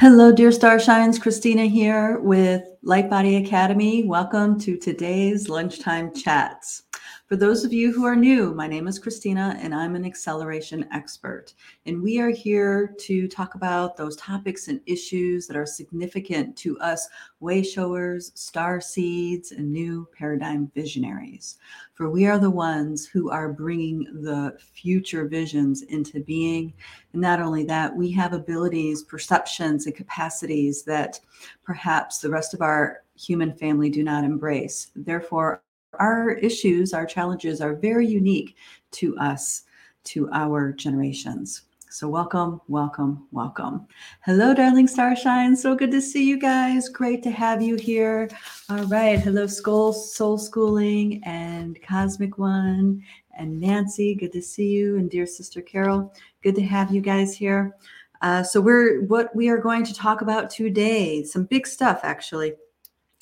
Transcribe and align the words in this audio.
Hello, 0.00 0.32
dear 0.32 0.48
Starshines. 0.48 1.20
Christina 1.20 1.66
here 1.66 2.20
with 2.20 2.62
Light 2.82 3.10
Body 3.10 3.36
Academy. 3.36 4.02
Welcome 4.02 4.58
to 4.60 4.78
today's 4.78 5.50
lunchtime 5.50 6.14
chats. 6.14 6.84
For 7.30 7.36
those 7.36 7.64
of 7.64 7.72
you 7.72 7.92
who 7.92 8.04
are 8.06 8.16
new, 8.16 8.52
my 8.54 8.66
name 8.66 8.88
is 8.88 8.98
Christina 8.98 9.56
and 9.60 9.72
I'm 9.72 9.94
an 9.94 10.04
acceleration 10.04 10.84
expert. 10.92 11.54
And 11.86 12.02
we 12.02 12.18
are 12.18 12.30
here 12.30 12.92
to 13.02 13.28
talk 13.28 13.54
about 13.54 13.96
those 13.96 14.16
topics 14.16 14.66
and 14.66 14.80
issues 14.86 15.46
that 15.46 15.56
are 15.56 15.64
significant 15.64 16.56
to 16.56 16.76
us 16.80 17.08
way 17.38 17.62
showers, 17.62 18.32
star 18.34 18.80
seeds, 18.80 19.52
and 19.52 19.70
new 19.70 20.08
paradigm 20.12 20.72
visionaries. 20.74 21.58
For 21.94 22.10
we 22.10 22.26
are 22.26 22.40
the 22.40 22.50
ones 22.50 23.06
who 23.06 23.30
are 23.30 23.52
bringing 23.52 24.08
the 24.22 24.58
future 24.58 25.28
visions 25.28 25.82
into 25.82 26.18
being. 26.24 26.74
And 27.12 27.22
not 27.22 27.40
only 27.40 27.62
that, 27.66 27.94
we 27.94 28.10
have 28.10 28.32
abilities, 28.32 29.04
perceptions, 29.04 29.86
and 29.86 29.94
capacities 29.94 30.82
that 30.82 31.20
perhaps 31.62 32.18
the 32.18 32.30
rest 32.30 32.54
of 32.54 32.60
our 32.60 33.04
human 33.14 33.54
family 33.54 33.88
do 33.88 34.02
not 34.02 34.24
embrace. 34.24 34.90
Therefore, 34.96 35.62
our 35.98 36.32
issues, 36.32 36.92
our 36.92 37.06
challenges 37.06 37.60
are 37.60 37.74
very 37.74 38.06
unique 38.06 38.56
to 38.92 39.16
us, 39.18 39.64
to 40.04 40.28
our 40.32 40.72
generations. 40.72 41.62
So, 41.92 42.08
welcome, 42.08 42.60
welcome, 42.68 43.26
welcome. 43.32 43.88
Hello, 44.20 44.54
darling 44.54 44.86
starshine. 44.86 45.56
So 45.56 45.74
good 45.74 45.90
to 45.90 46.00
see 46.00 46.24
you 46.24 46.38
guys. 46.38 46.88
Great 46.88 47.20
to 47.24 47.32
have 47.32 47.60
you 47.60 47.74
here. 47.74 48.28
All 48.68 48.84
right. 48.84 49.18
Hello, 49.18 49.48
Skull, 49.48 49.92
Soul 49.92 50.38
Schooling 50.38 51.20
and 51.24 51.82
Cosmic 51.82 52.38
One 52.38 53.02
and 53.36 53.60
Nancy. 53.60 54.14
Good 54.14 54.32
to 54.34 54.40
see 54.40 54.68
you. 54.68 54.98
And 54.98 55.10
dear 55.10 55.26
sister 55.26 55.60
Carol, 55.60 56.14
good 56.44 56.54
to 56.54 56.62
have 56.62 56.94
you 56.94 57.00
guys 57.00 57.36
here. 57.36 57.74
Uh, 58.22 58.44
so, 58.44 58.60
we're 58.60 59.02
what 59.06 59.34
we 59.34 59.48
are 59.48 59.58
going 59.58 59.82
to 59.82 59.92
talk 59.92 60.20
about 60.20 60.48
today, 60.48 61.24
some 61.24 61.42
big 61.42 61.66
stuff 61.66 62.00
actually 62.04 62.52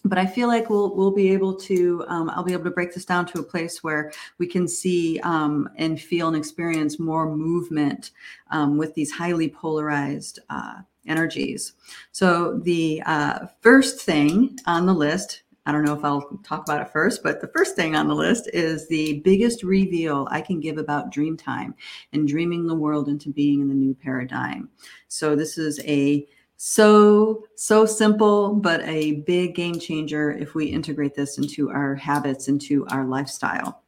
but 0.09 0.19
I 0.19 0.27
feel 0.27 0.49
like 0.49 0.71
we'll 0.71 0.95
we'll 0.95 1.11
be 1.11 1.33
able 1.33 1.55
to 1.55 2.05
um, 2.09 2.31
I'll 2.31 2.45
be 2.45 2.53
able 2.53 2.65
to 2.65 2.71
break 2.71 2.95
this 2.95 3.05
down 3.05 3.27
to 3.27 3.41
a 3.41 3.43
place 3.43 3.83
where 3.83 4.13
we 4.39 4.47
can 4.47 4.67
see 4.67 5.21
um, 5.21 5.69
and 5.77 6.01
feel 6.01 6.29
and 6.29 6.37
experience 6.37 6.99
more 6.99 7.35
movement 7.35 8.13
um, 8.51 8.79
with 8.79 8.95
these 8.95 9.11
highly 9.11 9.49
polarized 9.49 10.39
uh, 10.51 10.81
energies. 11.07 11.75
So 12.13 12.59
the 12.59 13.03
uh, 13.07 13.47
first 13.61 14.01
thing 14.01 14.59
on 14.67 14.87
the 14.87 14.95
list. 14.95 15.43
I 15.67 15.73
don't 15.73 15.85
know 15.85 15.93
if 15.93 16.03
I'll 16.03 16.23
talk 16.45 16.63
about 16.63 16.81
it 16.81 16.91
first, 16.91 17.23
but 17.23 17.43
the 17.43 17.49
first 17.49 17.77
thing 17.77 17.95
on 17.95 18.09
the 18.09 18.15
list 18.15 18.49
is 18.55 18.89
the 18.89 19.21
biggest 19.21 19.63
reveal 19.63 20.27
I 20.31 20.41
can 20.41 20.61
give 20.61 20.79
about 20.79 21.13
dream 21.13 21.37
time 21.37 21.75
and 22.15 22.27
dreaming 22.27 22.67
the 22.67 22.75
world 22.75 23.07
into 23.07 23.29
being 23.29 23.61
in 23.61 23.69
the 23.69 23.75
new 23.75 23.93
paradigm. 23.93 24.71
So, 25.09 25.37
this 25.37 25.59
is 25.59 25.79
a 25.81 26.27
so 26.59 27.45
so 27.55 27.87
simple 27.87 28.53
but 28.53 28.83
a 28.83 29.13
big 29.21 29.55
game 29.55 29.79
changer 29.79 30.33
if 30.33 30.57
we 30.57 30.67
integrate 30.67 31.15
this 31.15 31.39
into 31.39 31.71
our 31.71 31.95
habits 31.95 32.49
into 32.49 32.85
our 32.89 33.07
lifestyle. 33.07 33.85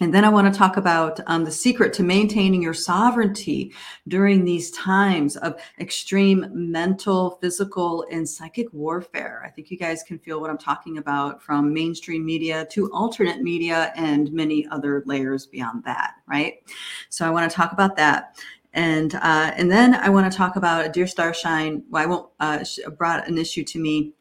And 0.00 0.14
then 0.14 0.24
i 0.24 0.28
want 0.28 0.52
to 0.52 0.56
talk 0.56 0.76
about 0.76 1.18
um, 1.26 1.44
the 1.44 1.50
secret 1.50 1.92
to 1.94 2.04
maintaining 2.04 2.62
your 2.62 2.74
sovereignty 2.74 3.72
during 4.06 4.44
these 4.44 4.70
times 4.70 5.36
of 5.38 5.60
extreme 5.80 6.46
mental 6.52 7.38
physical 7.40 8.06
and 8.12 8.28
psychic 8.28 8.72
warfare. 8.72 9.42
I 9.44 9.50
think 9.50 9.72
you 9.72 9.78
guys 9.78 10.04
can 10.04 10.20
feel 10.20 10.40
what 10.40 10.48
i'm 10.48 10.58
talking 10.58 10.98
about 10.98 11.42
from 11.42 11.74
mainstream 11.74 12.24
media 12.24 12.66
to 12.70 12.88
alternate 12.92 13.42
media 13.42 13.92
and 13.96 14.32
many 14.32 14.64
other 14.68 15.02
layers 15.06 15.44
beyond 15.44 15.82
that 15.82 16.12
right? 16.28 16.62
So 17.08 17.26
i 17.26 17.30
want 17.30 17.50
to 17.50 17.56
talk 17.56 17.72
about 17.72 17.96
that 17.96 18.36
and 18.76 19.14
uh, 19.14 19.52
and 19.56 19.72
then 19.72 19.94
I 19.94 20.10
want 20.10 20.30
to 20.30 20.36
talk 20.36 20.54
about 20.54 20.84
a 20.84 20.88
Dear 20.88 21.06
Starshine. 21.06 21.82
Well, 21.90 22.02
I 22.02 22.06
won't. 22.06 22.28
Uh, 22.38 22.64
brought 22.96 23.26
an 23.26 23.38
issue 23.38 23.64
to 23.64 23.80
me. 23.80 24.12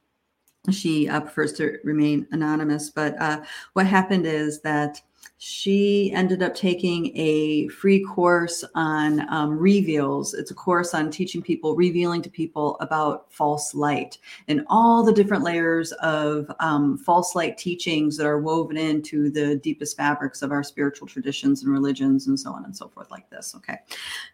She 0.71 1.07
uh, 1.07 1.19
prefers 1.19 1.53
to 1.53 1.77
remain 1.83 2.25
anonymous, 2.31 2.89
but 2.89 3.21
uh, 3.21 3.43
what 3.73 3.85
happened 3.85 4.25
is 4.25 4.61
that 4.61 5.01
she 5.37 6.11
ended 6.13 6.41
up 6.41 6.55
taking 6.55 7.15
a 7.15 7.67
free 7.69 8.03
course 8.03 8.63
on 8.73 9.27
um, 9.31 9.57
reveals. 9.57 10.33
It's 10.33 10.51
a 10.51 10.55
course 10.55 10.93
on 10.93 11.11
teaching 11.11 11.41
people, 11.41 11.75
revealing 11.75 12.21
to 12.23 12.29
people 12.29 12.77
about 12.79 13.31
false 13.31 13.75
light 13.75 14.17
and 14.47 14.65
all 14.67 15.03
the 15.03 15.13
different 15.13 15.43
layers 15.43 15.91
of 15.93 16.51
um, 16.59 16.97
false 16.97 17.35
light 17.35 17.57
teachings 17.57 18.17
that 18.17 18.25
are 18.25 18.39
woven 18.39 18.77
into 18.77 19.29
the 19.29 19.57
deepest 19.57 19.97
fabrics 19.97 20.41
of 20.41 20.51
our 20.51 20.63
spiritual 20.63 21.07
traditions 21.07 21.63
and 21.63 21.71
religions 21.71 22.27
and 22.27 22.39
so 22.39 22.51
on 22.51 22.65
and 22.65 22.75
so 22.75 22.87
forth, 22.87 23.11
like 23.11 23.29
this. 23.29 23.53
Okay, 23.55 23.77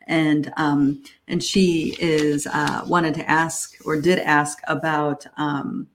and 0.08 0.54
um, 0.58 1.04
and 1.28 1.44
she 1.44 1.96
is 2.00 2.48
uh, 2.48 2.84
wanted 2.88 3.14
to 3.16 3.30
ask 3.30 3.76
or 3.86 4.00
did 4.00 4.20
ask 4.20 4.60
about. 4.68 5.26
Um, 5.38 5.88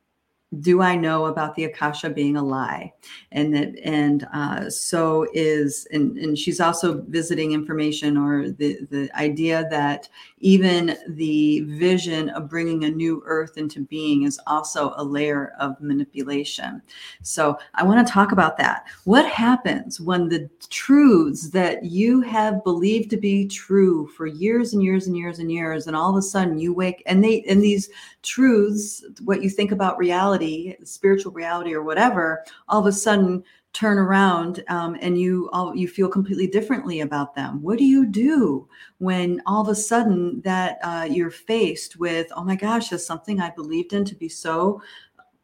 do 0.60 0.80
I 0.80 0.96
know 0.96 1.26
about 1.26 1.54
the 1.54 1.64
Akasha 1.64 2.10
being 2.10 2.36
a 2.36 2.42
lie? 2.42 2.92
And 3.32 3.54
that, 3.54 3.74
and 3.82 4.26
uh, 4.32 4.70
so 4.70 5.26
is, 5.32 5.86
and, 5.92 6.16
and 6.16 6.38
she's 6.38 6.60
also 6.60 7.02
visiting 7.08 7.52
information 7.52 8.16
or 8.16 8.50
the, 8.50 8.78
the 8.90 9.10
idea 9.16 9.66
that 9.70 10.08
even 10.46 10.96
the 11.08 11.62
vision 11.62 12.28
of 12.28 12.48
bringing 12.48 12.84
a 12.84 12.90
new 12.90 13.20
earth 13.26 13.58
into 13.58 13.80
being 13.80 14.22
is 14.22 14.38
also 14.46 14.94
a 14.96 15.02
layer 15.02 15.52
of 15.58 15.74
manipulation. 15.80 16.80
So 17.24 17.58
I 17.74 17.82
want 17.82 18.06
to 18.06 18.12
talk 18.12 18.30
about 18.30 18.56
that. 18.58 18.86
What 19.02 19.26
happens 19.26 20.00
when 20.00 20.28
the 20.28 20.48
truths 20.70 21.50
that 21.50 21.84
you 21.84 22.20
have 22.20 22.62
believed 22.62 23.10
to 23.10 23.16
be 23.16 23.48
true 23.48 24.06
for 24.16 24.28
years 24.28 24.72
and 24.72 24.84
years 24.84 25.08
and 25.08 25.16
years 25.16 25.40
and 25.40 25.50
years, 25.50 25.88
and 25.88 25.96
all 25.96 26.10
of 26.10 26.16
a 26.16 26.22
sudden 26.22 26.60
you 26.60 26.72
wake 26.72 27.02
and 27.06 27.24
they, 27.24 27.42
and 27.48 27.60
these 27.60 27.90
truths, 28.22 29.04
what 29.24 29.42
you 29.42 29.50
think 29.50 29.72
about 29.72 29.98
reality, 29.98 30.76
spiritual 30.84 31.32
reality 31.32 31.74
or 31.74 31.82
whatever, 31.82 32.44
all 32.68 32.78
of 32.78 32.86
a 32.86 32.92
sudden 32.92 33.42
turn 33.76 33.98
around 33.98 34.64
um, 34.68 34.96
and 35.02 35.20
you 35.20 35.50
all 35.52 35.76
you 35.76 35.86
feel 35.86 36.08
completely 36.08 36.46
differently 36.46 37.00
about 37.00 37.34
them. 37.34 37.60
What 37.60 37.76
do 37.76 37.84
you 37.84 38.06
do 38.06 38.66
when 38.98 39.42
all 39.44 39.60
of 39.60 39.68
a 39.68 39.74
sudden 39.74 40.40
that 40.42 40.78
uh, 40.82 41.06
you're 41.10 41.30
faced 41.30 41.98
with 41.98 42.32
oh 42.34 42.42
my 42.42 42.56
gosh 42.56 42.90
is 42.90 43.04
something 43.04 43.38
i 43.38 43.50
believed 43.50 43.92
in 43.92 44.04
to 44.06 44.14
be 44.14 44.30
so 44.30 44.80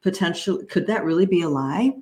potential 0.01 0.63
could 0.71 0.87
that 0.87 1.05
really 1.05 1.27
be 1.27 1.43
a 1.43 1.49
lie? 1.49 1.93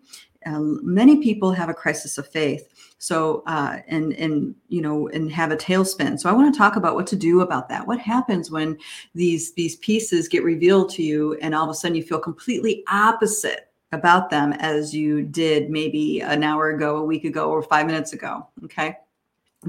Um, 0.46 0.80
many 0.82 1.20
people 1.20 1.52
have 1.52 1.68
a 1.68 1.74
crisis 1.74 2.16
of 2.16 2.28
faith 2.28 2.94
so 2.98 3.42
uh, 3.46 3.78
and 3.88 4.12
and 4.12 4.54
you 4.68 4.82
know 4.82 5.08
and 5.08 5.32
have 5.32 5.50
a 5.50 5.56
tailspin. 5.56 6.20
So 6.20 6.30
i 6.30 6.32
want 6.32 6.54
to 6.54 6.56
talk 6.56 6.76
about 6.76 6.94
what 6.94 7.08
to 7.08 7.16
do 7.16 7.40
about 7.40 7.68
that. 7.70 7.88
What 7.88 7.98
happens 7.98 8.52
when 8.52 8.78
these 9.16 9.52
these 9.54 9.76
pieces 9.76 10.28
get 10.28 10.44
revealed 10.44 10.90
to 10.90 11.02
you 11.02 11.34
and 11.42 11.56
all 11.56 11.64
of 11.64 11.70
a 11.70 11.74
sudden 11.74 11.96
you 11.96 12.04
feel 12.04 12.20
completely 12.20 12.84
opposite 12.88 13.69
about 13.92 14.30
them 14.30 14.52
as 14.54 14.94
you 14.94 15.22
did 15.22 15.70
maybe 15.70 16.20
an 16.20 16.42
hour 16.42 16.70
ago, 16.70 16.96
a 16.96 17.04
week 17.04 17.24
ago, 17.24 17.50
or 17.50 17.62
five 17.62 17.86
minutes 17.86 18.12
ago. 18.12 18.46
Okay. 18.64 18.96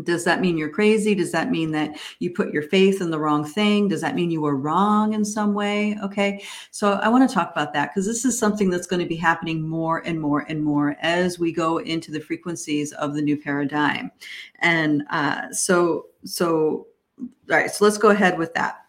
Does 0.04 0.24
that 0.24 0.40
mean 0.40 0.58
you're 0.58 0.70
crazy? 0.70 1.14
Does 1.14 1.34
that 1.34 1.52
mean 1.52 1.72
that 1.72 2.00
you 2.20 2.32
put 2.32 2.54
your 2.54 2.64
faith 2.64 3.02
in 3.02 3.12
the 3.12 3.20
wrong 3.20 3.44
thing? 3.44 3.90
Does 3.90 4.00
that 4.00 4.16
mean 4.16 4.32
you 4.32 4.40
were 4.40 4.56
wrong 4.56 5.14
in 5.14 5.26
some 5.26 5.54
way? 5.54 5.98
Okay. 6.02 6.46
So 6.72 6.94
I 6.94 7.10
want 7.10 7.28
to 7.28 7.34
talk 7.34 7.52
about 7.52 7.74
that 7.74 7.90
because 7.90 8.06
this 8.06 8.24
is 8.24 8.40
something 8.40 8.70
that's 8.70 8.88
going 8.88 9.02
to 9.02 9.06
be 9.06 9.18
happening 9.18 9.68
more 9.68 10.00
and 10.06 10.22
more 10.22 10.46
and 10.48 10.64
more 10.64 10.96
as 11.02 11.40
we 11.40 11.52
go 11.52 11.80
into 11.80 12.10
the 12.10 12.22
frequencies 12.22 12.94
of 12.94 13.16
the 13.16 13.22
new 13.22 13.36
paradigm. 13.36 14.12
And 14.60 15.04
uh, 15.10 15.52
so, 15.52 16.06
so, 16.24 16.88
all 17.20 17.28
right. 17.50 17.70
So 17.70 17.84
let's 17.84 17.98
go 17.98 18.12
ahead 18.12 18.38
with 18.38 18.54
that. 18.54 18.81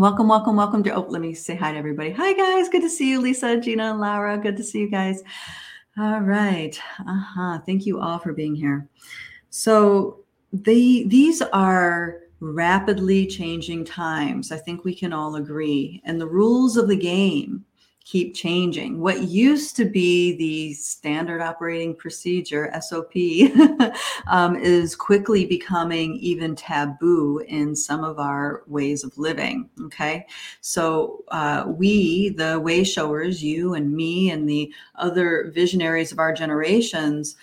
Welcome, 0.00 0.28
welcome, 0.28 0.56
welcome 0.56 0.82
to. 0.84 0.94
Oh, 0.94 1.06
let 1.10 1.20
me 1.20 1.34
say 1.34 1.54
hi 1.54 1.72
to 1.72 1.76
everybody. 1.76 2.10
Hi, 2.12 2.32
guys. 2.32 2.70
Good 2.70 2.80
to 2.80 2.88
see 2.88 3.10
you, 3.10 3.20
Lisa, 3.20 3.60
Gina, 3.60 3.90
and 3.90 4.00
Laura. 4.00 4.38
Good 4.38 4.56
to 4.56 4.64
see 4.64 4.78
you 4.78 4.90
guys. 4.90 5.22
All 5.98 6.20
right. 6.20 6.80
Uh 7.06 7.20
huh. 7.20 7.58
Thank 7.66 7.84
you 7.84 8.00
all 8.00 8.18
for 8.18 8.32
being 8.32 8.54
here. 8.54 8.88
So, 9.50 10.20
the 10.54 11.04
these 11.06 11.42
are 11.42 12.20
rapidly 12.40 13.26
changing 13.26 13.84
times. 13.84 14.50
I 14.50 14.56
think 14.56 14.86
we 14.86 14.94
can 14.94 15.12
all 15.12 15.36
agree. 15.36 16.00
And 16.06 16.18
the 16.18 16.26
rules 16.26 16.78
of 16.78 16.88
the 16.88 16.96
game 16.96 17.66
keep 18.04 18.34
changing. 18.34 18.98
What 18.98 19.22
used 19.22 19.76
to 19.76 19.84
be 19.84 20.36
the 20.36 20.74
standard 20.74 21.40
operating 21.40 21.94
procedure, 21.94 22.72
SOP, 22.80 23.12
um, 24.26 24.56
is 24.56 24.96
quickly 24.96 25.44
becoming 25.44 26.16
even 26.16 26.56
taboo 26.56 27.38
in 27.46 27.76
some 27.76 28.02
of 28.02 28.18
our 28.18 28.64
ways 28.66 29.04
of 29.04 29.16
living. 29.18 29.68
Okay. 29.82 30.26
So, 30.60 31.24
uh, 31.28 31.64
we, 31.68 32.30
the 32.30 32.58
way 32.58 32.84
showers, 32.84 33.42
you 33.42 33.74
and 33.74 33.92
me, 33.92 34.30
and 34.30 34.48
the 34.48 34.72
other 34.96 35.50
visionaries 35.54 36.10
of 36.10 36.18
our 36.18 36.32
generations, 36.32 37.36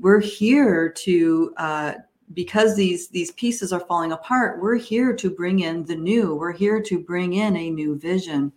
we're 0.00 0.20
here 0.20 0.88
to, 0.88 1.52
uh, 1.56 1.94
because 2.34 2.74
these 2.74 3.08
these 3.08 3.30
pieces 3.32 3.72
are 3.72 3.86
falling 3.86 4.10
apart 4.10 4.60
we're 4.60 4.74
here 4.74 5.14
to 5.14 5.30
bring 5.30 5.60
in 5.60 5.84
the 5.84 5.94
new 5.94 6.34
we're 6.34 6.50
here 6.50 6.82
to 6.82 6.98
bring 6.98 7.34
in 7.34 7.56
a 7.56 7.70
new 7.70 7.96
vision 7.96 8.52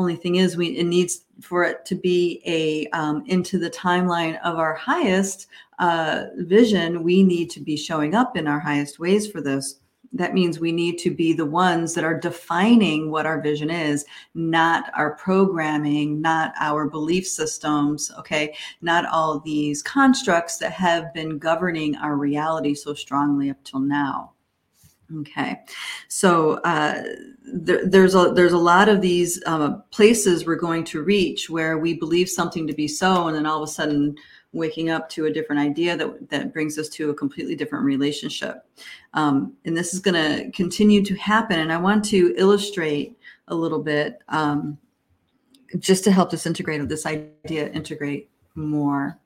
only 0.00 0.16
thing 0.16 0.36
is, 0.36 0.56
we 0.56 0.66
it 0.82 0.86
needs 0.96 1.14
for 1.40 1.60
it 1.70 1.84
to 1.90 1.94
be 1.94 2.20
a 2.58 2.62
um, 2.98 3.16
into 3.26 3.58
the 3.58 3.70
timeline 3.70 4.36
of 4.42 4.58
our 4.58 4.74
highest 4.74 5.46
uh, 5.78 6.26
vision. 6.36 7.02
We 7.04 7.22
need 7.22 7.48
to 7.50 7.60
be 7.60 7.76
showing 7.76 8.14
up 8.14 8.36
in 8.36 8.46
our 8.46 8.60
highest 8.60 8.98
ways 8.98 9.24
for 9.30 9.40
this. 9.40 9.80
that 10.12 10.34
means 10.34 10.58
we 10.58 10.72
need 10.72 10.98
to 10.98 11.10
be 11.10 11.32
the 11.32 11.46
ones 11.46 11.94
that 11.94 12.04
are 12.04 12.18
defining 12.18 13.10
what 13.10 13.26
our 13.26 13.40
vision 13.40 13.70
is, 13.70 14.04
not 14.34 14.90
our 14.94 15.14
programming, 15.14 16.20
not 16.20 16.52
our 16.58 16.88
belief 16.88 17.26
systems, 17.26 18.10
okay? 18.18 18.54
Not 18.82 19.06
all 19.06 19.38
these 19.38 19.82
constructs 19.82 20.58
that 20.58 20.72
have 20.72 21.14
been 21.14 21.38
governing 21.38 21.94
our 21.96 22.16
reality 22.16 22.74
so 22.74 22.94
strongly 22.94 23.50
up 23.50 23.62
till 23.62 23.80
now. 23.80 24.32
Okay, 25.18 25.60
so 26.06 26.60
uh, 26.64 27.02
there, 27.42 27.84
there's 27.84 28.14
a 28.14 28.32
there's 28.32 28.52
a 28.52 28.58
lot 28.58 28.88
of 28.88 29.00
these 29.00 29.42
uh, 29.44 29.78
places 29.90 30.46
we're 30.46 30.54
going 30.54 30.84
to 30.84 31.02
reach 31.02 31.50
where 31.50 31.78
we 31.78 31.94
believe 31.94 32.28
something 32.28 32.64
to 32.66 32.72
be 32.72 32.86
so, 32.86 33.26
and 33.26 33.36
then 33.36 33.44
all 33.44 33.60
of 33.62 33.68
a 33.68 33.72
sudden 33.72 34.16
waking 34.52 34.90
up 34.90 35.08
to 35.08 35.26
a 35.26 35.32
different 35.32 35.60
idea 35.60 35.96
that, 35.96 36.28
that 36.28 36.52
brings 36.52 36.78
us 36.78 36.88
to 36.88 37.10
a 37.10 37.14
completely 37.14 37.54
different 37.54 37.84
relationship. 37.84 38.66
Um, 39.14 39.54
and 39.64 39.76
this 39.76 39.94
is 39.94 40.00
going 40.00 40.14
to 40.14 40.50
continue 40.50 41.04
to 41.04 41.14
happen. 41.16 41.60
And 41.60 41.72
I 41.72 41.76
want 41.76 42.04
to 42.06 42.34
illustrate 42.36 43.16
a 43.48 43.54
little 43.54 43.78
bit 43.80 44.18
um, 44.28 44.76
just 45.78 46.02
to 46.04 46.12
help 46.12 46.30
this 46.30 46.46
integrate, 46.46 46.88
this 46.88 47.06
idea 47.06 47.68
integrate 47.70 48.28
more. 48.54 49.18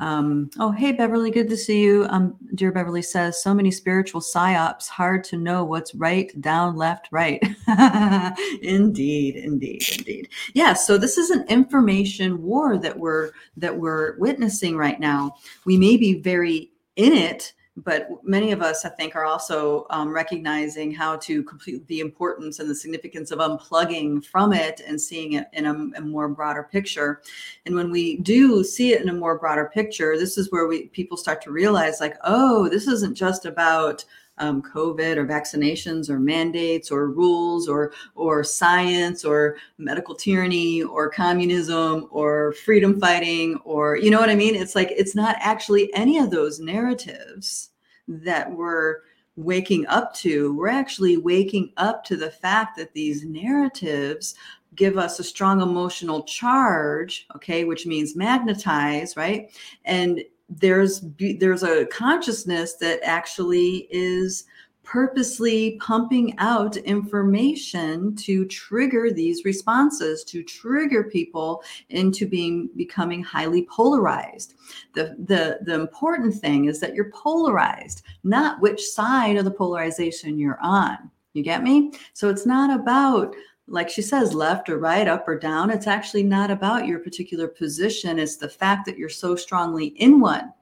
Um, 0.00 0.50
oh, 0.58 0.72
hey, 0.72 0.92
Beverly, 0.92 1.30
good 1.30 1.48
to 1.48 1.56
see 1.56 1.82
you. 1.82 2.06
Um, 2.08 2.36
dear 2.54 2.72
Beverly 2.72 3.02
says, 3.02 3.42
so 3.42 3.54
many 3.54 3.70
spiritual 3.70 4.20
psyops, 4.20 4.88
hard 4.88 5.24
to 5.24 5.36
know 5.36 5.64
what's 5.64 5.94
right, 5.94 6.38
down, 6.40 6.76
left, 6.76 7.08
right. 7.12 7.42
indeed, 8.62 9.36
indeed, 9.36 9.84
indeed. 9.96 10.28
Yeah, 10.52 10.72
so 10.72 10.98
this 10.98 11.16
is 11.16 11.30
an 11.30 11.44
information 11.48 12.42
war 12.42 12.76
that 12.78 12.98
we're 12.98 13.30
that 13.56 13.76
we're 13.76 14.18
witnessing 14.18 14.76
right 14.76 14.98
now. 14.98 15.36
We 15.64 15.76
may 15.76 15.96
be 15.96 16.14
very 16.14 16.72
in 16.96 17.12
it, 17.12 17.52
but 17.76 18.08
many 18.22 18.52
of 18.52 18.62
us, 18.62 18.84
I 18.84 18.88
think, 18.88 19.16
are 19.16 19.24
also 19.24 19.86
um, 19.90 20.12
recognizing 20.12 20.92
how 20.92 21.16
to 21.16 21.42
complete 21.42 21.86
the 21.88 22.00
importance 22.00 22.60
and 22.60 22.70
the 22.70 22.74
significance 22.74 23.32
of 23.32 23.40
unplugging 23.40 24.24
from 24.24 24.52
it 24.52 24.80
and 24.86 25.00
seeing 25.00 25.32
it 25.32 25.46
in 25.52 25.66
a, 25.66 25.98
a, 25.98 26.00
more 26.00 26.28
broader 26.28 26.68
picture. 26.70 27.20
And 27.66 27.74
when 27.74 27.90
we 27.90 28.18
do 28.18 28.62
see 28.62 28.92
it 28.92 29.02
in 29.02 29.08
a 29.08 29.14
more 29.14 29.38
broader 29.38 29.70
picture, 29.74 30.16
this 30.16 30.38
is 30.38 30.52
where 30.52 30.68
we 30.68 30.86
people 30.88 31.16
start 31.16 31.42
to 31.42 31.50
realize, 31.50 32.00
like, 32.00 32.16
oh, 32.22 32.68
this 32.68 32.86
isn't 32.86 33.16
just 33.16 33.44
about 33.44 34.04
um, 34.38 34.62
COVID 34.62 35.16
or 35.16 35.26
vaccinations 35.26 36.10
or 36.10 36.18
mandates 36.18 36.90
or 36.90 37.10
rules 37.10 37.68
or 37.68 37.92
or 38.14 38.42
science 38.42 39.24
or 39.24 39.56
medical 39.78 40.14
tyranny 40.14 40.82
or 40.82 41.08
communism 41.08 42.08
or 42.10 42.52
freedom 42.64 43.00
fighting 43.00 43.56
or 43.64 43.96
you 43.96 44.10
know 44.10 44.20
what 44.20 44.30
I 44.30 44.34
mean? 44.34 44.54
It's 44.54 44.74
like 44.74 44.90
it's 44.90 45.14
not 45.14 45.36
actually 45.38 45.92
any 45.94 46.18
of 46.18 46.30
those 46.30 46.60
narratives 46.60 47.70
that 48.08 48.50
we're 48.50 48.98
waking 49.36 49.86
up 49.86 50.14
to. 50.14 50.54
We're 50.54 50.68
actually 50.68 51.16
waking 51.16 51.72
up 51.76 52.04
to 52.04 52.16
the 52.16 52.30
fact 52.30 52.76
that 52.76 52.92
these 52.92 53.24
narratives 53.24 54.34
give 54.74 54.98
us 54.98 55.18
a 55.20 55.24
strong 55.24 55.60
emotional 55.60 56.24
charge 56.24 57.28
okay 57.36 57.62
which 57.64 57.86
means 57.86 58.16
magnetize 58.16 59.16
right 59.16 59.52
and 59.84 60.24
there's 60.60 61.04
there's 61.38 61.62
a 61.62 61.86
consciousness 61.86 62.74
that 62.74 63.00
actually 63.02 63.88
is 63.90 64.44
purposely 64.84 65.78
pumping 65.80 66.34
out 66.38 66.76
information 66.76 68.14
to 68.14 68.44
trigger 68.46 69.10
these 69.10 69.44
responses 69.44 70.22
to 70.24 70.42
trigger 70.42 71.04
people 71.04 71.62
into 71.88 72.28
being 72.28 72.68
becoming 72.76 73.22
highly 73.22 73.66
polarized. 73.70 74.54
The 74.94 75.16
the 75.18 75.58
the 75.62 75.74
important 75.74 76.34
thing 76.34 76.66
is 76.66 76.80
that 76.80 76.94
you're 76.94 77.10
polarized 77.10 78.02
not 78.22 78.60
which 78.60 78.82
side 78.82 79.36
of 79.36 79.44
the 79.44 79.50
polarization 79.50 80.38
you're 80.38 80.60
on. 80.62 81.10
You 81.32 81.42
get 81.42 81.62
me? 81.64 81.92
So 82.12 82.28
it's 82.28 82.46
not 82.46 82.78
about 82.78 83.34
like 83.66 83.88
she 83.88 84.02
says, 84.02 84.34
left 84.34 84.68
or 84.68 84.78
right, 84.78 85.08
up 85.08 85.26
or 85.26 85.38
down. 85.38 85.70
It's 85.70 85.86
actually 85.86 86.22
not 86.22 86.50
about 86.50 86.86
your 86.86 86.98
particular 86.98 87.48
position. 87.48 88.18
It's 88.18 88.36
the 88.36 88.48
fact 88.48 88.86
that 88.86 88.98
you're 88.98 89.08
so 89.08 89.36
strongly 89.36 89.86
in 89.86 90.20
one 90.20 90.52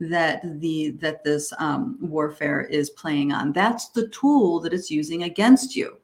that 0.00 0.42
the 0.60 0.90
that 1.00 1.24
this 1.24 1.52
um, 1.58 1.96
warfare 2.00 2.62
is 2.62 2.90
playing 2.90 3.32
on. 3.32 3.52
That's 3.52 3.88
the 3.88 4.08
tool 4.08 4.60
that 4.60 4.72
it's 4.72 4.90
using 4.90 5.24
against 5.24 5.74
you. 5.76 5.98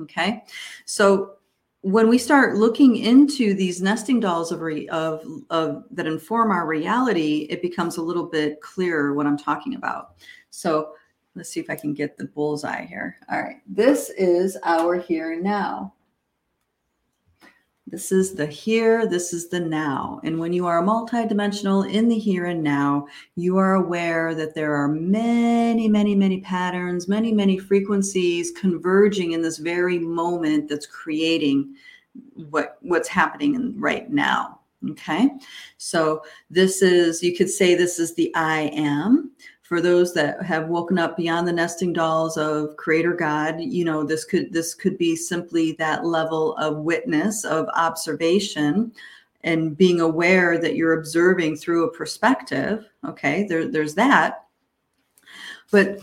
Okay, 0.00 0.44
so 0.84 1.34
when 1.82 2.08
we 2.08 2.18
start 2.18 2.56
looking 2.56 2.96
into 2.96 3.54
these 3.54 3.80
nesting 3.80 4.20
dolls 4.20 4.52
of, 4.52 4.60
re, 4.60 4.86
of, 4.88 5.24
of 5.48 5.84
that 5.90 6.06
inform 6.06 6.50
our 6.50 6.66
reality, 6.66 7.46
it 7.48 7.62
becomes 7.62 7.96
a 7.96 8.02
little 8.02 8.26
bit 8.26 8.60
clearer 8.60 9.14
what 9.14 9.26
I'm 9.26 9.38
talking 9.38 9.74
about. 9.74 10.16
So 10.50 10.92
Let's 11.34 11.50
see 11.50 11.60
if 11.60 11.70
I 11.70 11.76
can 11.76 11.94
get 11.94 12.16
the 12.16 12.26
bullseye 12.26 12.84
here. 12.86 13.16
All 13.30 13.40
right. 13.40 13.60
This 13.66 14.10
is 14.10 14.56
our 14.64 14.96
here 14.96 15.32
and 15.32 15.42
now. 15.42 15.94
This 17.90 18.12
is 18.12 18.34
the 18.34 18.46
here, 18.46 19.04
this 19.04 19.32
is 19.32 19.48
the 19.48 19.58
now. 19.58 20.20
And 20.22 20.38
when 20.38 20.52
you 20.52 20.64
are 20.66 20.80
multidimensional 20.80 21.92
in 21.92 22.08
the 22.08 22.18
here 22.18 22.46
and 22.46 22.62
now, 22.62 23.08
you 23.34 23.56
are 23.56 23.74
aware 23.74 24.32
that 24.36 24.54
there 24.54 24.74
are 24.74 24.86
many, 24.86 25.88
many, 25.88 26.14
many 26.14 26.40
patterns, 26.40 27.08
many, 27.08 27.32
many 27.32 27.58
frequencies 27.58 28.52
converging 28.52 29.32
in 29.32 29.42
this 29.42 29.58
very 29.58 29.98
moment 29.98 30.68
that's 30.68 30.86
creating 30.86 31.74
what 32.34 32.78
what's 32.82 33.08
happening 33.08 33.56
in, 33.56 33.74
right 33.76 34.08
now. 34.08 34.60
Okay. 34.90 35.28
So 35.76 36.22
this 36.48 36.82
is, 36.82 37.24
you 37.24 37.36
could 37.36 37.50
say 37.50 37.74
this 37.74 37.98
is 37.98 38.14
the 38.14 38.32
I 38.36 38.70
am 38.72 39.32
for 39.70 39.80
those 39.80 40.12
that 40.12 40.42
have 40.42 40.68
woken 40.68 40.98
up 40.98 41.16
beyond 41.16 41.48
the 41.48 41.52
nesting 41.52 41.94
dolls 41.94 42.36
of 42.36 42.76
creator 42.76 43.14
god 43.14 43.58
you 43.58 43.84
know 43.84 44.04
this 44.04 44.26
could 44.26 44.52
this 44.52 44.74
could 44.74 44.98
be 44.98 45.16
simply 45.16 45.72
that 45.78 46.04
level 46.04 46.54
of 46.56 46.76
witness 46.78 47.44
of 47.44 47.66
observation 47.74 48.92
and 49.42 49.78
being 49.78 50.02
aware 50.02 50.58
that 50.58 50.76
you're 50.76 50.98
observing 50.98 51.56
through 51.56 51.84
a 51.84 51.92
perspective 51.96 52.84
okay? 53.06 53.46
There, 53.48 53.68
there's 53.68 53.94
that. 53.94 54.46
But 55.70 56.00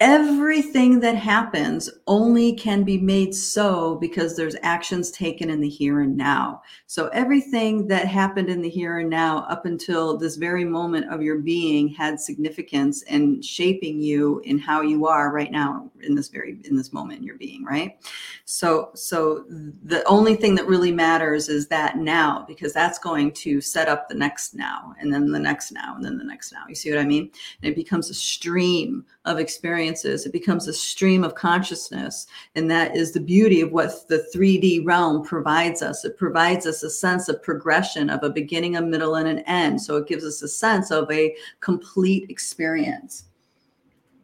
everything 0.00 0.98
that 0.98 1.14
happens 1.14 1.90
only 2.06 2.54
can 2.54 2.84
be 2.84 2.96
made 2.96 3.34
so 3.34 3.96
because 3.96 4.34
there's 4.34 4.56
actions 4.62 5.10
taken 5.10 5.50
in 5.50 5.60
the 5.60 5.68
here 5.68 6.00
and 6.00 6.16
now. 6.16 6.62
So 6.86 7.08
everything 7.08 7.86
that 7.88 8.08
happened 8.08 8.48
in 8.48 8.62
the 8.62 8.68
here 8.70 9.00
and 9.00 9.10
now 9.10 9.40
up 9.50 9.66
until 9.66 10.16
this 10.16 10.36
very 10.36 10.64
moment 10.64 11.12
of 11.12 11.20
your 11.20 11.38
being 11.38 11.88
had 11.88 12.18
significance 12.18 13.02
in 13.02 13.42
shaping 13.42 14.00
you 14.00 14.40
in 14.44 14.58
how 14.58 14.80
you 14.80 15.06
are 15.06 15.30
right 15.30 15.52
now 15.52 15.90
in 16.00 16.14
this 16.14 16.28
very 16.28 16.58
in 16.64 16.76
this 16.76 16.94
moment 16.94 17.20
in 17.20 17.26
your 17.26 17.36
being, 17.36 17.62
right? 17.62 17.98
So 18.46 18.90
so 18.94 19.44
the 19.48 20.02
only 20.04 20.34
thing 20.34 20.54
that 20.54 20.66
really 20.66 20.92
matters 20.92 21.50
is 21.50 21.68
that 21.68 21.98
now 21.98 22.46
because 22.48 22.72
that's 22.72 22.98
going 22.98 23.32
to 23.32 23.60
set 23.60 23.86
up 23.86 24.08
the 24.08 24.14
next 24.14 24.54
now 24.54 24.94
and 24.98 25.12
then 25.12 25.30
the 25.30 25.38
next 25.38 25.72
now 25.72 25.94
and 25.94 26.02
then 26.02 26.16
the 26.16 26.24
next 26.24 26.52
now. 26.52 26.64
You 26.70 26.74
see 26.74 26.90
what 26.90 27.00
I 27.00 27.04
mean? 27.04 27.30
And 27.62 27.70
it 27.70 27.76
becomes 27.76 28.08
a 28.08 28.14
stream 28.14 29.04
of 29.26 29.38
experiences. 29.38 30.24
It 30.24 30.32
becomes 30.32 30.66
a 30.66 30.72
stream 30.72 31.24
of 31.24 31.34
consciousness. 31.34 32.26
And 32.54 32.70
that 32.70 32.96
is 32.96 33.12
the 33.12 33.20
beauty 33.20 33.60
of 33.60 33.70
what 33.70 34.08
the 34.08 34.26
3D 34.34 34.84
realm 34.86 35.22
provides 35.24 35.82
us. 35.82 36.04
It 36.04 36.16
provides 36.16 36.66
us 36.66 36.82
a 36.82 36.90
sense 36.90 37.28
of 37.28 37.42
progression, 37.42 38.08
of 38.08 38.22
a 38.22 38.30
beginning, 38.30 38.76
a 38.76 38.82
middle, 38.82 39.16
and 39.16 39.28
an 39.28 39.40
end. 39.40 39.82
So 39.82 39.96
it 39.96 40.08
gives 40.08 40.24
us 40.24 40.42
a 40.42 40.48
sense 40.48 40.90
of 40.90 41.10
a 41.10 41.36
complete 41.60 42.30
experience. 42.30 43.24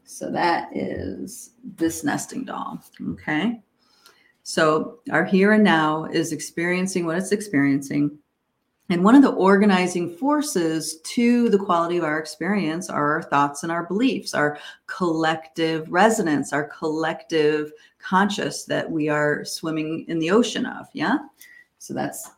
So 0.05 0.31
that 0.31 0.75
is 0.75 1.51
this 1.77 2.03
nesting 2.03 2.45
doll. 2.45 2.83
Okay. 3.11 3.61
So 4.45 5.01
our 5.11 5.25
here 5.25 5.53
and 5.53 5.65
now 5.65 6.05
is 6.05 6.33
experiencing 6.33 7.05
what 7.05 7.19
it's 7.19 7.33
experiencing 7.33 8.19
and 8.89 9.03
one 9.03 9.17
of 9.17 9.23
the 9.23 9.33
organizing 9.33 10.09
forces 10.09 11.01
to 11.01 11.49
the 11.49 11.59
quality 11.59 11.97
of 11.97 12.05
our 12.05 12.19
experience 12.19 12.89
are 12.89 13.15
our 13.15 13.23
thoughts 13.23 13.63
and 13.65 13.73
our 13.73 13.85
beliefs, 13.85 14.33
our 14.33 14.59
collective 14.87 15.91
resonance, 15.91 16.53
our 16.53 16.65
collective 16.65 17.73
conscious 17.99 18.65
that 18.65 18.89
we 18.89 19.09
are 19.09 19.45
swimming 19.45 20.05
in 20.07 20.21
the 20.21 20.31
ocean 20.31 20.67
of. 20.67 20.87
Yeah. 20.93 21.19
So 21.79 21.95
that's 21.95 22.31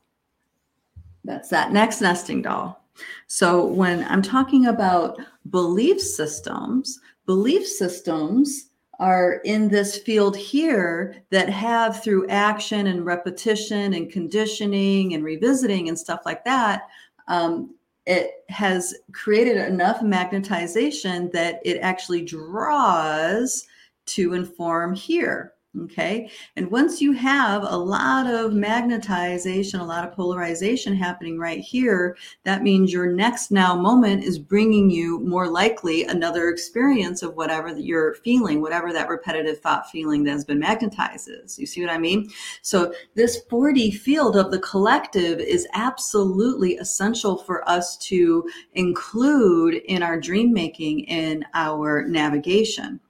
that's 1.24 1.50
that 1.50 1.72
next 1.72 2.00
nesting 2.00 2.40
doll. 2.42 2.82
So 3.26 3.64
when 3.66 4.04
I'm 4.04 4.22
talking 4.22 4.66
about 4.66 5.20
belief 5.50 6.00
systems, 6.00 6.98
belief 7.26 7.66
systems 7.66 8.70
are 8.98 9.40
in 9.44 9.68
this 9.68 9.98
field 9.98 10.36
here 10.36 11.22
that 11.30 11.48
have 11.48 12.02
through 12.02 12.28
action 12.28 12.88
and 12.88 13.06
repetition 13.06 13.94
and 13.94 14.10
conditioning 14.10 15.14
and 15.14 15.22
revisiting 15.22 15.88
and 15.88 15.98
stuff 15.98 16.20
like 16.24 16.44
that 16.44 16.88
um, 17.28 17.74
it 18.06 18.44
has 18.48 18.94
created 19.12 19.56
enough 19.58 20.00
magnetization 20.00 21.30
that 21.30 21.60
it 21.64 21.78
actually 21.82 22.24
draws 22.24 23.66
to 24.06 24.32
inform 24.32 24.94
here 24.94 25.52
Okay. 25.84 26.30
And 26.56 26.70
once 26.70 27.00
you 27.00 27.12
have 27.12 27.62
a 27.62 27.76
lot 27.76 28.26
of 28.26 28.52
magnetization, 28.52 29.80
a 29.80 29.84
lot 29.84 30.06
of 30.06 30.12
polarization 30.12 30.94
happening 30.94 31.38
right 31.38 31.60
here, 31.60 32.16
that 32.44 32.62
means 32.62 32.92
your 32.92 33.12
next 33.12 33.50
now 33.50 33.76
moment 33.76 34.24
is 34.24 34.38
bringing 34.38 34.90
you 34.90 35.20
more 35.20 35.48
likely 35.48 36.04
another 36.04 36.48
experience 36.48 37.22
of 37.22 37.36
whatever 37.36 37.76
you're 37.76 38.14
feeling, 38.14 38.60
whatever 38.60 38.92
that 38.92 39.08
repetitive 39.08 39.60
thought 39.60 39.90
feeling 39.90 40.24
that 40.24 40.32
has 40.32 40.44
been 40.44 40.58
magnetized 40.58 41.28
is. 41.28 41.58
You 41.58 41.66
see 41.66 41.82
what 41.82 41.92
I 41.92 41.98
mean? 41.98 42.30
So, 42.62 42.92
this 43.14 43.40
4D 43.50 43.94
field 43.94 44.36
of 44.36 44.50
the 44.50 44.60
collective 44.60 45.38
is 45.38 45.66
absolutely 45.74 46.76
essential 46.76 47.36
for 47.36 47.68
us 47.68 47.96
to 48.08 48.48
include 48.74 49.74
in 49.74 50.02
our 50.02 50.18
dream 50.18 50.52
making, 50.52 51.00
in 51.00 51.44
our 51.54 52.06
navigation. 52.06 53.00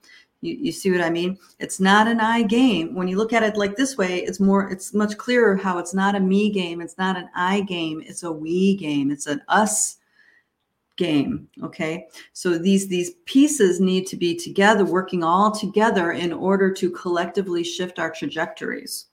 You, 0.41 0.53
you 0.55 0.71
see 0.71 0.91
what 0.91 1.01
I 1.01 1.09
mean? 1.09 1.37
It's 1.59 1.79
not 1.79 2.07
an 2.07 2.19
I 2.19 2.43
game. 2.43 2.95
When 2.95 3.07
you 3.07 3.17
look 3.17 3.33
at 3.33 3.43
it 3.43 3.57
like 3.57 3.75
this 3.75 3.97
way, 3.97 4.19
it's 4.19 4.39
more, 4.39 4.69
it's 4.69 4.93
much 4.93 5.17
clearer 5.17 5.55
how 5.55 5.77
it's 5.77 5.93
not 5.93 6.15
a 6.15 6.19
me 6.19 6.49
game. 6.49 6.81
It's 6.81 6.97
not 6.97 7.17
an 7.17 7.29
I 7.35 7.61
game. 7.61 8.01
It's 8.05 8.23
a 8.23 8.31
we 8.31 8.75
game. 8.77 9.11
It's 9.11 9.27
an 9.27 9.41
us 9.47 9.97
game 10.99 11.47
okay 11.63 12.07
so 12.33 12.57
these 12.57 12.89
these 12.89 13.11
pieces 13.23 13.79
need 13.79 14.05
to 14.05 14.17
be 14.17 14.35
together 14.35 14.83
working 14.83 15.23
all 15.23 15.49
together 15.49 16.11
in 16.11 16.33
order 16.33 16.69
to 16.69 16.91
collectively 16.91 17.63
shift 17.63 17.99
our 17.99 18.11
trajectories 18.11 19.05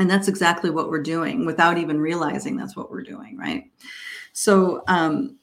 and 0.00 0.10
that's 0.10 0.26
exactly 0.26 0.68
what 0.68 0.90
we're 0.90 1.00
doing 1.00 1.46
without 1.46 1.78
even 1.78 2.00
realizing 2.00 2.56
that's 2.56 2.74
what 2.74 2.90
we're 2.90 3.04
doing 3.04 3.38
right 3.38 3.70
so 4.32 4.82
um 4.88 5.35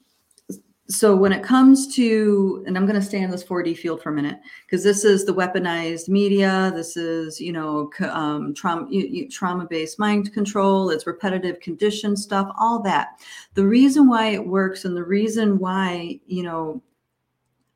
so 0.94 1.14
when 1.14 1.32
it 1.32 1.42
comes 1.42 1.94
to 1.94 2.62
and 2.66 2.76
i'm 2.76 2.86
going 2.86 2.98
to 2.98 3.06
stay 3.06 3.20
in 3.20 3.30
this 3.30 3.44
4d 3.44 3.76
field 3.76 4.02
for 4.02 4.10
a 4.10 4.12
minute 4.12 4.38
because 4.66 4.82
this 4.82 5.04
is 5.04 5.24
the 5.24 5.34
weaponized 5.34 6.08
media 6.08 6.72
this 6.74 6.96
is 6.96 7.40
you 7.40 7.52
know 7.52 7.90
um, 8.10 8.54
trauma 8.54 8.88
trauma 9.30 9.66
based 9.68 9.98
mind 9.98 10.32
control 10.32 10.90
it's 10.90 11.06
repetitive 11.06 11.60
condition 11.60 12.16
stuff 12.16 12.50
all 12.58 12.80
that. 12.82 13.20
The 13.54 13.66
reason 13.66 14.08
why 14.08 14.28
it 14.28 14.46
works 14.46 14.84
and 14.84 14.96
the 14.96 15.04
reason 15.04 15.58
why 15.58 16.20
you 16.26 16.42
know 16.42 16.82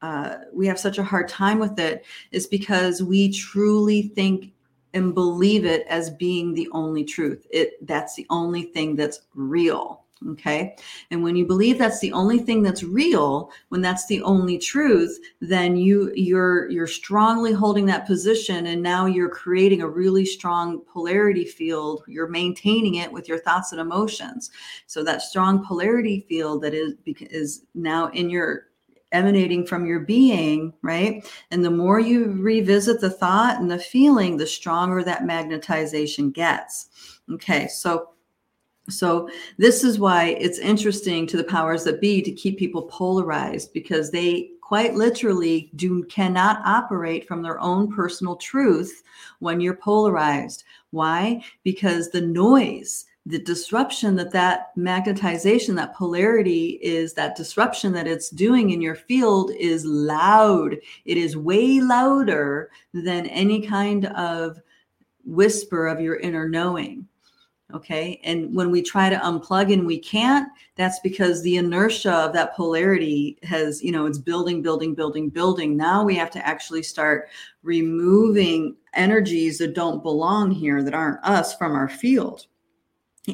uh, 0.01 0.37
we 0.53 0.67
have 0.67 0.79
such 0.79 0.99
a 0.99 1.05
hard 1.05 1.29
time 1.29 1.59
with 1.59 1.79
it 1.79 2.05
is 2.31 2.47
because 2.47 3.03
we 3.03 3.33
truly 3.33 4.03
think 4.03 4.53
and 4.95 5.13
believe 5.15 5.65
it 5.65 5.85
as 5.89 6.11
being 6.11 6.55
the 6.55 6.69
only 6.73 7.05
truth. 7.05 7.47
It 7.51 7.85
that's 7.87 8.15
the 8.15 8.27
only 8.31 8.63
thing 8.63 8.97
that's 8.97 9.23
real 9.35 10.05
Okay. 10.27 10.77
And 11.11 11.23
when 11.23 11.37
you 11.37 11.47
believe 11.47 11.79
that's 11.79 12.01
the 12.01 12.13
only 12.13 12.39
thing 12.39 12.63
that's 12.63 12.83
real, 12.83 13.51
when 13.69 13.81
that's 13.81 14.07
the 14.07 14.21
only 14.23 14.59
truth, 14.59 15.17
then 15.41 15.77
you 15.77 16.13
you're 16.15 16.69
you're 16.71 16.89
strongly 16.89 17.53
holding 17.53 17.87
that 17.87 18.07
position 18.07 18.67
and 18.67 18.83
now 18.83 19.07
you're 19.07 19.29
creating 19.29 19.81
a 19.81 19.89
really 19.89 20.25
strong 20.25 20.83
polarity 20.93 21.45
field. 21.45 22.03
You're 22.09 22.29
maintaining 22.29 22.97
it 22.97 23.13
with 23.13 23.29
your 23.29 23.39
thoughts 23.39 23.71
and 23.71 23.81
emotions. 23.81 24.51
So 24.87 25.05
that 25.05 25.23
strong 25.23 25.65
polarity 25.65 26.27
field 26.29 26.63
that 26.63 26.75
is 26.75 26.95
is 27.07 27.65
now 27.75 28.09
in 28.09 28.29
your 28.29 28.65
emanating 29.13 29.65
from 29.65 29.87
your 29.87 30.01
being, 30.01 30.73
right? 30.83 31.25
And 31.51 31.65
the 31.65 31.71
more 31.71 32.01
you 32.01 32.33
revisit 32.33 33.01
the 33.01 33.09
thought 33.09 33.59
and 33.61 33.71
the 33.71 33.79
feeling, 33.79 34.37
the 34.37 34.47
stronger 34.47 35.03
that 35.05 35.23
magnetization 35.23 36.33
gets. 36.33 36.89
Okay. 37.33 37.69
So 37.69 38.11
so 38.89 39.29
this 39.57 39.85
is 39.85 39.99
why 39.99 40.37
it's 40.41 40.59
interesting 40.59 41.27
to 41.27 41.37
the 41.37 41.45
powers 41.45 41.85
that 41.85 42.01
be 42.01 42.23
to 42.23 42.33
keep 42.33 42.59
people 42.59 42.83
polarized 42.83 43.73
because 43.73 44.11
they 44.11 44.51
quite 44.61 44.95
literally 44.95 45.71
do 45.77 46.05
cannot 46.05 46.61
operate 46.65 47.27
from 47.27 47.43
their 47.43 47.59
own 47.59 47.91
personal 47.91 48.37
truth 48.37 49.03
when 49.39 49.61
you're 49.61 49.75
polarized. 49.75 50.65
Why? 50.91 51.43
Because 51.65 52.11
the 52.11 52.21
noise 52.21 53.07
the 53.27 53.39
disruption 53.39 54.17
that 54.17 54.33
that 54.33 54.75
magnetization 54.77 55.77
that 55.77 55.95
polarity 55.95 56.79
is 56.81 57.13
that 57.13 57.37
disruption 57.37 57.93
that 57.93 58.07
it's 58.07 58.31
doing 58.31 58.71
in 58.71 58.81
your 58.81 58.95
field 58.95 59.51
is 59.59 59.85
loud 59.85 60.77
it 61.05 61.19
is 61.19 61.37
way 61.37 61.81
louder 61.81 62.71
than 62.95 63.27
any 63.27 63.61
kind 63.61 64.07
of 64.07 64.63
whisper 65.27 65.89
of 65.89 66.01
your 66.01 66.17
inner 66.17 66.49
knowing 66.49 67.08
Okay. 67.75 68.19
And 68.25 68.55
when 68.55 68.71
we 68.71 68.81
try 68.81 69.11
to 69.11 69.17
unplug 69.17 69.71
and 69.71 69.87
we 69.87 69.99
can't, 69.99 70.49
that's 70.77 71.01
because 71.01 71.43
the 71.43 71.59
inertia 71.59 72.13
of 72.13 72.33
that 72.33 72.57
polarity 72.57 73.39
has, 73.43 73.83
you 73.83 73.93
know, 73.93 74.07
it's 74.07 74.17
building, 74.17 74.63
building, 74.63 74.95
building, 74.95 75.29
building. 75.29 75.77
Now 75.77 76.03
we 76.03 76.15
have 76.15 76.31
to 76.31 76.47
actually 76.47 76.83
start 76.83 77.29
removing 77.63 78.75
energies 78.95 79.59
that 79.59 79.75
don't 79.75 80.03
belong 80.03 80.51
here, 80.51 80.83
that 80.83 80.95
aren't 80.95 81.23
us 81.23 81.55
from 81.57 81.75
our 81.75 81.91
field 81.91 82.47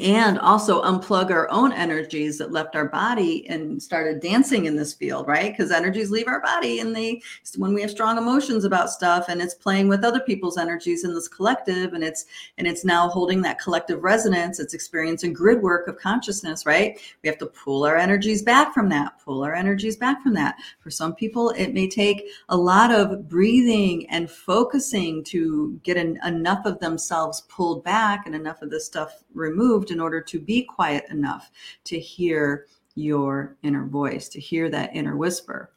and 0.00 0.38
also 0.40 0.82
unplug 0.82 1.30
our 1.30 1.48
own 1.50 1.72
energies 1.72 2.38
that 2.38 2.50
left 2.50 2.74
our 2.74 2.88
body 2.88 3.46
and 3.48 3.80
started 3.80 4.20
dancing 4.20 4.64
in 4.64 4.76
this 4.76 4.92
field 4.92 5.28
right? 5.28 5.52
Because 5.52 5.70
energies 5.70 6.10
leave 6.10 6.26
our 6.26 6.40
body 6.40 6.80
and 6.80 6.94
they 6.94 7.20
when 7.56 7.74
we 7.74 7.80
have 7.80 7.90
strong 7.90 8.18
emotions 8.18 8.64
about 8.64 8.90
stuff 8.90 9.26
and 9.28 9.40
it's 9.40 9.54
playing 9.54 9.88
with 9.88 10.04
other 10.04 10.20
people's 10.20 10.58
energies 10.58 11.04
in 11.04 11.14
this 11.14 11.28
collective 11.28 11.92
and 11.92 12.02
it's 12.02 12.24
and 12.58 12.66
it's 12.66 12.84
now 12.84 13.08
holding 13.08 13.40
that 13.42 13.60
collective 13.60 14.02
resonance 14.02 14.58
it's 14.58 14.74
experiencing 14.74 15.32
grid 15.32 15.62
work 15.62 15.86
of 15.86 15.96
consciousness 15.96 16.66
right? 16.66 16.98
We 17.22 17.28
have 17.28 17.38
to 17.38 17.46
pull 17.46 17.84
our 17.84 17.96
energies 17.96 18.42
back 18.42 18.74
from 18.74 18.88
that 18.88 19.20
pull 19.24 19.44
our 19.44 19.54
energies 19.54 19.96
back 19.96 20.22
from 20.22 20.34
that. 20.34 20.56
For 20.80 20.90
some 20.90 21.14
people 21.14 21.50
it 21.50 21.72
may 21.72 21.88
take 21.88 22.24
a 22.48 22.56
lot 22.56 22.90
of 22.90 23.28
breathing 23.28 24.08
and 24.10 24.30
focusing 24.30 25.22
to 25.24 25.78
get 25.84 25.96
an, 25.96 26.18
enough 26.26 26.66
of 26.66 26.80
themselves 26.80 27.42
pulled 27.42 27.84
back 27.84 28.26
and 28.26 28.34
enough 28.34 28.62
of 28.62 28.70
this 28.70 28.86
stuff 28.86 29.22
removed 29.34 29.73
in 29.90 30.00
order 30.00 30.20
to 30.20 30.40
be 30.40 30.62
quiet 30.62 31.04
enough 31.10 31.50
to 31.84 31.98
hear 31.98 32.66
your 32.96 33.56
inner 33.62 33.86
voice, 33.86 34.28
to 34.28 34.40
hear 34.40 34.70
that 34.70 34.94
inner 34.94 35.16
whisper. 35.16 35.72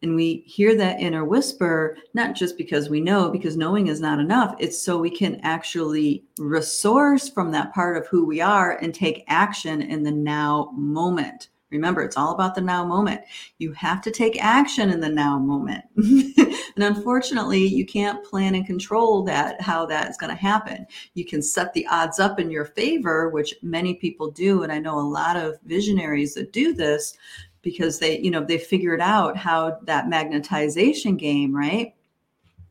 And 0.00 0.14
we 0.16 0.42
hear 0.46 0.74
that 0.76 1.00
inner 1.00 1.24
whisper, 1.24 1.96
not 2.14 2.34
just 2.34 2.56
because 2.56 2.88
we 2.88 3.00
know, 3.00 3.30
because 3.30 3.56
knowing 3.56 3.88
is 3.88 4.00
not 4.00 4.18
enough. 4.18 4.56
It's 4.58 4.82
so 4.82 4.98
we 4.98 5.10
can 5.10 5.38
actually 5.42 6.24
resource 6.38 7.28
from 7.28 7.52
that 7.52 7.74
part 7.74 7.96
of 7.96 8.06
who 8.08 8.24
we 8.24 8.40
are 8.40 8.78
and 8.78 8.94
take 8.94 9.24
action 9.28 9.82
in 9.82 10.02
the 10.02 10.10
now 10.10 10.70
moment. 10.74 11.48
Remember, 11.70 12.02
it's 12.02 12.16
all 12.16 12.34
about 12.34 12.54
the 12.54 12.60
now 12.60 12.84
moment. 12.84 13.22
You 13.58 13.72
have 13.72 14.02
to 14.02 14.10
take 14.10 14.42
action 14.42 14.90
in 14.90 15.00
the 15.00 15.08
now 15.08 15.38
moment. 15.38 15.84
and 16.76 16.84
unfortunately, 16.84 17.66
you 17.66 17.84
can't 17.84 18.24
plan 18.24 18.54
and 18.54 18.66
control 18.66 19.22
that, 19.24 19.60
how 19.60 19.86
that 19.86 20.08
is 20.08 20.16
going 20.16 20.30
to 20.30 20.40
happen. 20.40 20.86
You 21.14 21.24
can 21.24 21.42
set 21.42 21.72
the 21.72 21.86
odds 21.88 22.18
up 22.18 22.40
in 22.40 22.50
your 22.50 22.64
favor, 22.64 23.28
which 23.28 23.54
many 23.62 23.94
people 23.94 24.30
do. 24.30 24.62
And 24.62 24.72
I 24.72 24.78
know 24.78 24.98
a 24.98 25.00
lot 25.00 25.36
of 25.36 25.58
visionaries 25.64 26.34
that 26.34 26.52
do 26.52 26.72
this 26.72 27.16
because 27.62 27.98
they, 27.98 28.18
you 28.18 28.30
know, 28.30 28.44
they 28.44 28.58
figured 28.58 29.00
out 29.00 29.36
how 29.36 29.78
that 29.84 30.06
magnetization 30.06 31.16
game, 31.16 31.54
right? 31.54 31.94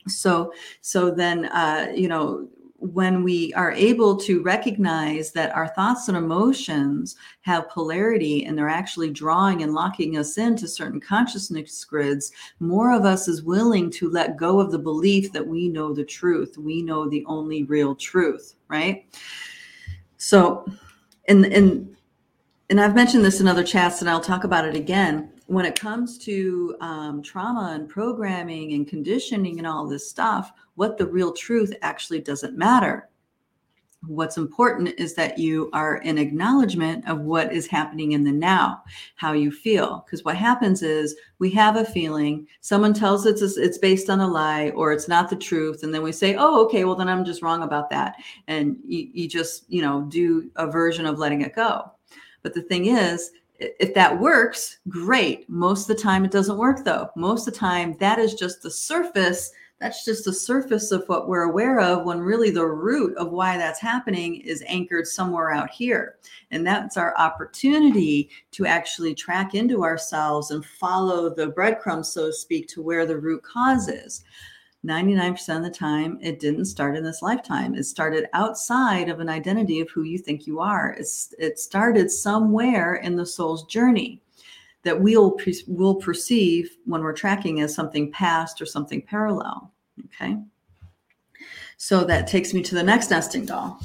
So, 0.08 0.54
so 0.82 1.12
then, 1.12 1.46
uh, 1.46 1.92
you 1.96 2.08
know, 2.08 2.48
when 2.82 3.24
we 3.24 3.54
are 3.54 3.72
able 3.74 4.18
to 4.18 4.42
recognize 4.42 5.32
that 5.32 5.56
our 5.56 5.68
thoughts 5.68 6.08
and 6.08 6.18
emotions 6.18 7.16
have 7.42 7.70
polarity 7.70 8.46
and 8.46 8.58
they're 8.58 8.68
actually 8.68 9.12
drawing 9.12 9.62
and 9.62 9.74
locking 9.74 10.18
us 10.18 10.40
into 10.40 10.68
certain 10.68 11.00
consciousness 11.00 11.86
grids, 11.86 12.32
more 12.60 12.92
of 12.92 13.06
us 13.06 13.28
is 13.28 13.44
willing 13.44 13.92
to 13.92 14.10
let 14.10 14.36
go 14.36 14.60
of 14.60 14.72
the 14.72 14.80
belief 14.80 15.32
that 15.32 15.46
we 15.46 15.70
know 15.70 15.94
the 15.94 16.04
truth. 16.04 16.58
We 16.58 16.82
know 16.82 17.08
the 17.08 17.24
only 17.28 17.64
real 17.64 17.94
truth, 17.94 18.56
right? 18.68 19.06
So, 20.18 20.66
and 21.28 21.46
and 21.46 21.96
and 22.72 22.82
I've 22.82 22.96
mentioned 22.96 23.24
this 23.24 23.42
in 23.42 23.48
other 23.48 23.64
chats, 23.64 24.02
and 24.02 24.10
I'll 24.10 24.22
talk 24.22 24.44
about 24.44 24.66
it 24.66 24.76
again. 24.76 25.32
When 25.46 25.66
it 25.66 25.78
comes 25.78 26.18
to 26.20 26.76
um, 26.80 27.22
trauma 27.22 27.74
and 27.76 27.88
programming 27.88 28.74
and 28.74 28.88
conditioning 28.88 29.58
and 29.58 29.68
all 29.68 29.86
this 29.86 30.10
stuff, 30.10 30.54
what 30.82 30.98
the 30.98 31.06
real 31.06 31.32
truth 31.32 31.72
actually 31.84 32.20
doesn't 32.20 32.58
matter. 32.58 33.08
What's 34.08 34.38
important 34.38 34.90
is 34.98 35.14
that 35.14 35.38
you 35.38 35.70
are 35.74 35.98
in 35.98 36.18
acknowledgement 36.18 37.08
of 37.08 37.20
what 37.20 37.54
is 37.54 37.68
happening 37.68 38.14
in 38.14 38.24
the 38.24 38.32
now, 38.32 38.82
how 39.16 39.34
you 39.34 39.52
feel. 39.52 40.04
Because 40.04 40.26
what 40.26 40.36
happens 40.36 40.82
is 40.82 41.16
we 41.38 41.52
have 41.52 41.76
a 41.76 41.86
feeling, 41.86 42.48
someone 42.62 42.96
tells 42.96 43.28
us 43.28 43.44
it's, 43.44 43.58
it's 43.58 43.78
based 43.78 44.10
on 44.10 44.22
a 44.22 44.28
lie 44.28 44.72
or 44.72 44.92
it's 44.92 45.08
not 45.08 45.30
the 45.30 45.36
truth. 45.36 45.84
And 45.84 45.94
then 45.94 46.02
we 46.02 46.12
say, 46.12 46.36
oh, 46.36 46.66
okay, 46.66 46.84
well, 46.84 46.96
then 46.96 47.10
I'm 47.10 47.24
just 47.24 47.44
wrong 47.44 47.62
about 47.62 47.92
that. 47.92 48.16
And 48.48 48.78
you, 48.84 49.08
you 49.14 49.30
just, 49.30 49.72
you 49.72 49.84
know, 49.84 50.02
do 50.10 50.50
a 50.56 50.66
version 50.66 51.06
of 51.06 51.20
letting 51.20 51.42
it 51.42 51.54
go. 51.54 51.92
But 52.42 52.56
the 52.56 52.64
thing 52.64 52.88
is, 52.88 53.30
if 53.60 53.94
that 53.94 54.20
works, 54.20 54.80
great. 54.90 55.48
Most 55.48 55.88
of 55.88 55.96
the 55.96 56.02
time, 56.02 56.26
it 56.26 56.32
doesn't 56.32 56.58
work 56.58 56.84
though. 56.84 57.12
Most 57.16 57.48
of 57.48 57.54
the 57.54 57.60
time, 57.60 57.96
that 58.00 58.18
is 58.18 58.34
just 58.34 58.64
the 58.64 58.72
surface 58.72 59.52
that's 59.82 60.06
just 60.06 60.26
the 60.26 60.34
surface 60.34 60.92
of 60.92 61.04
what 61.08 61.28
we're 61.28 61.50
aware 61.50 61.80
of 61.80 62.06
when 62.06 62.20
really 62.20 62.52
the 62.52 62.68
root 62.68 63.18
of 63.18 63.32
why 63.32 63.58
that's 63.58 63.82
happening 63.82 64.36
is 64.36 64.64
anchored 64.68 65.08
somewhere 65.08 65.52
out 65.52 65.72
here. 65.72 66.18
And 66.52 66.66
that's 66.66 66.98
our 66.98 67.18
opportunity 67.18 68.30
to 68.52 68.68
actually 68.68 69.16
track 69.16 69.56
into 69.56 69.84
ourselves 69.84 70.52
and 70.52 70.64
follow 70.64 71.34
the 71.34 71.48
breadcrumbs, 71.48 72.14
so 72.14 72.28
to 72.28 72.34
speak, 72.34 72.68
to 72.68 72.82
where 72.84 73.08
the 73.08 73.18
root 73.18 73.42
cause 73.42 73.88
is. 73.88 74.24
99% 74.86 75.58
of 75.58 75.64
the 75.64 75.72
time, 75.72 76.20
it 76.22 76.40
didn't 76.40 76.66
start 76.66 76.96
in 76.96 77.04
this 77.04 77.24
lifetime. 77.24 77.74
It 77.74 77.86
started 77.86 78.28
outside 78.34 79.10
of 79.10 79.20
an 79.20 79.30
identity 79.30 79.80
of 79.80 79.90
who 79.90 80.04
you 80.04 80.20
think 80.20 80.46
you 80.46 80.60
are. 80.60 80.96
It's, 81.00 81.34
it 81.40 81.58
started 81.58 82.12
somewhere 82.12 82.96
in 82.96 83.16
the 83.16 83.26
soul's 83.26 83.66
journey 83.66 84.22
that 84.84 85.00
we'll, 85.00 85.38
we'll 85.68 85.96
perceive 85.96 86.78
when 86.86 87.02
we're 87.02 87.14
tracking 87.14 87.62
as 87.62 87.74
something 87.74 88.12
past 88.12 88.62
or 88.62 88.66
something 88.66 89.02
parallel. 89.02 89.72
Okay. 90.06 90.38
So 91.78 92.04
that 92.04 92.28
takes 92.28 92.54
me 92.54 92.62
to 92.64 92.76
the 92.76 92.84
next 92.84 93.10
nesting 93.10 93.46
doll. 93.46 93.80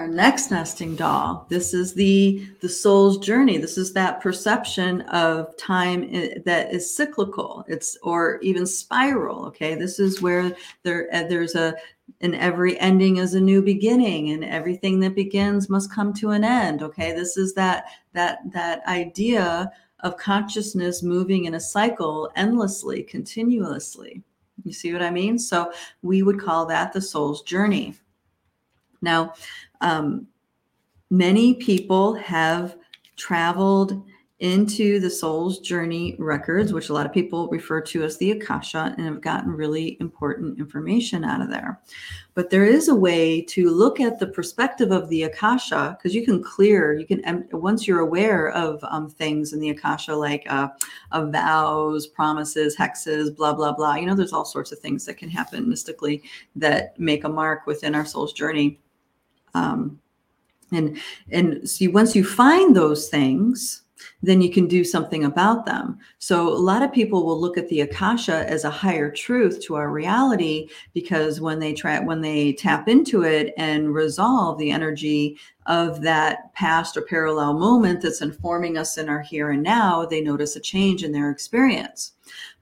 Our 0.00 0.08
next 0.08 0.50
nesting 0.50 0.96
doll. 0.96 1.44
This 1.50 1.74
is 1.74 1.92
the 1.92 2.48
the 2.60 2.70
soul's 2.70 3.18
journey. 3.18 3.58
This 3.58 3.76
is 3.76 3.92
that 3.92 4.22
perception 4.22 5.02
of 5.02 5.54
time 5.58 6.10
that 6.46 6.72
is 6.72 6.96
cyclical. 6.96 7.66
It's 7.68 7.98
or 8.02 8.38
even 8.40 8.64
spiral. 8.64 9.44
Okay, 9.48 9.74
this 9.74 9.98
is 9.98 10.22
where 10.22 10.56
there 10.84 11.10
uh, 11.12 11.24
there's 11.24 11.54
a 11.54 11.76
and 12.22 12.34
every 12.34 12.80
ending 12.80 13.18
is 13.18 13.34
a 13.34 13.40
new 13.42 13.60
beginning 13.60 14.30
and 14.30 14.42
everything 14.42 15.00
that 15.00 15.14
begins 15.14 15.68
must 15.68 15.92
come 15.92 16.12
to 16.14 16.30
an 16.30 16.42
end 16.42 16.82
okay 16.82 17.12
this 17.12 17.36
is 17.36 17.54
that 17.54 17.84
that 18.12 18.40
that 18.52 18.84
idea 18.88 19.70
of 20.00 20.16
consciousness 20.16 21.04
moving 21.04 21.44
in 21.44 21.54
a 21.54 21.60
cycle 21.60 22.28
endlessly 22.34 23.04
continuously 23.04 24.24
you 24.64 24.72
see 24.72 24.92
what 24.92 25.02
i 25.02 25.10
mean 25.10 25.38
so 25.38 25.72
we 26.02 26.24
would 26.24 26.40
call 26.40 26.66
that 26.66 26.92
the 26.92 27.00
soul's 27.00 27.42
journey 27.42 27.94
now 29.02 29.32
um, 29.80 30.26
many 31.10 31.54
people 31.54 32.14
have 32.14 32.76
traveled 33.16 34.02
into 34.40 34.98
the 34.98 35.10
soul's 35.10 35.58
journey 35.58 36.16
records, 36.18 36.72
which 36.72 36.88
a 36.88 36.94
lot 36.94 37.04
of 37.04 37.12
people 37.12 37.46
refer 37.48 37.78
to 37.78 38.02
as 38.02 38.16
the 38.16 38.30
Akasha, 38.30 38.94
and 38.96 39.06
have 39.06 39.20
gotten 39.20 39.52
really 39.52 39.98
important 40.00 40.58
information 40.58 41.24
out 41.24 41.42
of 41.42 41.50
there. 41.50 41.78
But 42.32 42.48
there 42.48 42.64
is 42.64 42.88
a 42.88 42.94
way 42.94 43.42
to 43.42 43.68
look 43.68 44.00
at 44.00 44.18
the 44.18 44.28
perspective 44.28 44.92
of 44.92 45.10
the 45.10 45.24
Akasha 45.24 45.94
because 45.98 46.14
you 46.14 46.24
can 46.24 46.42
clear, 46.42 46.94
you 46.94 47.06
can, 47.06 47.46
once 47.52 47.86
you're 47.86 48.00
aware 48.00 48.48
of 48.52 48.82
um, 48.84 49.10
things 49.10 49.52
in 49.52 49.60
the 49.60 49.70
Akasha, 49.70 50.16
like 50.16 50.46
uh, 50.48 50.68
of 51.12 51.32
vows, 51.32 52.06
promises, 52.06 52.74
hexes, 52.74 53.36
blah, 53.36 53.52
blah, 53.52 53.74
blah. 53.74 53.96
You 53.96 54.06
know, 54.06 54.14
there's 54.14 54.32
all 54.32 54.46
sorts 54.46 54.72
of 54.72 54.78
things 54.78 55.04
that 55.04 55.18
can 55.18 55.28
happen 55.28 55.68
mystically 55.68 56.22
that 56.56 56.98
make 56.98 57.24
a 57.24 57.28
mark 57.28 57.66
within 57.66 57.94
our 57.94 58.06
soul's 58.06 58.32
journey 58.32 58.78
um, 59.54 60.00
and 60.72 60.98
and 61.30 61.68
so 61.68 61.90
once 61.90 62.14
you 62.14 62.24
find 62.24 62.74
those 62.74 63.08
things 63.08 63.82
then 64.22 64.40
you 64.40 64.50
can 64.50 64.66
do 64.66 64.84
something 64.84 65.24
about 65.24 65.66
them. 65.66 65.98
So 66.18 66.48
a 66.48 66.54
lot 66.54 66.82
of 66.82 66.92
people 66.92 67.24
will 67.24 67.40
look 67.40 67.56
at 67.56 67.68
the 67.68 67.82
akasha 67.82 68.48
as 68.48 68.64
a 68.64 68.70
higher 68.70 69.10
truth 69.10 69.60
to 69.62 69.76
our 69.76 69.90
reality 69.90 70.68
because 70.94 71.40
when 71.40 71.58
they 71.58 71.72
try 71.72 71.98
when 72.00 72.20
they 72.20 72.52
tap 72.52 72.88
into 72.88 73.22
it 73.22 73.52
and 73.56 73.94
resolve 73.94 74.58
the 74.58 74.70
energy 74.70 75.38
of 75.66 76.00
that 76.02 76.52
past 76.54 76.96
or 76.96 77.02
parallel 77.02 77.54
moment 77.54 78.02
that's 78.02 78.22
informing 78.22 78.76
us 78.76 78.98
in 78.98 79.08
our 79.08 79.20
here 79.20 79.50
and 79.50 79.62
now, 79.62 80.04
they 80.04 80.20
notice 80.20 80.56
a 80.56 80.60
change 80.60 81.04
in 81.04 81.12
their 81.12 81.30
experience. 81.30 82.12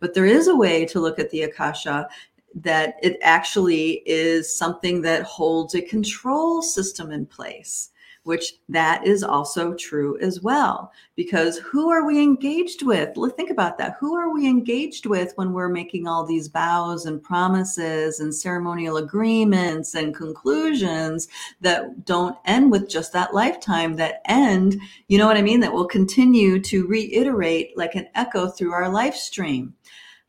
But 0.01 0.15
there 0.15 0.27
is 0.27 0.49
a 0.49 0.57
way 0.57 0.85
to 0.87 1.01
look 1.01 1.19
at 1.19 1.31
the 1.31 1.43
akasha 1.43 2.09
that 2.55 2.97
it 3.03 3.19
actually 3.23 4.03
is 4.07 4.53
something 4.53 5.03
that 5.03 5.23
holds 5.23 5.75
a 5.75 5.83
control 5.83 6.63
system 6.63 7.11
in 7.11 7.27
place 7.27 7.91
which 8.29 8.57
that 8.69 9.07
is 9.07 9.23
also 9.23 9.73
true 9.73 10.19
as 10.21 10.43
well. 10.43 10.93
Because 11.17 11.57
who 11.61 11.89
are 11.89 12.07
we 12.07 12.23
engaged 12.23 12.83
with? 12.83 13.17
Think 13.35 13.49
about 13.49 13.79
that. 13.79 13.97
Who 13.99 14.17
are 14.17 14.31
we 14.31 14.47
engaged 14.47 15.07
with 15.07 15.33
when 15.37 15.55
we're 15.55 15.71
making 15.71 16.07
all 16.07 16.27
these 16.27 16.49
vows 16.49 17.07
and 17.07 17.23
promises 17.23 18.21
and 18.21 18.35
ceremonial 18.35 18.99
agreements 18.99 19.95
and 19.95 20.15
conclusions 20.15 21.27
that 21.63 22.05
don't 22.05 22.37
end 22.45 22.71
with 22.71 22.91
just 22.91 23.15
that 23.15 23.33
lifetime 23.33 23.97
that 23.97 24.21
end 24.27 24.79
you 25.09 25.17
know 25.17 25.27
what 25.27 25.37
i 25.37 25.43
mean 25.43 25.61
that 25.61 25.73
will 25.73 25.87
continue 25.87 26.61
to 26.61 26.87
reiterate 26.87 27.77
like 27.77 27.95
an 27.95 28.07
echo 28.15 28.49
through 28.49 28.73
our 28.73 28.89
life 28.89 29.15
stream 29.15 29.75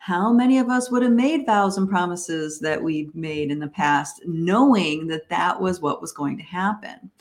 how 0.09 0.33
many 0.33 0.57
of 0.57 0.69
us 0.69 0.89
would 0.89 1.03
have 1.03 1.11
made 1.11 1.45
vows 1.45 1.77
and 1.77 1.87
promises 1.87 2.59
that 2.59 2.81
we 2.81 3.11
made 3.13 3.51
in 3.51 3.59
the 3.59 3.67
past, 3.67 4.23
knowing 4.25 5.05
that 5.05 5.29
that 5.29 5.62
was 5.62 5.81
what 5.81 6.01
was 6.01 6.12
going 6.12 6.36
to 6.36 6.43
happen? 6.43 7.12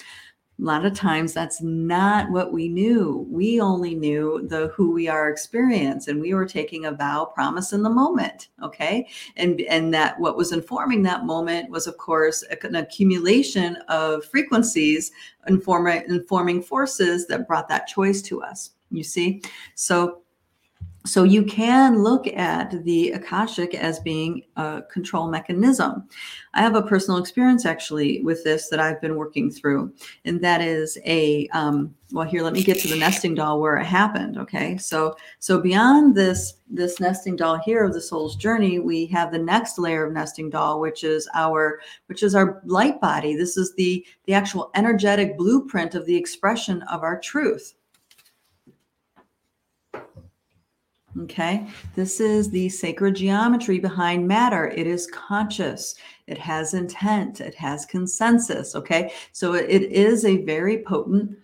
A 0.59 0.65
lot 0.65 0.87
of 0.87 0.95
times 0.95 1.35
that's 1.35 1.61
not 1.61 2.31
what 2.31 2.51
we 2.51 2.67
knew. 2.67 3.27
We 3.29 3.61
only 3.61 3.95
knew 3.95 4.47
the 4.49 4.69
who 4.69 4.91
we 4.91 5.07
are 5.07 5.29
experience 5.29 6.09
and 6.09 6.19
we 6.19 6.33
were 6.33 6.47
taking 6.47 6.87
a 6.87 6.93
vow 6.93 7.27
promise 7.27 7.75
in 7.75 7.83
the 7.83 7.91
moment. 7.91 8.49
Okay. 8.63 9.07
And 9.37 9.61
and 9.69 9.93
that 9.93 10.19
what 10.19 10.39
was 10.39 10.53
informing 10.53 11.03
that 11.03 11.27
moment 11.27 11.71
was 11.71 11.87
of 11.87 11.99
course 11.99 12.43
an 12.63 12.75
accumulation 12.75 13.77
of 13.89 14.25
frequencies 14.25 15.13
informing 15.47 16.05
informing 16.09 16.63
forces 16.63 17.27
that 17.27 17.47
brought 17.47 17.69
that 17.69 17.87
choice 17.87 18.23
to 18.23 18.41
us. 18.43 18.71
You 18.91 19.05
see? 19.05 19.43
So 19.75 20.23
so 21.09 21.25
you 21.25 21.45
can 21.45 22.03
look 22.03 22.27
at 22.27 22.85
the 22.85 23.13
Akashic 23.13 23.75
as 23.75 23.99
being 24.01 24.43
a 24.57 24.83
control 24.93 25.29
mechanism. 25.29 26.07
I 26.55 26.61
have 26.61 26.75
a 26.75 26.83
personal 26.83 27.19
experience 27.19 27.65
actually 27.65 28.23
with 28.23 28.45
this 28.45 28.69
that 28.69 28.81
I've 28.81 29.01
been 29.01 29.17
working 29.17 29.51
through, 29.51 29.93
and 30.25 30.43
that 30.43 30.61
is 30.61 30.99
a 31.07 31.49
um, 31.49 31.95
well. 32.13 32.27
Here, 32.27 32.43
let 32.43 32.53
me 32.53 32.63
get 32.63 32.79
to 32.81 32.89
the 32.89 32.97
nesting 32.97 33.35
doll 33.35 33.61
where 33.61 33.77
it 33.79 33.85
happened. 33.85 34.37
Okay, 34.39 34.77
so 34.77 35.17
so 35.39 35.61
beyond 35.61 36.15
this 36.15 36.55
this 36.69 37.01
nesting 37.01 37.37
doll 37.37 37.59
here 37.65 37.85
of 37.85 37.95
the 37.95 38.01
soul's 38.01 38.37
journey, 38.37 38.79
we 38.79 39.07
have 39.07 39.33
the 39.33 39.39
next 39.39 39.79
layer 39.79 40.07
of 40.07 40.13
nesting 40.13 40.51
doll, 40.51 40.81
which 40.81 41.05
is 41.05 41.29
our 41.35 41.81
which 42.07 42.23
is 42.23 42.35
our 42.35 42.61
light 42.65 43.01
body. 43.01 43.35
This 43.35 43.57
is 43.57 43.75
the 43.77 44.07
the 44.27 44.35
actual 44.35 44.71
energetic 44.75 45.39
blueprint 45.39 45.95
of 45.95 46.07
the 46.07 46.17
expression 46.17 46.83
of 46.83 47.03
our 47.03 47.19
truth. 47.19 47.75
Okay, 51.23 51.67
this 51.97 52.21
is 52.21 52.51
the 52.51 52.69
sacred 52.69 53.17
geometry 53.17 53.79
behind 53.81 54.29
matter. 54.29 54.69
It 54.69 54.87
is 54.87 55.09
conscious, 55.09 55.97
it 56.27 56.39
has 56.39 56.75
intent, 56.75 57.41
it 57.41 57.55
has 57.57 57.85
consensus. 57.87 58.77
Okay, 58.77 59.13
so 59.33 59.55
it 59.55 59.83
is 59.83 60.25
a 60.25 60.45
very 60.45 60.83
potent 60.85 61.37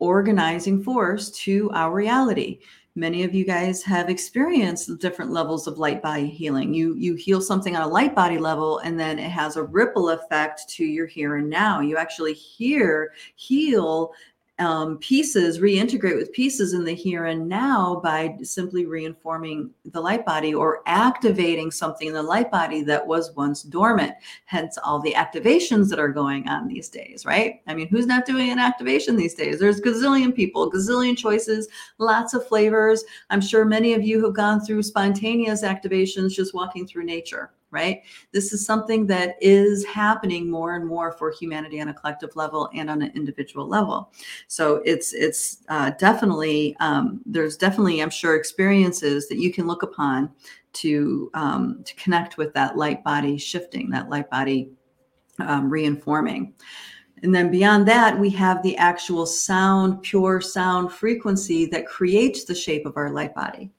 organizing 0.00 0.82
force 0.82 1.30
to 1.30 1.70
our 1.72 1.94
reality. 1.94 2.58
Many 2.94 3.22
of 3.22 3.34
you 3.34 3.46
guys 3.46 3.82
have 3.84 4.10
experienced 4.10 4.98
different 4.98 5.30
levels 5.30 5.66
of 5.66 5.78
light 5.78 6.02
body 6.02 6.26
healing. 6.26 6.74
You 6.74 6.94
you 6.94 7.14
heal 7.14 7.40
something 7.40 7.74
on 7.74 7.82
a 7.82 7.88
light 7.88 8.14
body 8.14 8.38
level, 8.38 8.80
and 8.80 8.98
then 8.98 9.18
it 9.18 9.30
has 9.30 9.56
a 9.56 9.62
ripple 9.62 10.10
effect 10.10 10.68
to 10.70 10.84
your 10.84 11.06
here 11.06 11.36
and 11.36 11.48
now. 11.48 11.80
You 11.80 11.96
actually 11.96 12.34
hear 12.34 13.12
heal 13.36 14.12
um, 14.62 14.98
pieces 14.98 15.58
reintegrate 15.58 16.16
with 16.16 16.32
pieces 16.32 16.72
in 16.72 16.84
the 16.84 16.94
here 16.94 17.26
and 17.26 17.48
now 17.48 18.00
by 18.02 18.36
simply 18.42 18.86
reinforming 18.86 19.70
the 19.86 20.00
light 20.00 20.24
body 20.24 20.54
or 20.54 20.82
activating 20.86 21.70
something 21.70 22.08
in 22.08 22.14
the 22.14 22.22
light 22.22 22.50
body 22.50 22.82
that 22.84 23.06
was 23.06 23.32
once 23.32 23.62
dormant 23.62 24.14
hence 24.46 24.78
all 24.78 25.00
the 25.00 25.12
activations 25.12 25.90
that 25.90 25.98
are 25.98 26.08
going 26.08 26.48
on 26.48 26.68
these 26.68 26.88
days 26.88 27.26
right? 27.26 27.60
I 27.66 27.74
mean 27.74 27.88
who's 27.88 28.06
not 28.06 28.24
doing 28.24 28.50
an 28.50 28.58
activation 28.58 29.16
these 29.16 29.34
days? 29.34 29.58
There's 29.58 29.80
gazillion 29.80 30.34
people 30.34 30.70
gazillion 30.70 31.16
choices 31.16 31.68
lots 31.98 32.32
of 32.32 32.46
flavors. 32.46 33.04
I'm 33.30 33.40
sure 33.40 33.64
many 33.64 33.94
of 33.94 34.02
you 34.02 34.24
have 34.24 34.34
gone 34.34 34.60
through 34.60 34.82
spontaneous 34.84 35.62
activations 35.62 36.30
just 36.30 36.54
walking 36.54 36.86
through 36.86 37.04
nature 37.04 37.50
right? 37.72 38.02
This 38.30 38.52
is 38.52 38.64
something 38.64 39.06
that 39.08 39.36
is 39.40 39.84
happening 39.84 40.48
more 40.48 40.76
and 40.76 40.86
more 40.86 41.10
for 41.10 41.32
humanity 41.32 41.80
on 41.80 41.88
a 41.88 41.94
collective 41.94 42.36
level 42.36 42.70
and 42.74 42.88
on 42.88 43.02
an 43.02 43.10
individual 43.16 43.66
level. 43.66 44.12
So 44.46 44.76
it's 44.84 45.12
it's 45.12 45.58
uh, 45.68 45.90
definitely 45.98 46.76
um, 46.78 47.20
there's 47.26 47.56
definitely 47.56 48.00
I'm 48.00 48.10
sure 48.10 48.36
experiences 48.36 49.28
that 49.28 49.38
you 49.38 49.52
can 49.52 49.66
look 49.66 49.82
upon 49.82 50.30
to 50.74 51.30
um, 51.34 51.82
to 51.84 51.94
connect 51.96 52.36
with 52.36 52.54
that 52.54 52.76
light 52.76 53.02
body 53.02 53.36
shifting, 53.38 53.90
that 53.90 54.08
light 54.08 54.30
body 54.30 54.70
um, 55.40 55.70
reinforming. 55.70 56.52
And 57.22 57.32
then 57.34 57.50
beyond 57.50 57.86
that, 57.86 58.18
we 58.18 58.30
have 58.30 58.62
the 58.62 58.76
actual 58.76 59.26
sound, 59.26 60.02
pure 60.02 60.40
sound 60.40 60.92
frequency 60.92 61.66
that 61.66 61.86
creates 61.86 62.44
the 62.44 62.54
shape 62.54 62.84
of 62.84 62.96
our 62.96 63.10
light 63.10 63.32
body. 63.34 63.70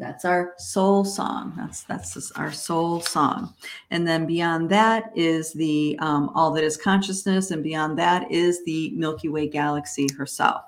That's 0.00 0.24
our 0.24 0.54
soul 0.56 1.04
song. 1.04 1.52
That's 1.58 1.82
that's 1.82 2.32
our 2.32 2.50
soul 2.50 3.02
song. 3.02 3.54
And 3.90 4.08
then 4.08 4.24
beyond 4.24 4.70
that 4.70 5.12
is 5.14 5.52
the 5.52 5.98
um, 6.00 6.30
all 6.34 6.50
that 6.52 6.64
is 6.64 6.78
consciousness, 6.78 7.50
and 7.50 7.62
beyond 7.62 7.98
that 7.98 8.30
is 8.32 8.64
the 8.64 8.90
Milky 8.96 9.28
Way 9.28 9.46
galaxy 9.46 10.08
herself. 10.16 10.62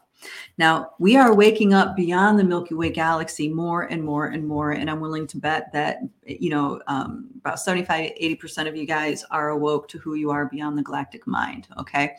Now 0.59 0.91
we 0.99 1.17
are 1.17 1.35
waking 1.35 1.73
up 1.73 1.97
beyond 1.97 2.39
the 2.39 2.45
Milky 2.45 2.75
Way 2.75 2.91
galaxy 2.91 3.49
more 3.49 3.85
and 3.85 4.05
more 4.05 4.27
and 4.27 4.47
more, 4.47 4.73
and 4.73 4.91
I'm 4.91 5.01
willing 5.01 5.27
to 5.29 5.39
bet 5.39 5.73
that 5.73 6.01
you 6.27 6.51
know 6.51 6.83
um, 6.87 7.31
about 7.39 7.59
75, 7.59 8.13
80 8.15 8.35
percent 8.35 8.69
of 8.69 8.77
you 8.77 8.87
guys 8.87 9.25
are 9.31 9.49
awoke 9.49 9.89
to 9.89 9.99
who 9.99 10.15
you 10.15 10.31
are 10.31 10.45
beyond 10.45 10.77
the 10.77 10.83
galactic 10.83 11.27
mind. 11.27 11.69
Okay, 11.79 12.17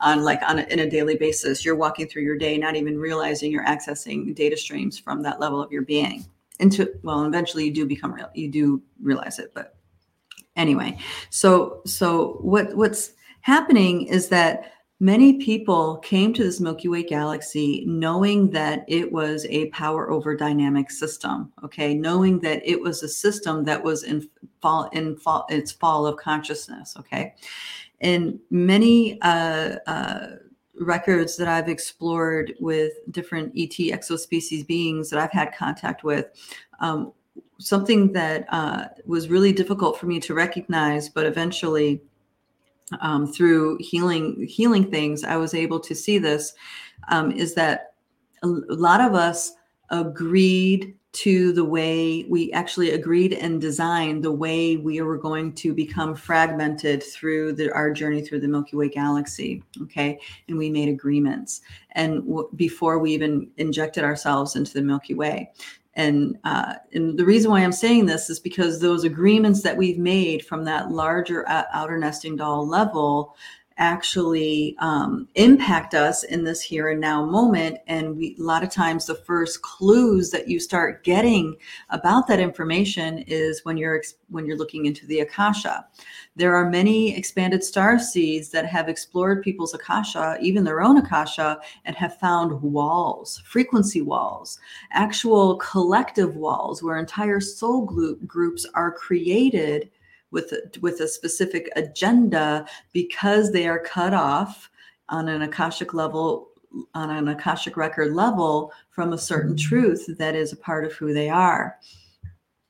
on 0.00 0.24
like 0.24 0.42
on 0.42 0.58
a, 0.58 0.62
in 0.62 0.80
a 0.80 0.90
daily 0.90 1.14
basis, 1.14 1.64
you're 1.64 1.76
walking 1.76 2.08
through 2.08 2.24
your 2.24 2.36
day, 2.36 2.58
not 2.58 2.74
even 2.74 2.98
realizing 2.98 3.52
you're 3.52 3.64
accessing 3.64 4.34
data 4.34 4.56
streams 4.56 4.98
from 4.98 5.22
that 5.22 5.38
level 5.38 5.62
of 5.62 5.70
your 5.70 5.82
being 5.82 6.26
into 6.60 6.92
well 7.02 7.24
eventually 7.24 7.64
you 7.64 7.72
do 7.72 7.86
become 7.86 8.12
real 8.12 8.30
you 8.34 8.50
do 8.50 8.82
realize 9.00 9.38
it 9.38 9.52
but 9.54 9.76
anyway. 10.56 10.98
So 11.30 11.82
so 11.86 12.38
what 12.40 12.74
what's 12.74 13.12
happening 13.42 14.06
is 14.06 14.28
that 14.28 14.72
many 14.98 15.34
people 15.34 15.98
came 15.98 16.32
to 16.32 16.42
this 16.42 16.58
milky 16.58 16.88
way 16.88 17.02
galaxy 17.02 17.84
knowing 17.86 18.50
that 18.50 18.84
it 18.88 19.12
was 19.12 19.44
a 19.50 19.68
power 19.68 20.10
over 20.10 20.34
dynamic 20.34 20.90
system 20.90 21.52
okay? 21.62 21.94
Knowing 21.94 22.40
that 22.40 22.66
it 22.66 22.80
was 22.80 23.02
a 23.02 23.08
system 23.08 23.64
that 23.64 23.82
was 23.82 24.02
in 24.02 24.28
fall 24.60 24.88
in 24.92 25.16
fall 25.16 25.46
its 25.50 25.70
fall 25.70 26.06
of 26.06 26.16
consciousness 26.16 26.96
okay? 26.98 27.34
And 28.00 28.38
many 28.50 29.20
uh, 29.22 29.76
uh, 29.86 30.26
records 30.78 31.36
that 31.36 31.48
I've 31.48 31.68
explored 31.68 32.54
with 32.60 32.92
different 33.10 33.52
ET 33.56 33.70
exospecies 33.70 34.66
beings 34.66 35.10
that 35.10 35.18
I've 35.18 35.32
had 35.32 35.54
contact 35.54 36.04
with, 36.04 36.26
um, 36.80 37.12
something 37.58 38.12
that 38.12 38.46
uh, 38.50 38.88
was 39.06 39.28
really 39.28 39.52
difficult 39.52 39.98
for 39.98 40.06
me 40.06 40.20
to 40.20 40.34
recognize, 40.34 41.08
but 41.08 41.26
eventually 41.26 42.02
um, 43.00 43.26
through 43.26 43.78
healing 43.80 44.46
healing 44.48 44.90
things, 44.90 45.24
I 45.24 45.36
was 45.36 45.54
able 45.54 45.80
to 45.80 45.94
see 45.94 46.18
this. 46.18 46.52
Um, 47.08 47.32
is 47.32 47.54
that 47.54 47.94
a, 48.42 48.48
a 48.48 48.76
lot 48.76 49.00
of 49.00 49.14
us 49.14 49.52
agreed 49.90 50.94
to 51.16 51.50
the 51.52 51.64
way 51.64 52.26
we 52.28 52.52
actually 52.52 52.90
agreed 52.90 53.32
and 53.32 53.58
designed 53.58 54.22
the 54.22 54.30
way 54.30 54.76
we 54.76 55.00
were 55.00 55.16
going 55.16 55.50
to 55.54 55.72
become 55.72 56.14
fragmented 56.14 57.02
through 57.02 57.54
the, 57.54 57.72
our 57.72 57.90
journey 57.90 58.20
through 58.20 58.40
the 58.40 58.48
Milky 58.48 58.76
Way 58.76 58.90
galaxy. 58.90 59.62
Okay. 59.84 60.18
And 60.46 60.58
we 60.58 60.68
made 60.68 60.90
agreements. 60.90 61.62
And 61.92 62.22
w- 62.26 62.50
before 62.56 62.98
we 62.98 63.14
even 63.14 63.50
injected 63.56 64.04
ourselves 64.04 64.56
into 64.56 64.74
the 64.74 64.82
Milky 64.82 65.14
Way. 65.14 65.52
And, 65.94 66.36
uh, 66.44 66.74
and 66.92 67.18
the 67.18 67.24
reason 67.24 67.50
why 67.50 67.60
I'm 67.60 67.72
saying 67.72 68.04
this 68.04 68.28
is 68.28 68.38
because 68.38 68.78
those 68.78 69.04
agreements 69.04 69.62
that 69.62 69.78
we've 69.78 69.98
made 69.98 70.44
from 70.44 70.64
that 70.64 70.90
larger 70.90 71.48
uh, 71.48 71.64
outer 71.72 71.96
nesting 71.96 72.36
doll 72.36 72.68
level 72.68 73.34
actually 73.78 74.74
um, 74.78 75.28
impact 75.34 75.94
us 75.94 76.24
in 76.24 76.44
this 76.44 76.62
here 76.62 76.88
and 76.88 77.00
now 77.00 77.24
moment. 77.24 77.78
And 77.86 78.16
we, 78.16 78.36
a 78.38 78.42
lot 78.42 78.62
of 78.62 78.70
times, 78.70 79.06
the 79.06 79.14
first 79.14 79.62
clues 79.62 80.30
that 80.30 80.48
you 80.48 80.58
start 80.58 81.04
getting 81.04 81.56
about 81.90 82.26
that 82.28 82.40
information 82.40 83.18
is 83.26 83.64
when 83.64 83.76
you're 83.76 84.02
when 84.28 84.46
you're 84.46 84.56
looking 84.56 84.86
into 84.86 85.06
the 85.06 85.20
akasha. 85.20 85.86
There 86.36 86.54
are 86.54 86.68
many 86.68 87.16
expanded 87.16 87.62
star 87.64 87.98
seeds 87.98 88.50
that 88.50 88.66
have 88.66 88.88
explored 88.88 89.42
people's 89.42 89.74
akasha, 89.74 90.36
even 90.40 90.64
their 90.64 90.82
own 90.82 90.96
akasha, 90.96 91.58
and 91.84 91.96
have 91.96 92.18
found 92.18 92.60
walls, 92.62 93.42
frequency 93.46 94.02
walls, 94.02 94.58
actual 94.92 95.56
collective 95.56 96.36
walls 96.36 96.82
where 96.82 96.98
entire 96.98 97.40
soul 97.40 97.84
group 97.84 98.26
groups 98.26 98.66
are 98.74 98.92
created 98.92 99.90
with 100.30 100.52
with 100.80 101.00
a 101.00 101.08
specific 101.08 101.70
agenda 101.76 102.66
because 102.92 103.52
they 103.52 103.66
are 103.66 103.78
cut 103.78 104.14
off 104.14 104.70
on 105.08 105.28
an 105.28 105.42
akashic 105.42 105.94
level 105.94 106.48
on 106.94 107.10
an 107.10 107.28
akashic 107.28 107.76
record 107.76 108.12
level 108.12 108.72
from 108.90 109.12
a 109.12 109.18
certain 109.18 109.54
mm-hmm. 109.54 109.68
truth 109.68 110.06
that 110.18 110.34
is 110.34 110.52
a 110.52 110.56
part 110.56 110.84
of 110.84 110.92
who 110.92 111.12
they 111.12 111.28
are. 111.28 111.78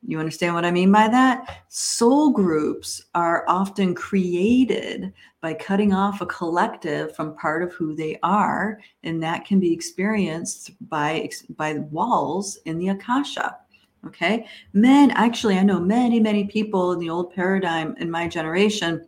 You 0.09 0.21
understand 0.21 0.55
what 0.55 0.65
i 0.65 0.71
mean 0.71 0.93
by 0.93 1.09
that? 1.09 1.65
Soul 1.69 2.31
groups 2.31 3.03
are 3.15 3.45
often 3.49 3.95
created 3.95 5.13
by 5.41 5.55
cutting 5.55 5.93
off 5.93 6.21
a 6.21 6.27
collective 6.27 7.17
from 7.17 7.37
part 7.37 7.63
of 7.63 7.73
who 7.73 7.97
they 7.97 8.19
are 8.23 8.79
and 9.03 9.21
that 9.23 9.45
can 9.45 9.59
be 9.59 9.73
experienced 9.73 10.73
by 10.89 11.29
by 11.57 11.75
walls 11.75 12.59
in 12.67 12.79
the 12.79 12.89
akasha 12.89 13.57
Okay. 14.05 14.47
Men, 14.73 15.11
actually, 15.13 15.59
I 15.59 15.63
know 15.63 15.81
many, 15.81 16.21
many 16.21 16.45
people 16.45 16.93
in 16.93 17.01
the 17.01 17.11
old 17.11 17.35
paradigm 17.35 17.97
in 17.99 18.11
my 18.11 18.29
generation 18.29 19.07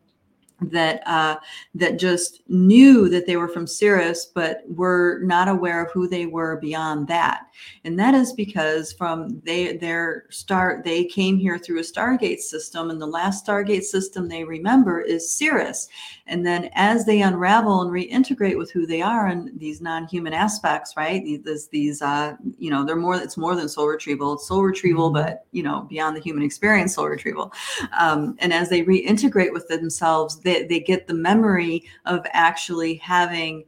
that 0.60 1.06
uh, 1.06 1.36
that 1.74 1.98
just 1.98 2.42
knew 2.48 3.08
that 3.08 3.26
they 3.26 3.36
were 3.36 3.48
from 3.48 3.66
Sirius, 3.66 4.26
but 4.26 4.62
were 4.66 5.20
not 5.22 5.48
aware 5.48 5.84
of 5.84 5.92
who 5.92 6.08
they 6.08 6.26
were 6.26 6.56
beyond 6.56 7.06
that. 7.08 7.46
And 7.84 7.98
that 7.98 8.14
is 8.14 8.32
because 8.32 8.92
from 8.92 9.40
they 9.44 9.76
their 9.76 10.24
start, 10.30 10.84
they 10.84 11.04
came 11.04 11.38
here 11.38 11.58
through 11.58 11.78
a 11.78 11.82
Stargate 11.82 12.40
system, 12.40 12.90
and 12.90 13.00
the 13.00 13.06
last 13.06 13.46
Stargate 13.46 13.82
system 13.82 14.28
they 14.28 14.44
remember 14.44 15.00
is 15.00 15.36
Sirius. 15.36 15.88
And 16.26 16.44
then 16.44 16.70
as 16.74 17.04
they 17.04 17.22
unravel 17.22 17.82
and 17.82 17.90
reintegrate 17.90 18.58
with 18.58 18.70
who 18.70 18.86
they 18.86 19.02
are 19.02 19.26
and 19.26 19.58
these 19.58 19.80
non-human 19.80 20.32
aspects, 20.32 20.94
right? 20.96 21.24
These 21.24 21.68
these 21.68 22.02
uh, 22.02 22.36
you 22.58 22.70
know, 22.70 22.84
they're 22.84 22.96
more. 22.96 23.16
It's 23.16 23.36
more 23.36 23.54
than 23.54 23.68
soul 23.68 23.88
retrieval. 23.88 24.34
It's 24.34 24.48
soul 24.48 24.62
retrieval, 24.62 25.10
mm-hmm. 25.10 25.24
but 25.24 25.46
you 25.52 25.62
know, 25.62 25.86
beyond 25.88 26.16
the 26.16 26.20
human 26.20 26.42
experience, 26.42 26.94
soul 26.94 27.06
retrieval. 27.06 27.52
Um, 27.98 28.36
and 28.38 28.52
as 28.52 28.68
they 28.68 28.82
reintegrate 28.82 29.52
with 29.52 29.68
themselves 29.68 30.38
they, 30.40 30.64
they 30.64 30.80
get 30.80 31.06
the 31.06 31.14
memory 31.14 31.84
of 32.06 32.26
actually 32.32 32.96
having 32.96 33.64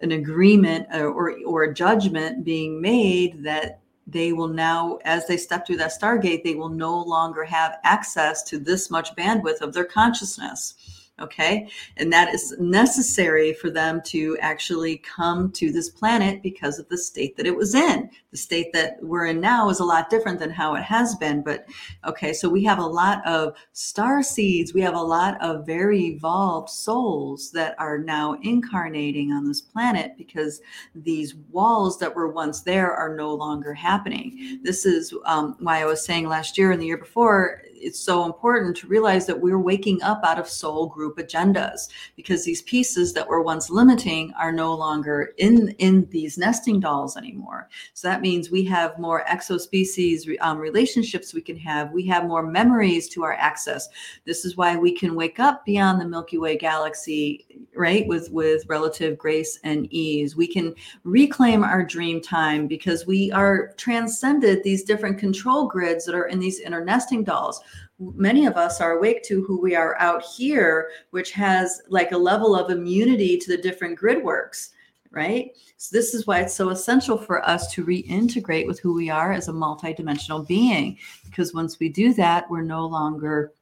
an 0.00 0.12
agreement 0.12 0.86
or, 0.92 1.08
uh, 1.08 1.12
or, 1.12 1.36
or 1.46 1.62
a 1.64 1.74
judgment 1.74 2.44
being 2.44 2.80
made 2.80 3.42
that 3.42 3.80
they 4.06 4.32
will 4.32 4.48
now, 4.48 4.98
as 5.04 5.26
they 5.26 5.36
step 5.36 5.66
through 5.66 5.76
that 5.76 5.92
Stargate, 5.92 6.42
they 6.42 6.54
will 6.54 6.68
no 6.68 7.00
longer 7.00 7.44
have 7.44 7.78
access 7.84 8.42
to 8.44 8.58
this 8.58 8.90
much 8.90 9.14
bandwidth 9.14 9.60
of 9.60 9.72
their 9.72 9.84
consciousness 9.84 10.74
okay? 11.20 11.68
And 11.96 12.12
that 12.12 12.34
is 12.34 12.54
necessary 12.58 13.52
for 13.52 13.70
them 13.70 14.00
to 14.06 14.36
actually 14.40 14.98
come 14.98 15.50
to 15.52 15.72
this 15.72 15.88
planet 15.88 16.42
because 16.42 16.78
of 16.78 16.88
the 16.88 16.98
state 16.98 17.36
that 17.36 17.46
it 17.46 17.56
was 17.56 17.74
in. 17.74 18.10
The 18.30 18.36
state 18.36 18.72
that 18.72 18.98
we're 19.02 19.26
in 19.26 19.40
now 19.40 19.68
is 19.70 19.80
a 19.80 19.84
lot 19.84 20.10
different 20.10 20.38
than 20.38 20.50
how 20.50 20.74
it 20.74 20.82
has 20.82 21.16
been 21.16 21.42
but 21.42 21.66
okay 22.06 22.32
so 22.32 22.48
we 22.48 22.64
have 22.64 22.78
a 22.78 22.86
lot 22.86 23.26
of 23.26 23.54
star 23.72 24.22
seeds. 24.22 24.74
We 24.74 24.80
have 24.82 24.94
a 24.94 25.02
lot 25.02 25.40
of 25.42 25.66
very 25.66 26.06
evolved 26.06 26.70
souls 26.70 27.50
that 27.52 27.74
are 27.78 27.98
now 27.98 28.38
incarnating 28.42 29.32
on 29.32 29.46
this 29.46 29.60
planet 29.60 30.14
because 30.16 30.60
these 30.94 31.34
walls 31.50 31.98
that 31.98 32.14
were 32.14 32.28
once 32.28 32.62
there 32.62 32.92
are 32.92 33.14
no 33.14 33.34
longer 33.34 33.74
happening. 33.74 34.60
This 34.62 34.86
is 34.86 35.14
um, 35.24 35.56
why 35.60 35.82
i 35.82 35.84
was 35.84 36.04
saying 36.04 36.28
last 36.28 36.56
year 36.58 36.72
and 36.72 36.80
the 36.80 36.86
year 36.86 36.98
before 36.98 37.62
it's 37.80 38.00
so 38.00 38.24
important 38.24 38.76
to 38.78 38.86
realize 38.86 39.26
that 39.26 39.40
we're 39.40 39.58
waking 39.58 40.02
up 40.02 40.20
out 40.24 40.38
of 40.38 40.48
soul 40.48 40.86
group 40.86 41.16
agendas 41.18 41.88
because 42.16 42.44
these 42.44 42.62
pieces 42.62 43.12
that 43.14 43.26
were 43.26 43.42
once 43.42 43.70
limiting 43.70 44.32
are 44.38 44.52
no 44.52 44.74
longer 44.74 45.32
in 45.38 45.70
in 45.78 46.06
these 46.10 46.38
nesting 46.38 46.80
dolls 46.80 47.16
anymore. 47.16 47.68
So 47.94 48.08
that 48.08 48.20
means 48.20 48.50
we 48.50 48.64
have 48.64 48.98
more 48.98 49.24
exospecies 49.24 50.28
um, 50.40 50.58
relationships 50.58 51.34
we 51.34 51.40
can 51.40 51.56
have. 51.56 51.92
We 51.92 52.06
have 52.06 52.26
more 52.26 52.42
memories 52.42 53.08
to 53.10 53.24
our 53.24 53.34
access. 53.34 53.88
This 54.24 54.44
is 54.44 54.56
why 54.56 54.76
we 54.76 54.92
can 54.92 55.14
wake 55.14 55.40
up 55.40 55.64
beyond 55.64 56.00
the 56.00 56.08
milky 56.08 56.38
way 56.38 56.56
galaxy 56.56 57.46
right 57.74 58.06
with 58.06 58.30
with 58.30 58.64
relative 58.68 59.18
grace 59.18 59.58
and 59.64 59.86
ease. 59.92 60.36
We 60.36 60.46
can 60.46 60.74
reclaim 61.04 61.64
our 61.64 61.84
dream 61.84 62.20
time 62.20 62.66
because 62.66 63.06
we 63.06 63.32
are 63.32 63.72
transcended 63.76 64.62
these 64.62 64.84
different 64.84 65.18
control 65.18 65.66
grids 65.66 66.04
that 66.04 66.14
are 66.14 66.26
in 66.26 66.38
these 66.38 66.60
inner 66.60 66.84
nesting 66.84 67.24
dolls 67.24 67.60
many 68.00 68.46
of 68.46 68.56
us 68.56 68.80
are 68.80 68.92
awake 68.92 69.22
to 69.22 69.44
who 69.44 69.60
we 69.60 69.74
are 69.74 69.96
out 69.98 70.22
here 70.22 70.90
which 71.10 71.30
has 71.32 71.82
like 71.88 72.12
a 72.12 72.18
level 72.18 72.56
of 72.56 72.70
immunity 72.70 73.36
to 73.36 73.54
the 73.54 73.62
different 73.62 73.96
grid 73.96 74.24
works 74.24 74.70
right 75.10 75.50
so 75.76 75.96
this 75.96 76.14
is 76.14 76.26
why 76.26 76.40
it's 76.40 76.54
so 76.54 76.70
essential 76.70 77.18
for 77.18 77.46
us 77.46 77.72
to 77.72 77.84
reintegrate 77.84 78.66
with 78.66 78.80
who 78.80 78.94
we 78.94 79.10
are 79.10 79.32
as 79.32 79.48
a 79.48 79.52
multidimensional 79.52 80.46
being 80.46 80.96
because 81.24 81.52
once 81.52 81.78
we 81.78 81.88
do 81.88 82.14
that 82.14 82.48
we're 82.50 82.62
no 82.62 82.86
longer 82.86 83.52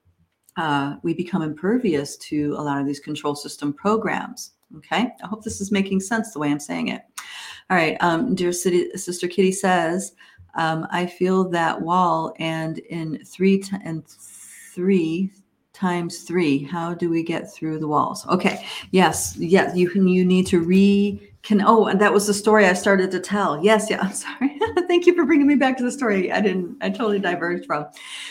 uh, 0.59 0.97
we 1.05 1.15
become 1.15 1.41
impervious 1.41 2.17
to 2.17 2.55
a 2.59 2.63
lot 2.63 2.81
of 2.81 2.87
these 2.87 2.99
control 2.99 3.37
system 3.37 3.73
programs. 3.73 4.53
Okay, 4.77 5.09
I 5.23 5.27
hope 5.27 5.43
this 5.45 5.61
is 5.61 5.71
making 5.71 6.01
sense 6.01 6.33
the 6.33 6.41
way 6.41 6.51
I'm 6.51 6.61
saying 6.61 6.89
it. 6.89 7.03
All 7.71 7.77
right, 7.77 7.97
um, 8.01 8.35
dear 8.35 8.53
city, 8.53 8.91
sister 8.97 9.29
Kitty 9.29 9.53
says, 9.53 10.13
um, 10.55 10.87
I 10.91 11.07
feel 11.07 11.49
that 11.51 11.81
wall, 11.81 12.35
and 12.39 12.79
in 12.79 13.25
three 13.25 13.59
t- 13.59 13.77
and 13.85 14.07
three 14.07 15.33
times 15.73 16.23
three, 16.23 16.65
how 16.65 16.95
do 16.95 17.09
we 17.11 17.23
get 17.23 17.53
through 17.53 17.79
the 17.79 17.89
walls? 17.89 18.27
Okay, 18.27 18.67
yes, 18.91 19.37
yes, 19.39 19.77
you 19.77 19.89
can. 19.89 20.09
You 20.09 20.25
need 20.25 20.47
to 20.49 20.61
re 20.61 21.29
can 21.43 21.63
oh 21.65 21.87
and 21.87 22.01
that 22.01 22.13
was 22.13 22.27
the 22.27 22.35
story 22.35 22.67
i 22.67 22.73
started 22.73 23.11
to 23.11 23.21
tell 23.21 23.63
yes 23.65 23.89
yeah 23.89 24.01
i'm 24.03 24.13
sorry 24.13 24.59
thank 24.89 25.07
you 25.07 25.15
for 25.15 25.25
bringing 25.25 25.47
me 25.47 25.55
back 25.55 25.77
to 25.77 25.85
the 25.85 25.91
story 25.91 26.31
i 26.33 26.41
didn't 26.41 26.77
i 26.83 26.91
totally 26.91 27.19
diverged 27.19 27.65
from 27.65 27.87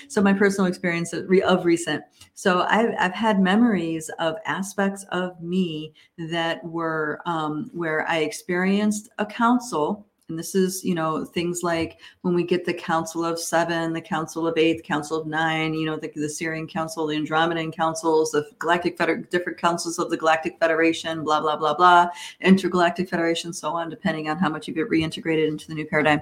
so 0.07 0.21
my 0.21 0.33
personal 0.33 0.67
experience 0.67 1.13
of, 1.13 1.27
recent 1.65 2.03
so 2.33 2.61
I've, 2.69 2.93
I've 2.99 3.13
had 3.13 3.39
memories 3.39 4.09
of 4.19 4.35
aspects 4.45 5.03
of 5.11 5.41
me 5.41 5.93
that 6.17 6.63
were 6.63 7.21
um, 7.25 7.71
where 7.73 8.07
i 8.07 8.19
experienced 8.19 9.09
a 9.17 9.25
council 9.25 10.05
And 10.29 10.37
this 10.37 10.55
is, 10.55 10.83
you 10.83 10.93
know, 10.93 11.23
things 11.23 11.63
like 11.63 12.01
when 12.19 12.33
we 12.33 12.43
get 12.43 12.65
the 12.65 12.73
Council 12.73 13.23
of 13.23 13.39
Seven, 13.39 13.93
the 13.93 14.01
Council 14.01 14.45
of 14.45 14.57
Eight, 14.57 14.83
Council 14.83 15.21
of 15.21 15.25
Nine, 15.25 15.73
you 15.73 15.85
know, 15.85 15.95
the, 15.95 16.11
the 16.13 16.27
Sirian 16.27 16.69
Council, 16.69 17.07
the 17.07 17.15
Andromedan 17.15 17.73
councils, 17.73 18.31
the 18.31 18.45
Galactic 18.59 18.97
Feder- 18.97 19.25
different 19.31 19.57
councils 19.57 19.99
of 19.99 20.09
the 20.09 20.17
Galactic 20.17 20.59
Federation, 20.59 21.23
blah, 21.23 21.39
blah, 21.39 21.55
blah, 21.55 21.73
blah, 21.73 22.09
Intergalactic 22.41 23.07
Federation, 23.07 23.53
so 23.53 23.71
on, 23.71 23.89
depending 23.89 24.29
on 24.29 24.37
how 24.37 24.49
much 24.49 24.67
you 24.67 24.73
get 24.73 24.89
reintegrated 24.89 25.47
into 25.47 25.65
the 25.69 25.73
new 25.73 25.85
paradigm. 25.85 26.19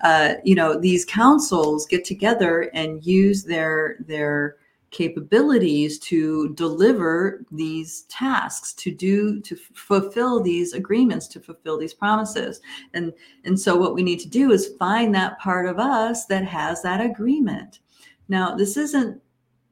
Uh, 0.00 0.36
you 0.42 0.54
know, 0.54 0.80
these 0.80 1.04
councils 1.04 1.86
get 1.86 2.02
together 2.02 2.70
and 2.72 3.04
use 3.04 3.44
their 3.44 3.96
their 4.06 4.56
capabilities 4.94 5.98
to 5.98 6.50
deliver 6.50 7.44
these 7.50 8.02
tasks 8.02 8.72
to 8.74 8.92
do 8.92 9.40
to 9.40 9.56
fulfill 9.56 10.40
these 10.40 10.72
agreements 10.72 11.26
to 11.26 11.40
fulfill 11.40 11.76
these 11.76 11.92
promises. 11.92 12.60
And 12.94 13.12
and 13.44 13.58
so 13.60 13.76
what 13.76 13.94
we 13.94 14.04
need 14.04 14.20
to 14.20 14.28
do 14.28 14.52
is 14.52 14.76
find 14.78 15.12
that 15.14 15.40
part 15.40 15.66
of 15.66 15.80
us 15.80 16.26
that 16.26 16.44
has 16.44 16.80
that 16.82 17.04
agreement. 17.04 17.80
Now 18.28 18.54
this 18.54 18.76
isn't 18.76 19.20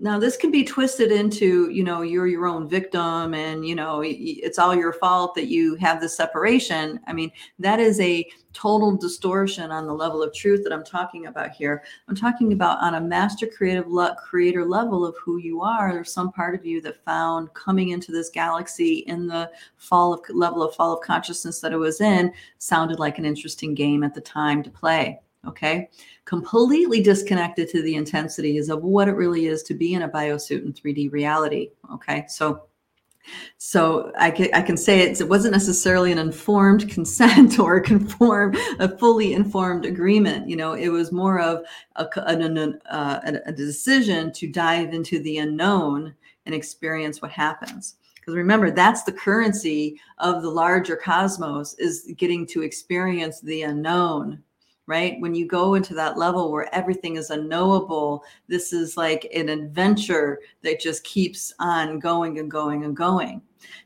now 0.03 0.19
this 0.19 0.37
can 0.37 0.51
be 0.51 0.65
twisted 0.65 1.13
into 1.13 1.71
you 1.71 1.85
know 1.85 2.03
you're 2.03 2.27
your 2.27 2.47
own 2.47 2.69
victim 2.69 3.35
and 3.35 3.65
you 3.65 3.77
know 3.77 4.03
it's 4.05 4.59
all 4.59 4.75
your 4.75 4.93
fault 4.93 5.33
that 5.37 5.47
you 5.47 5.77
have 5.77 6.01
this 6.01 6.17
separation. 6.17 6.99
I 7.07 7.13
mean 7.13 7.31
that 7.61 7.79
is 7.79 8.01
a 8.01 8.29
total 8.53 8.97
distortion 8.97 9.71
on 9.71 9.87
the 9.87 9.95
level 9.95 10.23
of 10.23 10.35
truth 10.35 10.63
that 10.65 10.73
i'm 10.73 10.85
talking 10.85 11.27
about 11.27 11.53
here. 11.53 11.85
I'm 12.09 12.17
talking 12.17 12.53
about 12.53 12.83
on 12.83 12.97
a 12.97 13.01
master 13.01 13.47
creative 13.47 13.87
le- 13.87 14.17
creator 14.17 14.65
level 14.65 15.07
of 15.07 15.17
who 15.25 15.39
you 15.39 15.63
are. 15.63 15.93
There's 15.93 16.13
some 16.13 16.33
part 16.33 16.57
of 16.57 16.67
you 16.67 16.81
that 16.83 17.05
found 17.05 17.55
coming 17.55 17.91
into 17.91 18.11
this 18.11 18.29
galaxy 18.29 19.05
in 19.07 19.29
the 19.29 19.51
fall 19.77 20.13
of 20.13 20.21
level 20.31 20.65
of 20.65 20.75
fall 20.75 20.95
of 20.95 21.01
consciousness 21.05 21.61
that 21.61 21.73
it 21.73 21.79
was 21.79 22.01
in 22.01 22.33
sounded 22.59 22.99
like 22.99 23.19
an 23.19 23.25
interesting 23.25 23.73
game 23.73 24.03
at 24.03 24.15
the 24.15 24.21
time 24.21 24.65
to 24.65 24.71
play 24.71 25.21
okay? 25.47 25.89
Completely 26.25 27.03
disconnected 27.03 27.69
to 27.71 27.83
the 27.83 27.95
intensities 27.95 28.69
of 28.69 28.83
what 28.83 29.09
it 29.09 29.13
really 29.13 29.47
is 29.47 29.63
to 29.65 29.75
be 29.75 29.95
in 29.95 30.03
a 30.03 30.09
biosuit 30.09 30.65
in 30.65 30.73
3d 30.73 31.13
reality 31.13 31.71
okay? 31.93 32.25
So 32.29 32.65
so 33.59 34.13
I 34.19 34.31
can, 34.31 34.49
I 34.53 34.63
can 34.63 34.77
say 34.77 35.01
it, 35.01 35.21
it 35.21 35.29
wasn't 35.29 35.53
necessarily 35.53 36.13
an 36.13 36.19
informed 36.19 36.91
consent 36.91 37.59
or 37.59 37.81
conform 37.81 38.57
a 38.79 38.89
fully 38.99 39.33
informed 39.33 39.85
agreement. 39.85 40.49
You 40.49 40.57
know, 40.57 40.73
it 40.73 40.89
was 40.89 41.13
more 41.13 41.41
of 41.41 41.65
a, 41.97 42.05
a, 42.05 42.37
a, 42.37 42.95
uh, 42.95 43.21
a 43.47 43.53
decision 43.53 44.33
to 44.33 44.49
dive 44.51 44.93
into 44.93 45.21
the 45.21 45.39
unknown 45.39 46.15
and 46.47 46.55
experience 46.55 47.23
what 47.23 47.31
happens. 47.31 47.97
Because 48.17 48.35
remember 48.35 48.71
that's 48.71 49.03
the 49.03 49.13
currency 49.13 50.01
of 50.19 50.43
the 50.43 50.51
larger 50.51 50.97
cosmos 50.97 51.75
is 51.75 52.13
getting 52.17 52.47
to 52.49 52.63
experience 52.63 53.41
the 53.41 53.63
unknown 53.63 54.43
right? 54.93 55.19
When 55.21 55.35
you 55.35 55.47
go 55.47 55.73
into 55.73 55.95
that 55.95 56.19
level 56.19 56.53
where 56.53 56.73
everything 56.75 57.17
is 57.17 57.31
unknowable, 57.31 58.25
this 58.47 58.75
is 58.75 58.95
like 58.95 59.27
an 59.35 59.49
adventure 59.49 60.41
that 60.61 60.81
just 60.81 61.03
keeps 61.03 61.55
on 61.61 61.99
going 61.99 62.39
and 62.39 62.51
going 62.51 62.85
and 62.85 62.95
going. 62.95 63.41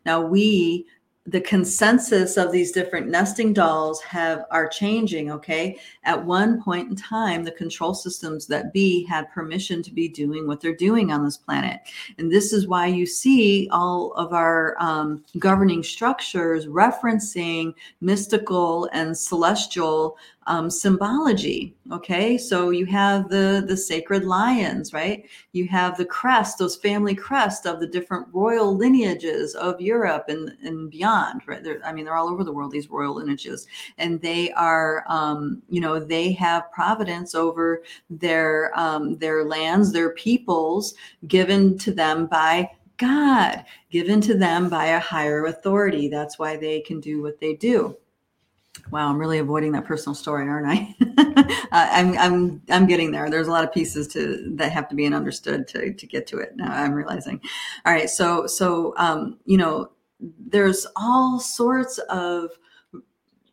Now, 0.04 0.20
we 0.20 0.84
the 1.28 1.40
consensus 1.40 2.36
of 2.36 2.52
these 2.52 2.70
different 2.70 3.08
nesting 3.08 3.52
dolls 3.52 4.00
have 4.02 4.44
are 4.50 4.68
changing 4.68 5.30
okay 5.30 5.76
at 6.04 6.24
one 6.24 6.62
point 6.62 6.88
in 6.88 6.96
time 6.96 7.42
the 7.42 7.50
control 7.50 7.94
systems 7.94 8.46
that 8.46 8.72
be 8.72 9.04
had 9.06 9.30
permission 9.32 9.82
to 9.82 9.92
be 9.92 10.08
doing 10.08 10.46
what 10.46 10.60
they're 10.60 10.74
doing 10.76 11.10
on 11.10 11.24
this 11.24 11.36
planet 11.36 11.80
and 12.18 12.30
this 12.30 12.52
is 12.52 12.68
why 12.68 12.86
you 12.86 13.04
see 13.04 13.68
all 13.72 14.12
of 14.12 14.32
our 14.32 14.76
um, 14.78 15.24
governing 15.38 15.82
structures 15.82 16.66
referencing 16.66 17.74
mystical 18.00 18.88
and 18.92 19.16
celestial 19.16 20.16
um, 20.46 20.70
symbology. 20.70 21.74
Okay, 21.92 22.38
so 22.38 22.70
you 22.70 22.86
have 22.86 23.28
the 23.28 23.64
the 23.66 23.76
sacred 23.76 24.24
lions, 24.24 24.92
right? 24.92 25.24
You 25.52 25.68
have 25.68 25.96
the 25.96 26.04
crest, 26.04 26.58
those 26.58 26.76
family 26.76 27.14
crest 27.14 27.66
of 27.66 27.80
the 27.80 27.86
different 27.86 28.28
royal 28.32 28.76
lineages 28.76 29.54
of 29.54 29.80
Europe 29.80 30.26
and 30.28 30.52
and 30.62 30.90
beyond. 30.90 31.42
Right? 31.46 31.62
They're, 31.62 31.80
I 31.84 31.92
mean, 31.92 32.04
they're 32.04 32.16
all 32.16 32.28
over 32.28 32.44
the 32.44 32.52
world. 32.52 32.72
These 32.72 32.90
royal 32.90 33.14
lineages, 33.14 33.66
and 33.98 34.20
they 34.20 34.52
are, 34.52 35.04
um, 35.08 35.62
you 35.68 35.80
know, 35.80 35.98
they 35.98 36.32
have 36.32 36.70
providence 36.72 37.34
over 37.34 37.82
their 38.10 38.72
um, 38.78 39.16
their 39.18 39.44
lands, 39.44 39.92
their 39.92 40.10
peoples, 40.10 40.94
given 41.26 41.76
to 41.78 41.92
them 41.92 42.26
by 42.26 42.70
God, 42.98 43.64
given 43.90 44.20
to 44.22 44.34
them 44.34 44.68
by 44.68 44.86
a 44.86 45.00
higher 45.00 45.46
authority. 45.46 46.08
That's 46.08 46.38
why 46.38 46.56
they 46.56 46.80
can 46.80 47.00
do 47.00 47.22
what 47.22 47.40
they 47.40 47.54
do. 47.54 47.96
Wow, 48.90 49.08
I'm 49.08 49.18
really 49.18 49.38
avoiding 49.38 49.72
that 49.72 49.84
personal 49.84 50.14
story, 50.14 50.48
aren't 50.48 50.68
I? 50.68 50.94
uh, 51.72 51.88
I'm 51.92 52.16
I'm 52.18 52.62
I'm 52.70 52.86
getting 52.86 53.10
there. 53.10 53.30
There's 53.30 53.48
a 53.48 53.50
lot 53.50 53.64
of 53.64 53.72
pieces 53.72 54.06
to 54.08 54.52
that 54.56 54.72
have 54.72 54.88
to 54.88 54.94
be 54.94 55.06
understood 55.06 55.66
to 55.68 55.92
to 55.92 56.06
get 56.06 56.26
to 56.28 56.38
it. 56.38 56.56
Now 56.56 56.72
I'm 56.72 56.92
realizing. 56.92 57.40
All 57.84 57.92
right, 57.92 58.08
so 58.08 58.46
so 58.46 58.94
um, 58.96 59.38
you 59.44 59.56
know, 59.56 59.90
there's 60.20 60.86
all 60.96 61.40
sorts 61.40 61.98
of 62.10 62.50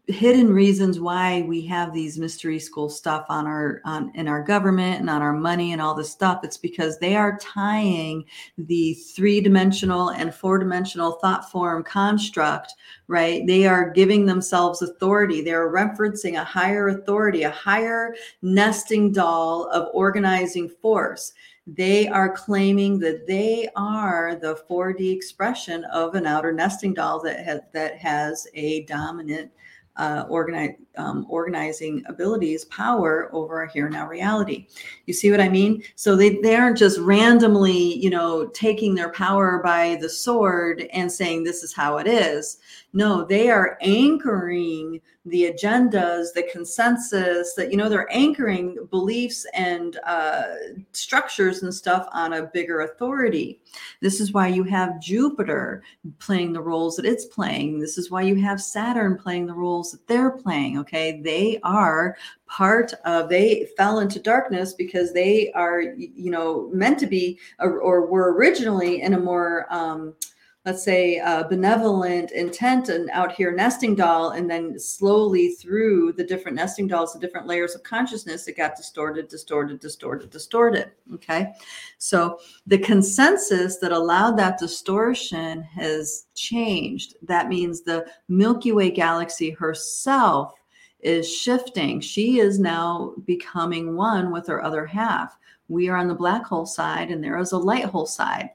hidden 0.07 0.51
reasons 0.51 0.99
why 0.99 1.43
we 1.47 1.65
have 1.65 1.93
these 1.93 2.19
mystery 2.19 2.59
school 2.59 2.89
stuff 2.89 3.25
on 3.29 3.47
our 3.47 3.81
on 3.85 4.11
in 4.15 4.27
our 4.27 4.43
government 4.43 4.99
and 4.99 5.09
on 5.09 5.21
our 5.21 5.31
money 5.31 5.71
and 5.71 5.81
all 5.81 5.95
this 5.95 6.11
stuff 6.11 6.43
it's 6.43 6.57
because 6.57 6.99
they 6.99 7.15
are 7.15 7.37
tying 7.37 8.25
the 8.57 8.93
three-dimensional 8.95 10.09
and 10.09 10.35
four-dimensional 10.35 11.13
thought 11.13 11.49
form 11.49 11.81
construct 11.83 12.73
right? 13.07 13.45
They 13.45 13.67
are 13.67 13.91
giving 13.91 14.25
themselves 14.25 14.81
authority. 14.81 15.41
They're 15.41 15.71
referencing 15.71 16.39
a 16.39 16.43
higher 16.43 16.89
authority 16.89 17.43
a 17.43 17.51
higher 17.51 18.15
nesting 18.41 19.11
doll 19.11 19.69
of 19.71 19.89
organizing 19.93 20.69
force. 20.69 21.33
They 21.65 22.07
are 22.07 22.35
claiming 22.35 22.99
that 22.99 23.25
they 23.25 23.69
are 23.75 24.35
the 24.35 24.59
4D 24.69 25.13
expression 25.15 25.85
of 25.85 26.15
an 26.15 26.25
outer 26.25 26.51
nesting 26.51 26.93
doll 26.93 27.21
that 27.21 27.45
has 27.45 27.61
that 27.73 27.97
has 27.97 28.47
a 28.53 28.83
dominant 28.83 29.51
uh, 29.97 30.25
organize, 30.27 30.75
um, 30.97 31.25
organizing 31.29 32.03
abilities 32.07 32.65
power 32.65 33.29
over 33.31 33.59
our 33.59 33.67
here 33.67 33.89
now 33.89 34.07
reality. 34.07 34.67
You 35.05 35.13
see 35.13 35.29
what 35.29 35.41
I 35.41 35.49
mean? 35.49 35.83
So 35.95 36.15
they, 36.15 36.37
they 36.41 36.55
aren't 36.55 36.77
just 36.77 36.99
randomly, 36.99 37.97
you 37.97 38.09
know, 38.09 38.47
taking 38.47 38.95
their 38.95 39.11
power 39.11 39.61
by 39.63 39.97
the 40.01 40.09
sword 40.09 40.87
and 40.93 41.11
saying 41.11 41.43
this 41.43 41.63
is 41.63 41.73
how 41.73 41.97
it 41.97 42.07
is. 42.07 42.57
No, 42.93 43.23
they 43.23 43.49
are 43.49 43.77
anchoring 43.81 44.99
the 45.25 45.49
agendas, 45.49 46.33
the 46.33 46.47
consensus 46.51 47.53
that, 47.53 47.71
you 47.71 47.77
know, 47.77 47.87
they're 47.87 48.11
anchoring 48.11 48.77
beliefs 48.89 49.45
and 49.53 49.97
uh, 50.05 50.43
structures 50.91 51.63
and 51.63 51.73
stuff 51.73 52.09
on 52.11 52.33
a 52.33 52.47
bigger 52.47 52.81
authority. 52.81 53.61
This 54.01 54.19
is 54.19 54.33
why 54.33 54.47
you 54.47 54.65
have 54.65 54.99
Jupiter 54.99 55.81
playing 56.19 56.51
the 56.51 56.61
roles 56.61 56.97
that 56.97 57.05
it's 57.05 57.25
playing. 57.25 57.79
This 57.79 57.97
is 57.97 58.11
why 58.11 58.23
you 58.23 58.35
have 58.41 58.61
Saturn 58.61 59.17
playing 59.17 59.45
the 59.45 59.53
roles 59.53 59.91
that 59.91 60.05
they're 60.07 60.31
playing. 60.31 60.77
Okay. 60.79 61.21
They 61.21 61.59
are 61.63 62.17
part 62.45 62.93
of, 63.05 63.29
they 63.29 63.69
fell 63.77 63.99
into 63.99 64.19
darkness 64.19 64.73
because 64.73 65.13
they 65.13 65.53
are, 65.53 65.81
you 65.81 66.31
know, 66.31 66.69
meant 66.73 66.99
to 66.99 67.07
be 67.07 67.39
or, 67.59 67.79
or 67.79 68.05
were 68.07 68.33
originally 68.33 69.01
in 69.01 69.13
a 69.13 69.19
more, 69.19 69.67
um, 69.69 70.15
let's 70.65 70.83
say 70.83 71.19
benevolent 71.49 72.31
intent 72.31 72.89
and 72.89 73.09
out 73.09 73.31
here 73.33 73.51
nesting 73.51 73.95
doll 73.95 74.31
and 74.31 74.49
then 74.49 74.79
slowly 74.79 75.49
through 75.49 76.13
the 76.13 76.23
different 76.23 76.55
nesting 76.55 76.87
dolls 76.87 77.13
the 77.13 77.19
different 77.19 77.47
layers 77.47 77.75
of 77.75 77.83
consciousness 77.83 78.47
it 78.47 78.55
got 78.55 78.75
distorted 78.75 79.27
distorted 79.27 79.79
distorted 79.79 80.29
distorted 80.29 80.91
okay? 81.13 81.53
So 81.97 82.39
the 82.67 82.77
consensus 82.77 83.77
that 83.77 83.91
allowed 83.91 84.37
that 84.37 84.57
distortion 84.57 85.63
has 85.63 86.27
changed. 86.35 87.15
That 87.23 87.49
means 87.49 87.81
the 87.81 88.05
milky 88.27 88.71
way 88.71 88.91
galaxy 88.91 89.51
herself 89.51 90.53
is 90.99 91.31
shifting. 91.31 91.99
She 91.99 92.39
is 92.39 92.59
now 92.59 93.13
becoming 93.25 93.95
one 93.95 94.31
with 94.31 94.47
her 94.47 94.63
other 94.63 94.85
half. 94.85 95.37
We 95.67 95.89
are 95.89 95.97
on 95.97 96.07
the 96.07 96.15
black 96.15 96.45
hole 96.45 96.65
side 96.65 97.11
and 97.11 97.23
there 97.23 97.37
is 97.37 97.51
a 97.51 97.57
light 97.57 97.85
hole 97.85 98.05
side 98.05 98.51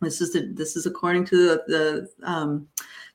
this 0.00 0.20
is 0.20 0.32
the, 0.32 0.50
this 0.52 0.76
is 0.76 0.86
according 0.86 1.24
to 1.26 1.36
the, 1.36 1.62
the 1.68 2.28
um, 2.28 2.68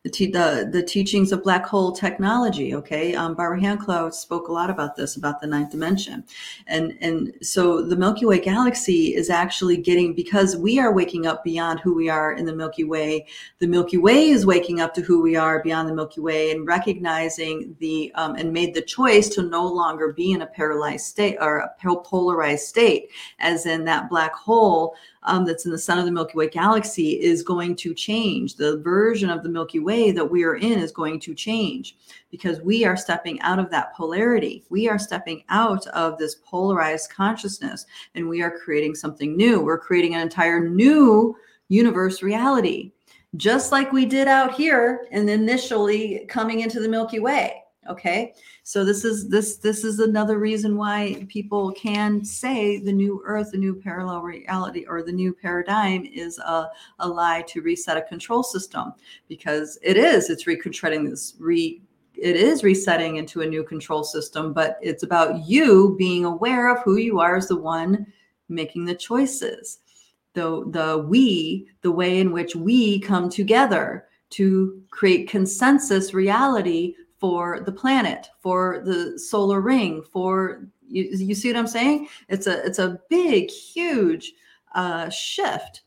the, 0.03 0.09
te- 0.09 0.31
the, 0.31 0.67
the 0.71 0.81
teachings 0.81 1.31
of 1.31 1.43
black 1.43 1.63
hole 1.63 1.91
technology. 1.91 2.73
Okay, 2.73 3.13
um, 3.13 3.35
Barbara 3.35 3.61
Hand 3.61 3.81
Clow 3.81 4.09
spoke 4.09 4.47
a 4.47 4.51
lot 4.51 4.71
about 4.71 4.95
this, 4.95 5.15
about 5.15 5.39
the 5.39 5.47
ninth 5.47 5.71
dimension, 5.71 6.23
and 6.65 6.97
and 7.01 7.33
so 7.41 7.83
the 7.83 7.95
Milky 7.95 8.25
Way 8.25 8.39
galaxy 8.39 9.13
is 9.13 9.29
actually 9.29 9.77
getting 9.77 10.15
because 10.15 10.57
we 10.57 10.79
are 10.79 10.91
waking 10.91 11.27
up 11.27 11.43
beyond 11.43 11.79
who 11.81 11.93
we 11.93 12.09
are 12.09 12.33
in 12.33 12.45
the 12.45 12.55
Milky 12.55 12.83
Way. 12.83 13.27
The 13.59 13.67
Milky 13.67 13.97
Way 13.97 14.29
is 14.29 14.45
waking 14.45 14.81
up 14.81 14.93
to 14.95 15.01
who 15.01 15.21
we 15.21 15.35
are 15.35 15.61
beyond 15.61 15.87
the 15.87 15.95
Milky 15.95 16.21
Way 16.21 16.51
and 16.51 16.65
recognizing 16.65 17.75
the 17.79 18.11
um, 18.15 18.35
and 18.35 18.51
made 18.51 18.73
the 18.73 18.81
choice 18.81 19.29
to 19.29 19.43
no 19.43 19.67
longer 19.67 20.13
be 20.13 20.31
in 20.31 20.41
a 20.41 20.47
paralyzed 20.47 21.05
state 21.05 21.37
or 21.39 21.59
a 21.59 21.95
polarized 21.97 22.65
state, 22.65 23.09
as 23.37 23.67
in 23.67 23.85
that 23.85 24.09
black 24.09 24.33
hole 24.33 24.95
um, 25.23 25.45
that's 25.45 25.65
in 25.65 25.71
the 25.71 25.77
center 25.77 25.99
of 25.99 26.05
the 26.05 26.12
Milky 26.12 26.38
Way 26.38 26.49
galaxy 26.49 27.21
is 27.21 27.43
going 27.43 27.75
to 27.77 27.93
change. 27.93 28.55
The 28.55 28.77
version 28.77 29.29
of 29.29 29.43
the 29.43 29.49
Milky 29.49 29.79
Way 29.79 30.12
that 30.12 30.25
we 30.25 30.43
are 30.43 30.55
in 30.55 30.79
is 30.79 30.91
going 30.91 31.19
to 31.21 31.36
change 31.36 31.97
because 32.29 32.62
we 32.62 32.86
are 32.86 32.97
stepping 32.97 33.39
out 33.41 33.60
of 33.60 33.69
that 33.69 33.93
polarity. 33.95 34.63
We 34.69 34.89
are 34.89 34.99
stepping 34.99 35.43
out 35.49 35.86
of 35.88 36.17
this 36.17 36.36
polarized 36.45 37.12
consciousness 37.12 37.86
and 38.15 38.27
we 38.27 38.41
are 38.41 38.60
creating 38.60 38.95
something 38.95 39.38
new. 39.38 39.62
We're 39.62 39.77
creating 39.77 40.15
an 40.15 40.21
entire 40.21 40.67
new 40.67 41.36
universe 41.69 42.21
reality, 42.21 42.91
just 43.38 43.71
like 43.71 43.91
we 43.91 44.05
did 44.05 44.27
out 44.27 44.55
here 44.55 45.07
and 45.12 45.29
initially 45.29 46.25
coming 46.27 46.62
into 46.62 46.79
the 46.79 46.89
Milky 46.89 47.19
Way 47.19 47.61
okay 47.89 48.33
so 48.63 48.85
this 48.85 49.03
is 49.03 49.27
this 49.29 49.57
this 49.57 49.83
is 49.83 49.99
another 49.99 50.37
reason 50.37 50.77
why 50.77 51.25
people 51.29 51.71
can 51.71 52.23
say 52.23 52.77
the 52.77 52.91
new 52.91 53.21
earth 53.25 53.51
the 53.51 53.57
new 53.57 53.73
parallel 53.73 54.21
reality 54.21 54.85
or 54.87 55.01
the 55.01 55.11
new 55.11 55.33
paradigm 55.33 56.05
is 56.05 56.37
a, 56.39 56.69
a 56.99 57.07
lie 57.07 57.41
to 57.47 57.61
reset 57.61 57.97
a 57.97 58.01
control 58.03 58.43
system 58.43 58.93
because 59.27 59.79
it 59.81 59.97
is 59.97 60.29
it's 60.29 60.45
recreating 60.45 61.09
this 61.09 61.35
re 61.39 61.81
it 62.13 62.35
is 62.35 62.63
resetting 62.63 63.15
into 63.15 63.41
a 63.41 63.47
new 63.47 63.63
control 63.63 64.03
system 64.03 64.53
but 64.53 64.77
it's 64.81 65.01
about 65.01 65.47
you 65.47 65.95
being 65.97 66.23
aware 66.23 66.71
of 66.73 66.83
who 66.83 66.97
you 66.97 67.19
are 67.19 67.35
as 67.35 67.47
the 67.47 67.57
one 67.57 68.05
making 68.51 68.85
the 68.85 68.95
choices. 68.95 69.79
The 70.33 70.63
the 70.69 71.05
we 71.09 71.67
the 71.81 71.91
way 71.91 72.19
in 72.19 72.31
which 72.31 72.55
we 72.55 72.99
come 72.99 73.29
together 73.29 74.07
to 74.31 74.81
create 74.89 75.29
consensus 75.29 76.13
reality 76.13 76.95
for 77.21 77.60
the 77.60 77.71
planet, 77.71 78.29
for 78.41 78.81
the 78.84 79.17
solar 79.17 79.62
ring, 79.62 80.01
for 80.01 80.67
you, 80.81 81.03
you 81.12 81.36
see 81.36 81.49
what 81.49 81.60
I'm 81.60 81.67
saying? 81.67 82.10
It's 82.27 82.47
a 82.47 82.65
it's 82.65 82.79
a 82.79 82.99
big, 83.10 83.49
huge 83.49 84.34
uh, 84.73 85.07
shift. 85.10 85.84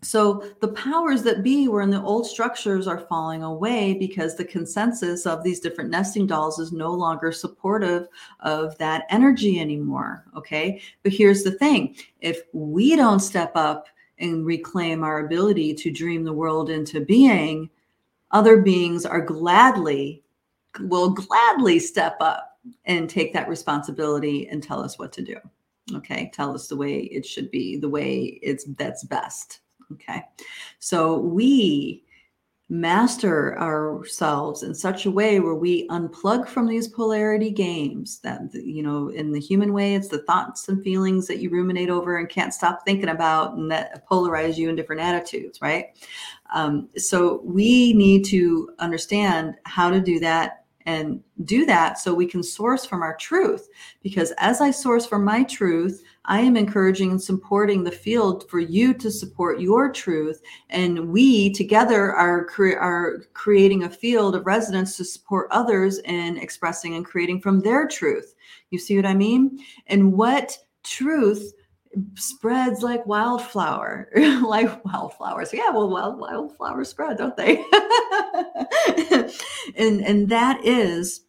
So 0.00 0.44
the 0.60 0.68
powers 0.68 1.22
that 1.24 1.42
be 1.42 1.66
were 1.68 1.82
in 1.82 1.90
the 1.90 2.00
old 2.00 2.26
structures 2.26 2.86
are 2.86 3.00
falling 3.00 3.42
away 3.42 3.94
because 3.94 4.36
the 4.36 4.44
consensus 4.44 5.26
of 5.26 5.42
these 5.42 5.58
different 5.58 5.90
nesting 5.90 6.26
dolls 6.26 6.60
is 6.60 6.72
no 6.72 6.92
longer 6.92 7.32
supportive 7.32 8.06
of 8.40 8.78
that 8.78 9.06
energy 9.10 9.60
anymore. 9.60 10.24
Okay. 10.36 10.80
But 11.02 11.12
here's 11.12 11.42
the 11.42 11.50
thing 11.50 11.96
if 12.20 12.42
we 12.52 12.96
don't 12.96 13.20
step 13.20 13.52
up 13.54 13.88
and 14.18 14.46
reclaim 14.46 15.02
our 15.04 15.26
ability 15.26 15.74
to 15.74 15.90
dream 15.90 16.24
the 16.24 16.32
world 16.32 16.70
into 16.70 17.04
being, 17.04 17.68
other 18.30 18.62
beings 18.62 19.04
are 19.04 19.20
gladly 19.20 20.22
will 20.80 21.10
gladly 21.10 21.78
step 21.78 22.16
up 22.20 22.58
and 22.84 23.08
take 23.08 23.32
that 23.32 23.48
responsibility 23.48 24.48
and 24.48 24.62
tell 24.62 24.82
us 24.82 24.98
what 24.98 25.12
to 25.12 25.22
do. 25.22 25.36
Okay, 25.94 26.30
tell 26.34 26.54
us 26.54 26.68
the 26.68 26.76
way 26.76 27.00
it 27.04 27.24
should 27.24 27.50
be, 27.50 27.76
the 27.76 27.88
way 27.88 28.38
it's 28.42 28.64
that's 28.76 29.04
best. 29.04 29.60
Okay, 29.92 30.22
so 30.80 31.18
we 31.18 32.04
master 32.70 33.58
ourselves 33.58 34.62
in 34.62 34.74
such 34.74 35.06
a 35.06 35.10
way 35.10 35.40
where 35.40 35.54
we 35.54 35.88
unplug 35.88 36.46
from 36.46 36.66
these 36.66 36.86
polarity 36.86 37.50
games 37.50 38.18
that 38.20 38.42
you 38.52 38.82
know 38.82 39.08
in 39.08 39.32
the 39.32 39.40
human 39.40 39.72
way 39.72 39.94
it's 39.94 40.08
the 40.08 40.22
thoughts 40.24 40.68
and 40.68 40.84
feelings 40.84 41.26
that 41.26 41.38
you 41.38 41.48
ruminate 41.48 41.88
over 41.88 42.18
and 42.18 42.28
can't 42.28 42.52
stop 42.52 42.84
thinking 42.84 43.08
about 43.08 43.54
and 43.54 43.70
that 43.70 44.06
polarize 44.06 44.58
you 44.58 44.68
in 44.68 44.76
different 44.76 45.00
attitudes 45.00 45.62
right 45.62 45.96
um, 46.54 46.90
so 46.96 47.40
we 47.42 47.94
need 47.94 48.22
to 48.22 48.68
understand 48.80 49.54
how 49.64 49.88
to 49.88 49.98
do 49.98 50.20
that 50.20 50.66
and 50.88 51.22
do 51.44 51.66
that 51.66 51.98
so 51.98 52.14
we 52.14 52.24
can 52.24 52.42
source 52.42 52.86
from 52.86 53.02
our 53.02 53.14
truth. 53.16 53.68
Because 54.02 54.32
as 54.38 54.62
I 54.62 54.70
source 54.70 55.04
from 55.04 55.22
my 55.22 55.42
truth, 55.42 56.02
I 56.24 56.40
am 56.40 56.56
encouraging 56.56 57.10
and 57.10 57.22
supporting 57.22 57.84
the 57.84 57.92
field 57.92 58.48
for 58.48 58.58
you 58.58 58.94
to 58.94 59.10
support 59.10 59.60
your 59.60 59.92
truth. 59.92 60.40
And 60.70 61.10
we 61.10 61.52
together 61.52 62.14
are, 62.14 62.46
cre- 62.46 62.78
are 62.80 63.18
creating 63.34 63.82
a 63.82 63.90
field 63.90 64.34
of 64.34 64.46
resonance 64.46 64.96
to 64.96 65.04
support 65.04 65.48
others 65.50 65.98
in 66.06 66.38
expressing 66.38 66.94
and 66.94 67.04
creating 67.04 67.42
from 67.42 67.60
their 67.60 67.86
truth. 67.86 68.34
You 68.70 68.78
see 68.78 68.96
what 68.96 69.04
I 69.04 69.14
mean? 69.14 69.62
And 69.88 70.14
what 70.14 70.56
truth 70.84 71.52
spreads 72.14 72.82
like 72.82 73.06
wildflower, 73.06 74.10
like 74.16 74.84
wildflowers. 74.84 75.52
Yeah, 75.52 75.70
well, 75.70 75.88
wild 75.88 76.18
wildflowers 76.18 76.88
spread, 76.88 77.18
don't 77.18 77.36
they? 77.36 77.64
and 79.76 80.00
and 80.02 80.28
that 80.28 80.60
is 80.64 81.22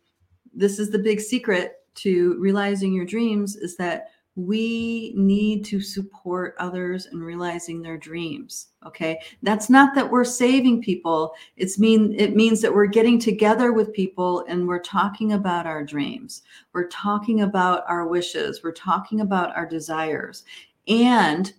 this 0.53 0.79
is 0.79 0.89
the 0.89 0.99
big 0.99 1.19
secret 1.19 1.75
to 1.95 2.37
realizing 2.39 2.93
your 2.93 3.05
dreams 3.05 3.55
is 3.55 3.77
that 3.77 4.09
we 4.45 5.13
need 5.15 5.65
to 5.65 5.81
support 5.81 6.55
others 6.59 7.07
in 7.11 7.19
realizing 7.19 7.81
their 7.81 7.97
dreams 7.97 8.69
okay? 8.85 9.19
That's 9.43 9.69
not 9.69 9.95
that 9.95 10.09
we're 10.09 10.23
saving 10.23 10.81
people. 10.81 11.33
It's 11.57 11.79
mean 11.79 12.15
it 12.17 12.35
means 12.35 12.61
that 12.61 12.73
we're 12.73 12.85
getting 12.85 13.19
together 13.19 13.73
with 13.73 13.93
people 13.93 14.45
and 14.47 14.67
we're 14.67 14.79
talking 14.79 15.33
about 15.33 15.65
our 15.65 15.83
dreams. 15.83 16.43
We're 16.73 16.87
talking 16.87 17.41
about 17.41 17.83
our 17.87 18.07
wishes. 18.07 18.61
We're 18.63 18.71
talking 18.71 19.21
about 19.21 19.55
our 19.55 19.65
desires. 19.65 20.43
And 20.87 21.53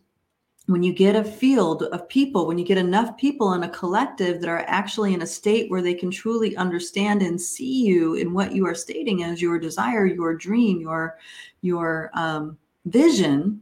when 0.67 0.83
you 0.83 0.93
get 0.93 1.17
a 1.17 1.25
field 1.25 1.83
of 1.85 2.09
people, 2.09 2.47
when 2.47 2.57
you 2.57 2.65
get 2.65 2.79
enough 2.79 3.17
people 3.17 3.55
in 3.55 3.65
a 3.65 3.69
collective 3.69 4.41
that 4.41 4.49
are 4.49 4.65
actually 4.69 5.15
in 5.15 5.23
a 5.23 5.27
state 5.27 5.69
where 5.69 5.83
they 5.83 5.95
can 5.95 6.13
truly 6.13 6.57
understand 6.57 7.23
and 7.23 7.41
see 7.41 7.85
you 7.85 8.15
in 8.15 8.33
what 8.33 8.53
you 8.53 8.65
are 8.67 8.75
stating 8.75 9.25
as 9.25 9.43
your 9.43 9.59
desire, 9.59 10.07
your 10.07 10.35
dream, 10.35 10.81
your 10.81 11.19
your 11.63 12.11
um, 12.15 12.57
vision, 12.87 13.61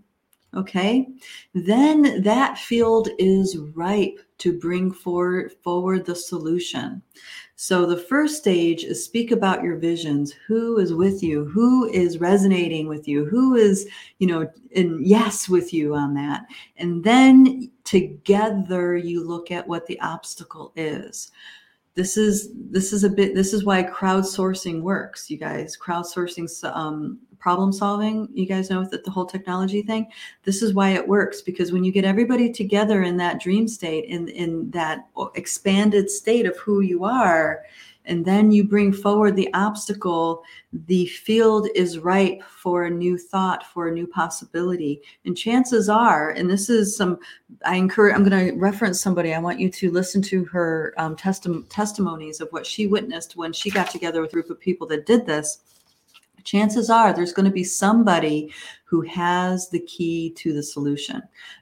okay, 0.55 1.09
then 1.55 2.23
that 2.23 2.59
field 2.59 3.09
is 3.19 3.59
ripe 3.75 4.19
to 4.39 4.59
bring 4.59 4.93
forward 4.93 5.53
forward 5.63 6.07
the 6.07 6.15
solution. 6.15 7.03
So 7.57 7.87
the 7.87 7.97
first 7.97 8.37
stage 8.39 8.85
is 8.85 9.05
speak 9.05 9.33
about 9.33 9.65
your 9.65 9.77
visions. 9.77 10.33
Who 10.47 10.79
is 10.79 10.95
with 10.95 11.25
you? 11.25 11.47
Who 11.47 11.89
is 11.91 12.21
resonating 12.21 12.87
with 12.87 13.09
you? 13.09 13.25
Who 13.25 13.57
is, 13.57 13.89
you 14.19 14.29
know, 14.29 14.49
in 14.71 15.01
yes 15.03 15.49
with 15.49 15.75
you 15.75 15.95
on 15.97 16.15
that? 16.15 16.47
And 16.77 17.03
then 17.03 17.69
together 17.83 18.97
you 18.97 19.27
look 19.27 19.51
at 19.51 19.67
what 19.67 19.87
the 19.87 20.01
obstacle 20.01 20.73
is. 20.77 21.33
This 21.97 22.17
is 22.17 22.51
this 22.55 22.93
is 22.93 23.03
a 23.03 23.11
bit 23.11 23.35
this 23.35 23.53
is 23.53 23.65
why 23.65 23.83
crowdsourcing 23.83 24.83
works, 24.83 25.29
you 25.29 25.37
guys. 25.37 25.77
Crowdsourcing 25.77 26.49
um, 26.73 27.19
problem 27.39 27.73
solving 27.73 28.29
you 28.33 28.47
guys 28.47 28.71
know 28.71 28.85
that 28.85 29.05
the 29.05 29.11
whole 29.11 29.27
technology 29.27 29.83
thing 29.83 30.07
this 30.45 30.63
is 30.63 30.75
why 30.75 30.91
it 30.91 31.07
works 31.07 31.41
because 31.41 31.73
when 31.73 31.85
you 31.85 31.93
get 31.93 32.05
everybody 32.05 32.53
together 32.53 33.03
in 33.03 33.17
that 33.17 33.41
dream 33.41 33.69
state 33.69 34.05
in 34.05 34.29
in 34.29 34.71
that 34.71 35.09
expanded 35.35 36.11
state 36.11 36.47
of 36.47 36.57
who 36.57 36.81
you 36.81 37.05
are 37.05 37.63
and 38.09 38.25
then 38.25 38.51
you 38.51 38.65
bring 38.65 38.93
forward 38.93 39.37
the 39.37 39.53
obstacle 39.55 40.43
the 40.87 41.07
field 41.07 41.69
is 41.75 41.99
ripe 41.99 42.43
for 42.43 42.85
a 42.85 42.91
new 42.91 43.17
thought 43.17 43.65
for 43.65 43.89
a 43.89 43.93
new 43.93 44.07
possibility. 44.07 45.01
And 45.25 45.37
chances 45.37 45.89
are 45.89 46.31
and 46.31 46.51
this 46.51 46.69
is 46.69 46.97
some 46.97 47.19
i 47.65 47.77
encourage 47.77 48.15
i'm 48.15 48.29
going 48.29 48.49
to 48.49 48.59
reference 48.59 49.01
somebody 49.01 49.35
i 49.35 49.39
want 49.39 49.61
you 49.61 49.71
to 49.71 49.91
listen 49.91 50.23
to 50.23 50.45
her 50.47 50.95
um, 50.97 51.15
testi- 51.17 51.65
testimonies 51.69 52.41
of 52.41 52.49
what 52.51 52.67
she 52.67 52.87
witnessed 52.87 53.37
when 53.37 53.53
she 53.53 53.71
got 53.71 53.91
together 53.91 54.21
with 54.21 54.31
a 54.31 54.35
group 54.35 54.51
of 54.51 54.59
people 54.59 54.87
that 54.87 55.07
did 55.07 55.27
this 55.27 55.61
chances 56.49 56.89
are 56.89 57.13
there's 57.13 57.35
going 57.35 57.45
to 57.45 57.53
be 57.53 57.65
somebody 57.65 58.51
who 58.85 59.03
has 59.03 59.69
the 59.69 59.81
key 59.81 60.31
to 60.31 60.55
the 60.55 60.63
solution 60.63 61.21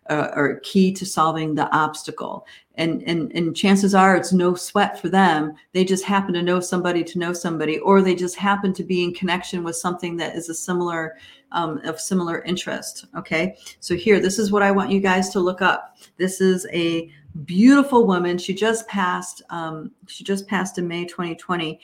uh, 0.08 0.28
or 0.36 0.60
key 0.62 0.92
to 0.92 1.04
solving 1.04 1.56
the 1.56 1.68
obstacle. 1.76 2.46
And, 2.76 3.02
and 3.02 3.32
and 3.32 3.56
chances 3.56 3.96
are 3.96 4.14
it's 4.14 4.32
no 4.32 4.54
sweat 4.54 5.00
for 5.00 5.08
them. 5.08 5.54
They 5.72 5.84
just 5.84 6.04
happen 6.04 6.34
to 6.34 6.42
know 6.42 6.60
somebody 6.60 7.02
to 7.02 7.18
know 7.18 7.32
somebody 7.32 7.78
or 7.80 8.00
they 8.00 8.14
just 8.14 8.36
happen 8.36 8.72
to 8.74 8.84
be 8.84 9.02
in 9.02 9.12
connection 9.12 9.64
with 9.64 9.74
something 9.74 10.16
that 10.18 10.36
is 10.36 10.48
a 10.48 10.54
similar 10.54 11.16
um, 11.50 11.78
of 11.78 12.00
similar 12.00 12.42
interest 12.44 13.06
okay? 13.16 13.56
So 13.80 13.96
here 13.96 14.20
this 14.20 14.38
is 14.38 14.52
what 14.52 14.62
i 14.62 14.70
want 14.70 14.92
you 14.92 15.00
guys 15.00 15.30
to 15.30 15.40
look 15.40 15.62
up. 15.62 15.96
This 16.16 16.40
is 16.40 16.66
a 16.72 17.10
beautiful 17.44 18.06
woman. 18.06 18.38
She 18.38 18.54
just 18.54 18.86
passed 18.86 19.42
um, 19.50 19.90
she 20.06 20.22
just 20.22 20.46
passed 20.46 20.78
in 20.78 20.86
may 20.86 21.06
2020 21.06 21.80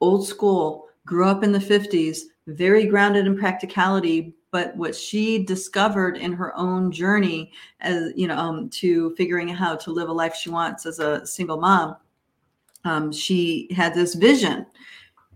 old 0.00 0.26
school 0.26 0.88
grew 1.08 1.26
up 1.26 1.42
in 1.42 1.52
the 1.52 1.58
50s 1.58 2.20
very 2.48 2.86
grounded 2.86 3.26
in 3.26 3.36
practicality 3.36 4.34
but 4.50 4.74
what 4.76 4.94
she 4.94 5.44
discovered 5.44 6.16
in 6.16 6.32
her 6.32 6.56
own 6.56 6.90
journey 6.90 7.52
as 7.80 8.12
you 8.16 8.26
know 8.26 8.36
um, 8.36 8.68
to 8.70 9.14
figuring 9.16 9.50
out 9.50 9.56
how 9.56 9.76
to 9.76 9.90
live 9.90 10.08
a 10.08 10.12
life 10.12 10.34
she 10.34 10.50
wants 10.50 10.86
as 10.86 10.98
a 10.98 11.24
single 11.26 11.60
mom 11.60 11.96
um, 12.84 13.12
she 13.12 13.68
had 13.74 13.94
this 13.94 14.14
vision 14.14 14.66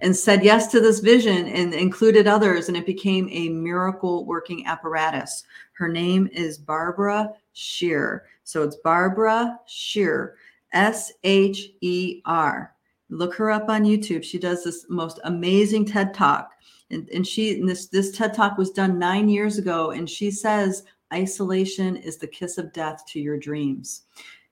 and 0.01 0.17
said 0.17 0.45
yes 0.45 0.69
to 0.69 0.81
this 0.81 1.01
vision 1.01 1.47
and 1.49 1.75
included 1.75 2.27
others 2.27 2.69
and 2.69 2.77
it 2.77 2.87
became 2.87 3.29
a 3.31 3.49
miracle 3.49 4.25
working 4.27 4.67
apparatus. 4.67 5.45
Her 5.75 5.89
name 5.89 6.29
is 6.33 6.59
barbara 6.59 7.35
sher 7.53 8.25
so 8.45 8.63
it's 8.63 8.77
barbara 8.77 9.59
sher 9.67 10.37
s-h-e-r 10.73 12.75
look 13.11 13.35
her 13.35 13.51
up 13.51 13.69
on 13.69 13.85
youtube. 13.85 14.25
She 14.25 14.39
does 14.39 14.65
this 14.65 14.87
most 14.89 15.21
amazing 15.25 15.85
ted 15.85 16.15
talk 16.15 16.53
and, 16.93 17.09
and 17.11 17.27
she 17.27 17.59
and 17.59 17.69
this 17.69 17.87
this 17.87 18.11
ted 18.13 18.35
talk 18.35 18.59
was 18.59 18.71
done 18.71 18.99
nine 18.99 19.29
years 19.29 19.59
ago 19.59 19.91
and 19.91 20.09
she 20.09 20.31
says 20.31 20.85
isolation 21.13 21.97
is 21.97 22.17
the 22.17 22.27
kiss 22.27 22.59
of 22.59 22.73
death 22.73 23.05
to 23.07 23.21
your 23.21 23.39
dreams 23.39 24.03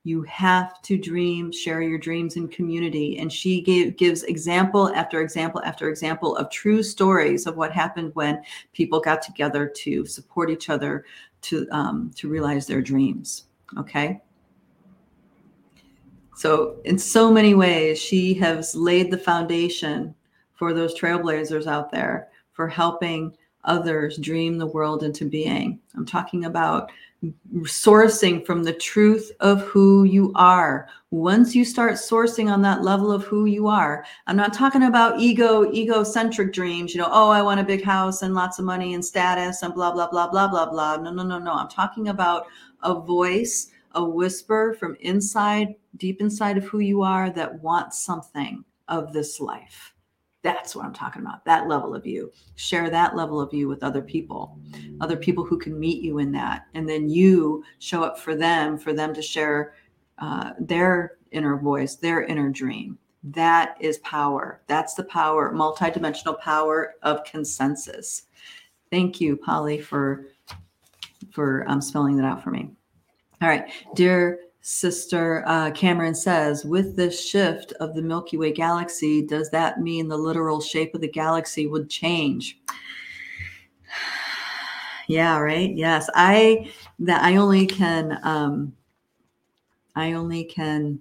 You 0.03 0.23
have 0.23 0.81
to 0.83 0.97
dream, 0.97 1.53
share 1.53 1.83
your 1.83 1.99
dreams 1.99 2.37
in 2.37 2.49
community. 2.49 3.19
And 3.19 3.31
she 3.31 3.61
gave, 3.61 3.99
gives 3.99 4.23
example 4.25 4.91
after 4.95 5.21
example 5.21 5.61
after 5.65 5.91
example 5.91 6.37
of 6.37 6.51
true 6.51 6.83
stories 6.83 7.47
of 7.47 7.57
what 7.57 7.73
happened 7.73 8.15
when 8.15 8.43
people 8.73 8.99
got 9.01 9.21
together 9.21 9.67
to 9.77 10.07
support 10.07 10.51
each 10.51 10.71
other 10.71 11.05
to 11.43 11.67
um, 11.71 12.11
to 12.17 12.29
realize 12.29 12.67
their 12.67 12.83
dreams. 12.83 13.45
Okay. 13.79 14.21
So, 16.35 16.81
in 16.85 16.99
so 16.99 17.31
many 17.31 17.53
ways, 17.55 18.01
she 18.01 18.33
has 18.35 18.75
laid 18.75 19.11
the 19.11 19.19
foundation 19.19 20.15
for 20.55 20.73
those 20.73 20.99
trailblazers 20.99 21.67
out 21.67 21.91
there 21.91 22.30
for 22.61 22.69
helping 22.69 23.35
others 23.65 24.19
dream 24.19 24.59
the 24.59 24.67
world 24.67 25.03
into 25.03 25.25
being. 25.25 25.81
I'm 25.97 26.05
talking 26.05 26.45
about 26.45 26.93
sourcing 27.63 28.45
from 28.45 28.63
the 28.63 28.75
truth 28.75 29.33
of 29.41 29.63
who 29.63 30.05
you 30.05 30.31
are. 30.35 30.87
Once 31.11 31.55
you 31.55 31.65
start 31.65 31.95
sourcing 31.95 32.53
on 32.53 32.61
that 32.61 32.83
level 32.83 33.11
of 33.11 33.25
who 33.25 33.47
you 33.47 33.67
are, 33.67 34.05
I'm 34.27 34.37
not 34.37 34.53
talking 34.53 34.83
about 34.83 35.21
ego, 35.21 35.73
egocentric 35.73 36.53
dreams, 36.53 36.95
you 36.95 37.01
know, 37.01 37.09
oh, 37.11 37.31
I 37.31 37.41
want 37.41 37.61
a 37.61 37.65
big 37.65 37.83
house 37.83 38.21
and 38.21 38.35
lots 38.35 38.59
of 38.59 38.67
money 38.67 38.93
and 38.93 39.03
status 39.03 39.63
and 39.63 39.73
blah, 39.73 39.91
blah, 39.91 40.11
blah, 40.11 40.29
blah, 40.29 40.49
blah, 40.49 40.71
blah. 40.71 40.97
No, 40.97 41.11
no, 41.15 41.23
no, 41.23 41.39
no. 41.39 41.55
I'm 41.55 41.69
talking 41.69 42.09
about 42.09 42.45
a 42.83 42.93
voice, 42.93 43.71
a 43.93 44.05
whisper 44.05 44.77
from 44.79 44.99
inside, 45.01 45.77
deep 45.97 46.21
inside 46.21 46.59
of 46.59 46.65
who 46.65 46.81
you 46.81 47.01
are 47.01 47.31
that 47.31 47.63
wants 47.63 48.03
something 48.03 48.67
of 48.87 49.15
this 49.15 49.41
life. 49.41 49.90
That's 50.43 50.75
what 50.75 50.87
I'm 50.87 50.95
talking 50.95 51.23
about. 51.23 51.45
That 51.45 51.69
level 51.69 51.95
of 51.95 52.07
you. 52.07 52.33
Share 52.57 52.89
that 52.89 53.15
level 53.15 53.41
of 53.41 53.53
you 53.53 53.69
with 53.69 53.83
other 53.83 54.01
people, 54.01 54.59
other 55.01 55.17
people 55.17 55.45
who 55.45 55.59
can 55.59 55.79
meet 55.79 56.03
you 56.03 56.19
in 56.19 56.33
that. 56.33 56.67
And 56.75 56.89
then 56.89 57.09
you 57.09 57.63
show 57.79 58.03
up 58.03 58.19
for 58.19 58.35
them, 58.35 58.79
for 58.79 58.95
them 58.95 59.13
to 59.15 59.21
share 59.21 59.75
uh, 60.19 60.53
their 60.59 61.19
inner 61.33 61.57
voice, 61.57 61.97
their 61.97 62.25
inner 62.25 62.49
dream. 62.49 62.99
That 63.23 63.77
is 63.81 63.99
power. 63.99 64.63
That's 64.67 64.95
the 64.95 65.05
power, 65.05 65.53
multidimensional 65.53 66.41
power 66.41 66.95
of 67.03 67.23
consensus. 67.25 68.23
Thank 68.91 69.21
you, 69.21 69.37
Polly, 69.37 69.81
for 69.81 70.27
for 71.31 71.65
um, 71.69 71.81
spelling 71.83 72.17
that 72.17 72.25
out 72.25 72.43
for 72.43 72.51
me. 72.51 72.71
All 73.43 73.49
right, 73.49 73.71
dear 73.95 74.41
Sister 74.63 75.43
uh, 75.47 75.71
Cameron 75.71 76.15
says, 76.15 76.65
with 76.65 76.97
this 76.97 77.27
shift 77.27 77.73
of 77.81 77.95
the 77.95 78.03
Milky 78.03 78.37
Way 78.37 78.53
galaxy, 78.53 79.25
does 79.25 79.51
that 79.51 79.81
mean 79.81 80.09
the 80.09 80.19
literal 80.19 80.61
shape 80.61 80.95
of 80.95 81.01
the 81.01 81.09
galaxy 81.09 81.67
would 81.67 81.89
change? 81.89 82.61
yeah, 85.09 85.39
right. 85.39 85.75
Yes, 85.75 86.11
I 86.15 86.71
that 86.99 87.23
I 87.23 87.37
only 87.37 87.67
can 87.67 88.19
um, 88.23 88.75
I 89.97 90.13
only 90.13 90.45
can 90.45 91.01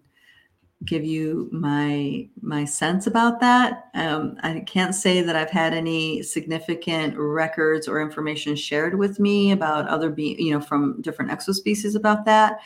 give 0.85 1.03
you 1.03 1.49
my 1.51 2.27
my 2.41 2.63
sense 2.63 3.05
about 3.05 3.41
that. 3.41 3.89
Um, 3.95 4.37
I 4.41 4.61
can't 4.61 4.95
say 4.95 5.21
that 5.21 5.35
I've 5.35 5.49
had 5.49 5.73
any 5.73 6.23
significant 6.23 7.17
records 7.17 7.87
or 7.87 8.01
information 8.01 8.55
shared 8.55 8.97
with 8.97 9.19
me 9.19 9.51
about 9.51 9.89
other 9.89 10.09
be 10.09 10.37
you 10.39 10.53
know 10.53 10.61
from 10.61 11.01
different 11.01 11.31
exospecies 11.31 11.95
about 11.95 12.23
that. 12.25 12.59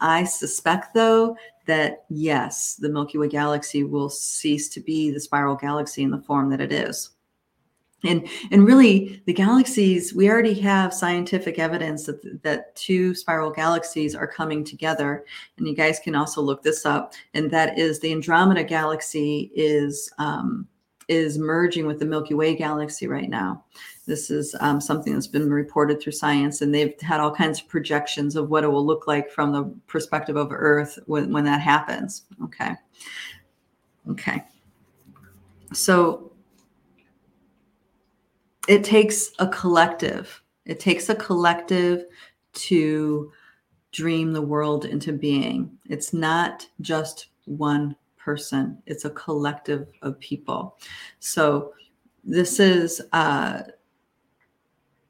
I 0.00 0.24
suspect, 0.24 0.94
though, 0.94 1.36
that 1.66 2.04
yes, 2.08 2.76
the 2.76 2.88
Milky 2.88 3.18
Way 3.18 3.28
galaxy 3.28 3.84
will 3.84 4.08
cease 4.08 4.68
to 4.70 4.80
be 4.80 5.10
the 5.10 5.20
spiral 5.20 5.56
galaxy 5.56 6.02
in 6.02 6.10
the 6.10 6.20
form 6.22 6.50
that 6.50 6.60
it 6.60 6.72
is. 6.72 7.10
And, 8.04 8.28
and 8.50 8.66
really, 8.66 9.22
the 9.26 9.32
galaxies, 9.32 10.14
we 10.14 10.30
already 10.30 10.54
have 10.60 10.94
scientific 10.94 11.58
evidence 11.58 12.04
that, 12.04 12.42
that 12.42 12.76
two 12.76 13.14
spiral 13.14 13.50
galaxies 13.50 14.14
are 14.14 14.26
coming 14.26 14.62
together. 14.64 15.24
And 15.56 15.66
you 15.66 15.74
guys 15.74 15.98
can 15.98 16.14
also 16.14 16.40
look 16.40 16.62
this 16.62 16.86
up. 16.86 17.14
And 17.34 17.50
that 17.50 17.78
is 17.78 17.98
the 17.98 18.12
Andromeda 18.12 18.64
galaxy 18.64 19.50
is, 19.54 20.12
um, 20.18 20.68
is 21.08 21.38
merging 21.38 21.86
with 21.86 21.98
the 21.98 22.04
Milky 22.04 22.34
Way 22.34 22.54
galaxy 22.54 23.06
right 23.06 23.30
now. 23.30 23.64
This 24.06 24.30
is 24.30 24.54
um, 24.60 24.80
something 24.80 25.12
that's 25.12 25.26
been 25.26 25.50
reported 25.50 26.00
through 26.00 26.12
science, 26.12 26.62
and 26.62 26.72
they've 26.72 26.94
had 27.00 27.18
all 27.18 27.34
kinds 27.34 27.60
of 27.60 27.68
projections 27.68 28.36
of 28.36 28.48
what 28.48 28.62
it 28.62 28.68
will 28.68 28.86
look 28.86 29.08
like 29.08 29.30
from 29.30 29.52
the 29.52 29.64
perspective 29.88 30.36
of 30.36 30.52
Earth 30.52 30.98
when, 31.06 31.32
when 31.32 31.44
that 31.44 31.60
happens. 31.60 32.22
Okay. 32.44 32.72
Okay. 34.08 34.44
So 35.72 36.32
it 38.68 38.84
takes 38.84 39.32
a 39.40 39.48
collective, 39.48 40.42
it 40.64 40.78
takes 40.78 41.08
a 41.08 41.14
collective 41.14 42.04
to 42.52 43.32
dream 43.92 44.32
the 44.32 44.42
world 44.42 44.84
into 44.84 45.12
being. 45.12 45.76
It's 45.86 46.12
not 46.12 46.66
just 46.80 47.28
one 47.44 47.96
person, 48.16 48.80
it's 48.86 49.04
a 49.04 49.10
collective 49.10 49.88
of 50.02 50.18
people. 50.20 50.78
So 51.18 51.72
this 52.24 52.60
is 52.60 53.00
uh, 53.12 53.62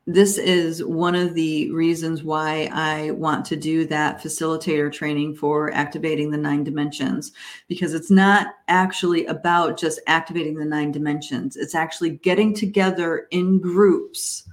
this 0.08 0.38
is 0.38 0.84
one 0.84 1.16
of 1.16 1.34
the 1.34 1.68
reasons 1.72 2.22
why 2.22 2.70
I 2.72 3.10
want 3.10 3.44
to 3.46 3.56
do 3.56 3.84
that 3.86 4.22
facilitator 4.22 4.92
training 4.92 5.34
for 5.34 5.72
activating 5.72 6.30
the 6.30 6.38
nine 6.38 6.62
dimensions, 6.62 7.32
because 7.66 7.92
it's 7.92 8.10
not 8.10 8.54
actually 8.68 9.26
about 9.26 9.76
just 9.76 10.00
activating 10.06 10.54
the 10.54 10.64
nine 10.64 10.92
dimensions. 10.92 11.56
It's 11.56 11.74
actually 11.74 12.10
getting 12.10 12.54
together 12.54 13.26
in 13.32 13.58
groups 13.58 14.48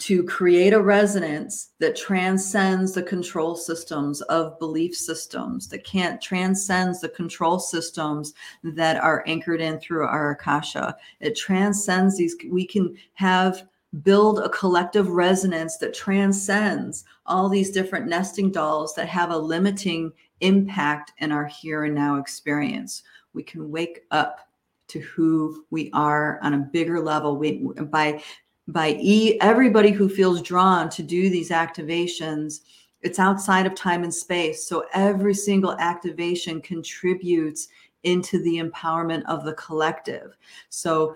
to 0.00 0.24
create 0.24 0.72
a 0.72 0.80
resonance 0.80 1.70
that 1.78 1.96
transcends 1.96 2.92
the 2.92 3.02
control 3.02 3.54
systems 3.54 4.20
of 4.22 4.58
belief 4.58 4.94
systems 4.94 5.68
that 5.68 5.84
can't 5.84 6.20
transcends 6.22 7.00
the 7.00 7.08
control 7.10 7.58
systems 7.58 8.32
that 8.62 8.96
are 8.96 9.22
anchored 9.26 9.60
in 9.60 9.78
through 9.78 10.06
our 10.06 10.30
akasha 10.30 10.96
it 11.20 11.36
transcends 11.36 12.16
these 12.16 12.34
we 12.48 12.66
can 12.66 12.96
have 13.12 13.68
build 14.02 14.38
a 14.38 14.48
collective 14.50 15.08
resonance 15.08 15.76
that 15.78 15.94
transcends 15.94 17.04
all 17.26 17.48
these 17.48 17.70
different 17.70 18.06
nesting 18.06 18.50
dolls 18.50 18.94
that 18.94 19.08
have 19.08 19.30
a 19.30 19.36
limiting 19.36 20.12
impact 20.40 21.12
in 21.18 21.32
our 21.32 21.46
here 21.46 21.84
and 21.84 21.94
now 21.94 22.18
experience. 22.18 23.02
We 23.34 23.42
can 23.42 23.70
wake 23.70 24.04
up 24.10 24.48
to 24.88 25.00
who 25.00 25.64
we 25.70 25.90
are 25.92 26.38
on 26.42 26.54
a 26.54 26.58
bigger 26.58 27.00
level. 27.00 27.36
We, 27.36 27.64
by 27.90 28.22
by 28.68 28.96
e, 29.00 29.40
everybody 29.40 29.90
who 29.90 30.08
feels 30.08 30.42
drawn 30.42 30.88
to 30.90 31.02
do 31.02 31.28
these 31.28 31.50
activations 31.50 32.60
it's 33.02 33.18
outside 33.18 33.66
of 33.66 33.74
time 33.74 34.04
and 34.04 34.14
space. 34.14 34.66
So 34.66 34.84
every 34.92 35.34
single 35.34 35.72
activation 35.78 36.60
contributes 36.60 37.68
into 38.02 38.42
the 38.42 38.58
empowerment 38.58 39.24
of 39.26 39.44
the 39.44 39.54
collective. 39.54 40.36
So 40.68 41.14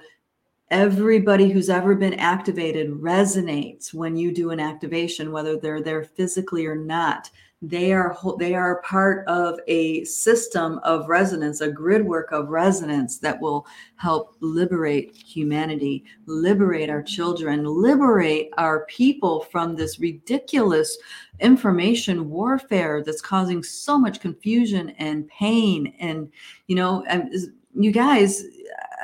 everybody 0.71 1.51
who's 1.51 1.69
ever 1.69 1.95
been 1.95 2.15
activated 2.15 2.91
resonates 2.91 3.93
when 3.93 4.17
you 4.17 4.33
do 4.33 4.51
an 4.51 4.61
activation 4.61 5.33
whether 5.33 5.57
they're 5.57 5.83
there 5.83 6.05
physically 6.05 6.67
or 6.67 6.77
not. 6.77 7.31
They 7.62 7.95
are 7.95 8.15
they 8.39 8.55
are 8.55 8.83
part 8.83 9.27
of 9.27 9.59
a 9.69 10.05
system 10.05 10.81
of 10.85 11.09
resonance 11.09 11.62
a 11.62 11.71
grid 11.71 12.05
work 12.05 12.31
of 12.31 12.51
resonance 12.51 13.19
that 13.19 13.41
will 13.41 13.67
help 13.97 14.37
liberate 14.41 15.17
humanity 15.17 16.05
liberate 16.27 16.91
our 16.91 17.03
children 17.03 17.65
liberate 17.65 18.51
our 18.59 18.85
people 18.85 19.45
from 19.51 19.77
this 19.77 19.99
ridiculous 19.99 20.99
information 21.41 22.29
warfare 22.29 23.03
that's 23.03 23.23
causing 23.23 23.62
so 23.62 23.99
much 23.99 24.21
confusion 24.21 24.91
and 24.99 25.27
pain 25.29 25.95
and 26.01 26.31
you 26.67 26.77
know 26.77 27.03
and 27.09 27.33
you 27.75 27.91
guys 27.91 28.45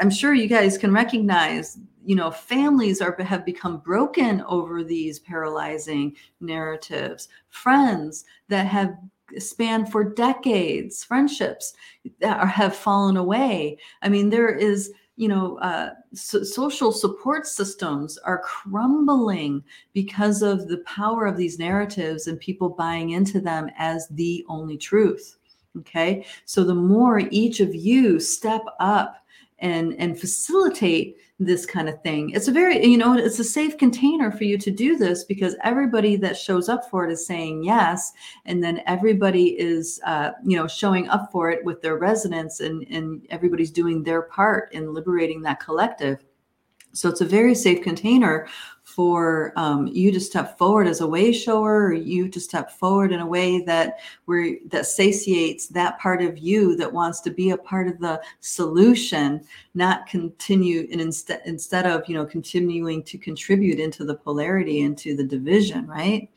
I'm 0.01 0.11
sure 0.11 0.33
you 0.33 0.47
guys 0.47 0.79
can 0.79 0.93
recognize, 0.93 1.79
you 2.05 2.17
know, 2.17 2.31
families 2.31 3.01
are 3.03 3.15
have 3.23 3.45
become 3.45 3.79
broken 3.79 4.43
over 4.43 4.83
these 4.83 5.19
paralyzing 5.19 6.17
narratives. 6.41 7.29
Friends 7.51 8.25
that 8.49 8.67
have 8.67 8.97
spanned 9.39 9.93
for 9.93 10.03
decades, 10.03 11.05
friendships 11.05 11.75
that 12.21 12.39
are, 12.41 12.47
have 12.47 12.75
fallen 12.75 13.17
away. 13.17 13.79
I 14.03 14.09
mean, 14.09 14.31
there 14.31 14.49
is 14.49 14.93
you 15.17 15.29
know, 15.29 15.59
uh, 15.59 15.91
so 16.15 16.43
social 16.43 16.93
support 16.93 17.47
systems 17.47 18.17
are 18.19 18.39
crumbling 18.39 19.63
because 19.93 20.41
of 20.41 20.67
the 20.67 20.79
power 20.87 21.27
of 21.27 21.37
these 21.37 21.59
narratives 21.59 22.27
and 22.27 22.41
people 22.41 22.71
buying 22.71 23.11
into 23.11 23.39
them 23.39 23.69
as 23.77 24.09
the 24.13 24.43
only 24.49 24.79
truth. 24.79 25.37
Okay. 25.79 26.27
So 26.45 26.65
the 26.65 26.75
more 26.75 27.21
each 27.31 27.61
of 27.61 27.75
you 27.75 28.19
step 28.19 28.63
up 28.81 29.21
and 29.61 29.95
and 29.99 30.19
facilitate 30.19 31.17
this 31.39 31.65
kind 31.65 31.89
of 31.89 32.03
thing 32.03 32.31
it's 32.31 32.49
a 32.49 32.53
very 32.53 32.85
you 32.85 32.99
know 32.99 33.17
it's 33.17 33.39
a 33.39 33.45
safe 33.45 33.79
container 33.79 34.31
for 34.31 34.45
you 34.45 34.59
to 34.59 34.71
do 34.71 34.97
this 34.97 35.25
because 35.25 35.57
everybody 35.65 36.17
that 36.17 36.37
shows 36.37 36.69
up 36.69 36.89
for 36.91 37.07
it 37.07 37.13
is 37.13 37.27
saying 37.27 37.63
yes 37.63 38.13
and 38.45 38.63
then 38.63 38.83
everybody 38.87 39.59
is 39.59 40.01
uh, 40.05 40.33
you 40.45 40.57
know 40.57 40.67
showing 40.67 41.09
up 41.09 41.31
for 41.33 41.51
it 41.51 41.65
with 41.65 41.81
their 41.81 41.97
resonance 41.97 42.61
and 42.61 42.87
and 42.91 43.27
everybody's 43.31 43.71
doing 43.71 44.03
their 44.03 44.23
part 44.23 44.73
in 44.73 44.93
liberating 44.93 45.41
that 45.41 45.61
collective 45.61 46.25
So 46.93 47.09
it's 47.09 47.21
a 47.21 47.27
very 47.27 47.55
safe 47.55 47.83
container 47.83 48.49
for 48.83 49.53
um, 49.55 49.87
you 49.87 50.11
to 50.11 50.19
step 50.19 50.59
forward 50.59 50.89
as 50.89 51.01
a 51.01 51.07
way 51.07 51.33
shower, 51.33 51.87
or 51.87 51.93
you 51.93 52.29
to 52.29 52.41
step 52.41 52.73
forward 52.73 53.13
in 53.13 53.21
a 53.21 53.27
way 53.27 53.61
that 53.63 53.99
where 54.25 54.57
that 54.67 54.87
satiates 54.87 55.69
that 55.69 55.99
part 56.01 56.21
of 56.21 56.39
you 56.39 56.75
that 56.77 56.93
wants 56.93 57.21
to 57.21 57.31
be 57.31 57.51
a 57.51 57.57
part 57.57 57.87
of 57.87 58.01
the 58.01 58.21
solution, 58.41 59.41
not 59.75 60.07
continue 60.09 60.89
and 60.91 61.01
instead 61.01 61.41
instead 61.45 61.87
of 61.87 62.09
you 62.09 62.15
know 62.15 62.27
continuing 62.27 63.03
to 63.05 63.17
contribute 63.17 63.79
into 63.79 64.05
the 64.05 64.17
polarity, 64.17 64.81
into 64.81 65.17
the 65.17 65.25
division, 65.25 65.87
right? 65.87 66.29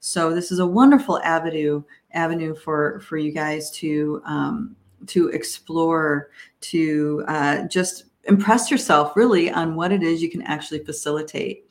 So 0.00 0.32
this 0.34 0.50
is 0.50 0.60
a 0.60 0.66
wonderful 0.66 1.20
avenue 1.22 1.82
avenue 2.12 2.54
for 2.54 3.00
for 3.00 3.18
you 3.18 3.32
guys 3.32 3.70
to 3.72 4.22
um, 4.24 4.76
to 5.06 5.28
explore, 5.28 6.30
to 6.60 7.24
uh, 7.28 7.68
just 7.68 8.04
impress 8.28 8.70
yourself 8.70 9.16
really 9.16 9.50
on 9.50 9.74
what 9.74 9.92
it 9.92 10.02
is 10.02 10.22
you 10.22 10.30
can 10.30 10.42
actually 10.42 10.84
facilitate. 10.84 11.70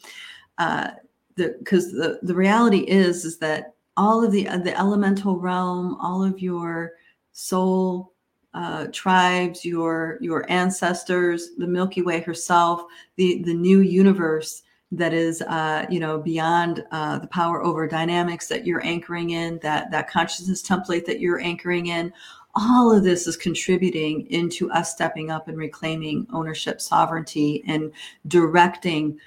Uh, 0.57 0.89
because 1.35 1.91
the, 1.91 1.97
the, 1.97 2.19
the 2.23 2.35
reality 2.35 2.79
is 2.79 3.23
is 3.23 3.37
that 3.37 3.75
all 3.95 4.23
of 4.23 4.31
the 4.31 4.47
uh, 4.47 4.57
the 4.57 4.77
elemental 4.77 5.37
realm, 5.37 5.95
all 6.01 6.23
of 6.23 6.39
your 6.39 6.93
soul 7.31 8.13
uh, 8.53 8.87
tribes, 8.91 9.63
your 9.63 10.17
your 10.21 10.49
ancestors, 10.51 11.51
the 11.57 11.67
Milky 11.67 12.01
Way 12.01 12.21
herself, 12.21 12.83
the 13.17 13.43
the 13.43 13.53
new 13.53 13.81
universe 13.81 14.63
that 14.91 15.13
is 15.13 15.41
uh, 15.43 15.85
you 15.89 15.99
know 15.99 16.17
beyond 16.17 16.85
uh, 16.91 17.19
the 17.19 17.27
power 17.27 17.63
over 17.63 17.87
dynamics 17.87 18.47
that 18.47 18.65
you're 18.65 18.85
anchoring 18.85 19.31
in, 19.31 19.59
that 19.61 19.91
that 19.91 20.09
consciousness 20.09 20.63
template 20.63 21.05
that 21.05 21.19
you're 21.19 21.39
anchoring 21.39 21.87
in, 21.87 22.11
all 22.57 22.91
of 22.91 23.03
this 23.03 23.27
is 23.27 23.37
contributing 23.37 24.25
into 24.31 24.69
us 24.71 24.91
stepping 24.91 25.29
up 25.29 25.47
and 25.47 25.57
reclaiming 25.57 26.25
ownership, 26.33 26.81
sovereignty, 26.81 27.63
and 27.67 27.91
directing, 28.27 29.19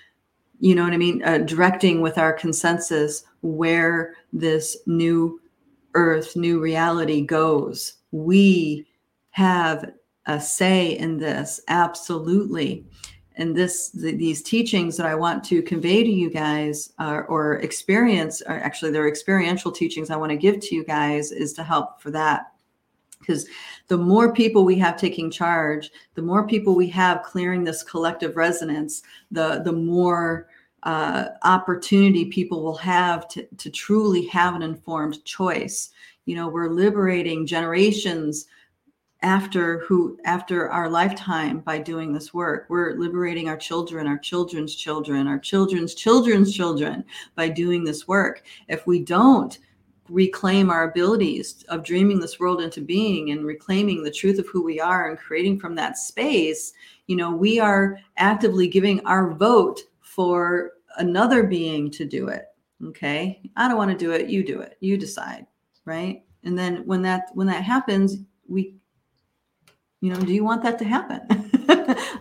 you 0.59 0.74
know 0.74 0.85
what 0.85 0.93
I 0.93 0.97
mean? 0.97 1.22
Uh, 1.22 1.39
directing 1.39 2.01
with 2.01 2.18
our 2.18 2.33
consensus 2.33 3.22
where 3.43 4.14
this 4.33 4.76
new 4.87 5.41
earth, 5.95 6.35
new 6.35 6.61
reality 6.61 7.24
goes. 7.24 7.95
We 8.11 8.87
have 9.31 9.93
a 10.26 10.41
say 10.41 10.99
in 10.99 11.18
this, 11.18 11.61
absolutely. 11.68 12.85
And 13.37 13.57
this, 13.57 13.91
the, 13.91 14.12
these 14.12 14.43
teachings 14.43 14.97
that 14.97 15.07
I 15.07 15.14
want 15.14 15.45
to 15.45 15.62
convey 15.62 16.03
to 16.03 16.11
you 16.11 16.31
guys, 16.31 16.93
uh, 16.99 17.22
or 17.28 17.55
experience, 17.59 18.43
or 18.43 18.55
actually, 18.55 18.91
they're 18.91 19.09
experiential 19.09 19.70
teachings 19.70 20.11
I 20.11 20.16
want 20.16 20.31
to 20.31 20.37
give 20.37 20.61
to 20.61 20.74
you 20.74 20.85
guys, 20.85 21.31
is 21.31 21.53
to 21.55 21.62
help 21.62 22.03
for 22.03 22.11
that 22.11 22.53
because 23.21 23.47
the 23.89 23.97
more 23.97 24.33
people 24.33 24.64
we 24.64 24.79
have 24.79 24.97
taking 24.97 25.31
charge 25.31 25.91
the 26.14 26.23
more 26.23 26.47
people 26.47 26.75
we 26.75 26.89
have 26.89 27.23
clearing 27.23 27.62
this 27.62 27.83
collective 27.83 28.37
resonance 28.37 29.03
the 29.31 29.62
the 29.64 29.73
more 29.73 30.49
uh, 30.85 31.27
opportunity 31.43 32.25
people 32.27 32.62
will 32.62 32.77
have 32.77 33.29
to, 33.29 33.47
to 33.59 33.71
truly 33.71 34.27
have 34.27 34.55
an 34.55 34.62
informed 34.62 35.25
choice. 35.25 35.91
You 36.25 36.37
know 36.37 36.49
we're 36.49 36.71
liberating 36.71 37.47
generations 37.47 38.47
after 39.23 39.81
who 39.81 40.18
after 40.25 40.71
our 40.71 40.89
lifetime 40.89 41.61
by 41.61 41.79
doing 41.79 42.12
this 42.12 42.33
work. 42.33 42.66
We're 42.68 42.95
liberating 42.95 43.49
our 43.49 43.57
children 43.57 44.07
our 44.07 44.18
children's 44.18 44.75
children 44.75 45.27
our 45.27 45.39
children's 45.39 45.95
children's 45.95 46.55
children 46.55 47.05
by 47.35 47.49
doing 47.49 47.85
this 47.85 48.09
work. 48.09 48.43
If 48.68 48.87
we 48.87 49.01
don't 49.01 49.59
reclaim 50.11 50.70
our 50.70 50.90
abilities 50.90 51.64
of 51.68 51.84
dreaming 51.84 52.20
this 52.20 52.40
world 52.40 52.61
into 52.61 52.80
being 52.80 53.30
and 53.30 53.46
reclaiming 53.46 54.02
the 54.02 54.11
truth 54.11 54.38
of 54.38 54.48
who 54.48 54.62
we 54.62 54.80
are 54.80 55.08
and 55.08 55.18
creating 55.18 55.58
from 55.58 55.74
that 55.76 55.96
space, 55.96 56.72
you 57.06 57.16
know, 57.16 57.30
we 57.30 57.58
are 57.61 57.98
actively 58.16 58.66
giving 58.66 59.04
our 59.06 59.32
vote 59.32 59.80
for 60.00 60.72
another 60.98 61.44
being 61.44 61.90
to 61.90 62.04
do 62.04 62.28
it. 62.28 62.46
Okay. 62.84 63.40
I 63.56 63.68
don't 63.68 63.76
want 63.76 63.90
to 63.90 63.96
do 63.96 64.12
it. 64.12 64.28
You 64.28 64.44
do 64.44 64.61
it. 64.61 64.76
You 64.80 64.96
decide. 64.96 65.46
Right. 65.84 66.24
And 66.44 66.58
then 66.58 66.86
when 66.86 67.02
that 67.02 67.30
when 67.34 67.46
that 67.46 67.62
happens, 67.62 68.16
we 68.48 68.74
you 70.00 70.12
know, 70.12 70.20
do 70.20 70.32
you 70.32 70.44
want 70.44 70.62
that 70.62 70.78
to 70.78 70.84
happen? 70.84 71.20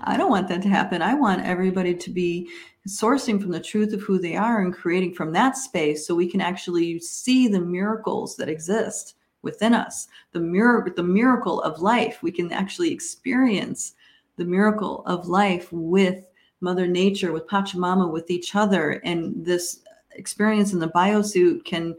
I 0.01 0.17
don't 0.17 0.29
want 0.29 0.47
that 0.49 0.61
to 0.63 0.69
happen. 0.69 1.01
I 1.01 1.13
want 1.13 1.45
everybody 1.45 1.93
to 1.95 2.09
be 2.09 2.49
sourcing 2.87 3.41
from 3.41 3.51
the 3.51 3.59
truth 3.59 3.93
of 3.93 4.01
who 4.01 4.19
they 4.19 4.35
are 4.35 4.61
and 4.61 4.73
creating 4.73 5.13
from 5.13 5.31
that 5.33 5.57
space 5.57 6.07
so 6.07 6.15
we 6.15 6.29
can 6.29 6.41
actually 6.41 6.99
see 6.99 7.47
the 7.47 7.59
miracles 7.59 8.35
that 8.37 8.49
exist 8.49 9.15
within 9.41 9.73
us. 9.73 10.07
The 10.31 10.39
miracle 10.39 10.93
the 10.95 11.03
miracle 11.03 11.61
of 11.61 11.81
life. 11.81 12.19
We 12.21 12.31
can 12.31 12.51
actually 12.51 12.91
experience 12.91 13.93
the 14.37 14.45
miracle 14.45 15.03
of 15.05 15.27
life 15.27 15.67
with 15.71 16.23
mother 16.61 16.87
nature 16.87 17.31
with 17.31 17.47
pachamama 17.47 18.11
with 18.11 18.29
each 18.29 18.55
other. 18.55 19.01
And 19.03 19.45
this 19.45 19.81
experience 20.11 20.73
in 20.73 20.79
the 20.79 20.89
biosuit 20.89 21.63
can 21.65 21.95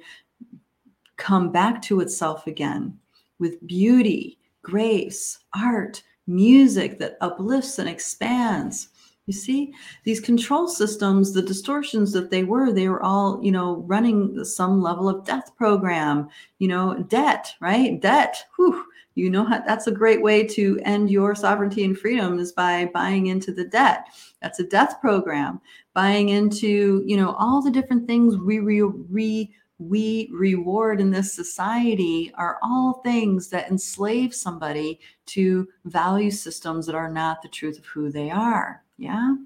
come 1.16 1.53
back 1.53 1.82
to 1.82 2.01
itself 2.01 2.47
again 2.47 2.99
with 3.38 3.66
beauty 3.66 4.38
grace 4.62 5.38
art 5.55 6.03
music 6.31 6.99
that 6.99 7.16
uplifts 7.20 7.78
and 7.78 7.89
expands 7.89 8.89
you 9.31 9.35
see, 9.35 9.72
these 10.03 10.18
control 10.18 10.66
systems, 10.66 11.33
the 11.33 11.41
distortions 11.41 12.12
that 12.14 12.31
they 12.31 12.43
were, 12.43 12.72
they 12.72 12.89
were 12.89 13.01
all, 13.01 13.39
you 13.41 13.53
know, 13.53 13.76
running 13.87 14.45
some 14.45 14.83
level 14.83 15.09
of 15.09 15.24
death 15.24 15.55
program, 15.57 16.28
you 16.59 16.66
know, 16.66 17.05
debt, 17.05 17.55
right? 17.61 18.01
Debt. 18.01 18.43
Whew. 18.57 18.85
You 19.14 19.31
know, 19.31 19.45
how, 19.45 19.61
that's 19.61 19.87
a 19.87 19.93
great 19.93 20.20
way 20.20 20.45
to 20.49 20.81
end 20.85 21.11
your 21.11 21.37
sovereignty 21.37 21.85
and 21.85 21.97
freedom 21.97 22.41
is 22.41 22.51
by 22.51 22.91
buying 22.93 23.28
into 23.28 23.53
the 23.53 23.66
debt. 23.66 24.07
That's 24.43 24.59
a 24.59 24.66
death 24.66 25.01
program. 25.01 25.61
Buying 25.95 26.31
into, 26.31 27.05
you 27.07 27.16
know, 27.16 27.37
all 27.39 27.62
the 27.62 27.70
different 27.70 28.09
things 28.09 28.37
we 28.37 28.59
re, 28.59 28.83
re 28.83 29.55
we 29.81 30.28
reward 30.31 31.01
in 31.01 31.11
this 31.11 31.33
society 31.33 32.31
are 32.35 32.59
all 32.62 33.01
things 33.03 33.49
that 33.49 33.70
enslave 33.70 34.35
somebody 34.35 35.01
to 35.24 35.66
value 35.87 36.31
systems 36.31 36.85
that 36.85 36.95
are 36.95 37.11
not 37.11 37.41
the 37.41 37.49
truth 37.49 37.78
of 37.78 37.87
who 37.87 38.11
they 38.11 38.31
are. 38.31 38.85
Yeah. 38.99 39.37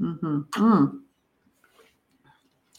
Mm-hmm. 0.00 0.40
Mm. 0.52 1.00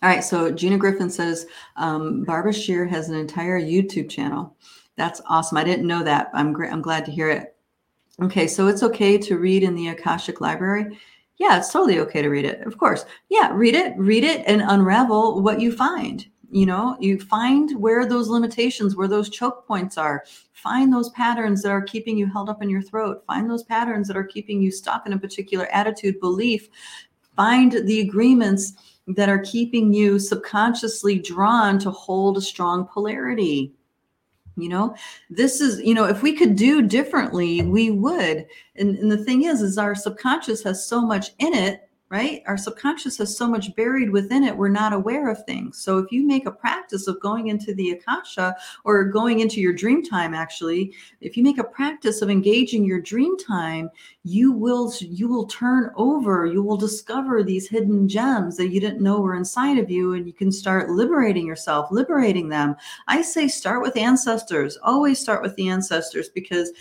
All 0.01 0.09
right. 0.09 0.23
So 0.23 0.51
Gina 0.51 0.79
Griffin 0.79 1.11
says 1.11 1.45
um, 1.75 2.23
Barbara 2.23 2.53
Sher 2.53 2.85
has 2.85 3.09
an 3.09 3.15
entire 3.15 3.61
YouTube 3.61 4.09
channel. 4.09 4.57
That's 4.97 5.21
awesome. 5.27 5.59
I 5.59 5.63
didn't 5.63 5.87
know 5.87 6.03
that. 6.03 6.31
I'm 6.33 6.55
I'm 6.63 6.81
glad 6.81 7.05
to 7.05 7.11
hear 7.11 7.29
it. 7.29 7.55
Okay. 8.19 8.47
So 8.47 8.67
it's 8.67 8.83
okay 8.83 9.17
to 9.19 9.37
read 9.37 9.61
in 9.61 9.75
the 9.75 9.89
Akashic 9.89 10.41
Library. 10.41 10.97
Yeah, 11.37 11.57
it's 11.57 11.71
totally 11.71 11.99
okay 11.99 12.21
to 12.21 12.29
read 12.29 12.45
it. 12.45 12.61
Of 12.61 12.77
course. 12.77 13.05
Yeah, 13.29 13.51
read 13.53 13.75
it, 13.75 13.93
read 13.97 14.23
it, 14.23 14.43
and 14.45 14.61
unravel 14.61 15.41
what 15.41 15.59
you 15.59 15.71
find 15.71 16.25
you 16.53 16.67
know 16.67 16.95
you 16.99 17.19
find 17.19 17.71
where 17.79 18.05
those 18.05 18.29
limitations 18.29 18.95
where 18.95 19.07
those 19.07 19.29
choke 19.29 19.67
points 19.67 19.97
are 19.97 20.23
find 20.53 20.93
those 20.93 21.09
patterns 21.09 21.63
that 21.63 21.71
are 21.71 21.81
keeping 21.81 22.15
you 22.15 22.27
held 22.27 22.47
up 22.47 22.61
in 22.61 22.69
your 22.69 22.81
throat 22.81 23.23
find 23.25 23.49
those 23.49 23.63
patterns 23.63 24.07
that 24.07 24.15
are 24.15 24.23
keeping 24.23 24.61
you 24.61 24.71
stuck 24.71 25.07
in 25.07 25.13
a 25.13 25.17
particular 25.17 25.65
attitude 25.67 26.19
belief 26.19 26.69
find 27.35 27.71
the 27.87 28.01
agreements 28.01 28.73
that 29.07 29.29
are 29.29 29.39
keeping 29.39 29.91
you 29.91 30.19
subconsciously 30.19 31.17
drawn 31.17 31.79
to 31.79 31.89
hold 31.89 32.37
a 32.37 32.41
strong 32.41 32.85
polarity 32.85 33.73
you 34.55 34.69
know? 34.69 34.95
This 35.29 35.61
is 35.61 35.81
you 35.81 35.93
know 35.93 36.05
if 36.05 36.21
we 36.21 36.33
could 36.33 36.55
do 36.55 36.81
differently 36.81 37.61
we 37.61 37.91
would. 37.91 38.45
And, 38.75 38.97
and 38.97 39.11
the 39.11 39.23
thing 39.23 39.43
is 39.43 39.61
is 39.61 39.77
our 39.77 39.95
subconscious 39.95 40.63
has 40.63 40.85
so 40.85 41.01
much 41.01 41.31
in 41.39 41.53
it 41.53 41.89
right? 42.13 42.43
Our 42.45 42.57
subconscious 42.59 43.17
has 43.17 43.35
so 43.35 43.47
much 43.47 43.75
buried 43.75 44.11
within 44.11 44.43
it, 44.43 44.55
we're 44.55 44.69
not 44.69 44.93
aware 44.93 45.31
of 45.31 45.43
things. 45.45 45.79
So 45.81 45.97
if 45.97 46.11
you 46.11 46.27
make 46.27 46.45
a 46.45 46.51
practice 46.51 47.07
of 47.07 47.19
going 47.19 47.47
into 47.47 47.73
the 47.73 47.89
Akasha 47.89 48.55
or 48.83 49.05
going 49.05 49.39
into 49.39 49.59
your 49.59 49.73
dream 49.73 50.03
time, 50.03 50.35
actually, 50.35 50.93
if 51.21 51.35
you 51.35 51.41
make 51.41 51.57
a 51.57 51.63
practice 51.63 52.21
of 52.21 52.29
engaging 52.29 52.85
your 52.85 53.01
dream 53.01 53.35
time, 53.39 53.89
you 54.23 54.51
will 54.51 54.93
you 54.99 55.27
will 55.27 55.47
turn 55.47 55.89
over, 55.95 56.45
you 56.45 56.61
will 56.61 56.77
discover 56.77 57.41
these 57.41 57.67
hidden 57.67 58.07
gems 58.07 58.57
that 58.57 58.69
you 58.69 58.79
didn't 58.79 59.01
know 59.01 59.19
were 59.19 59.33
inside 59.33 59.79
of 59.79 59.89
you, 59.89 60.13
and 60.13 60.27
you 60.27 60.33
can 60.33 60.51
start 60.51 60.91
liberating 60.91 61.47
yourself, 61.47 61.87
liberating 61.89 62.47
them. 62.47 62.75
I 63.07 63.23
say 63.23 63.47
start 63.47 63.81
with 63.81 63.97
ancestors. 63.97 64.77
Always 64.83 65.17
start 65.19 65.41
with 65.41 65.55
the 65.55 65.67
ancestors 65.67 66.29
because 66.29 66.73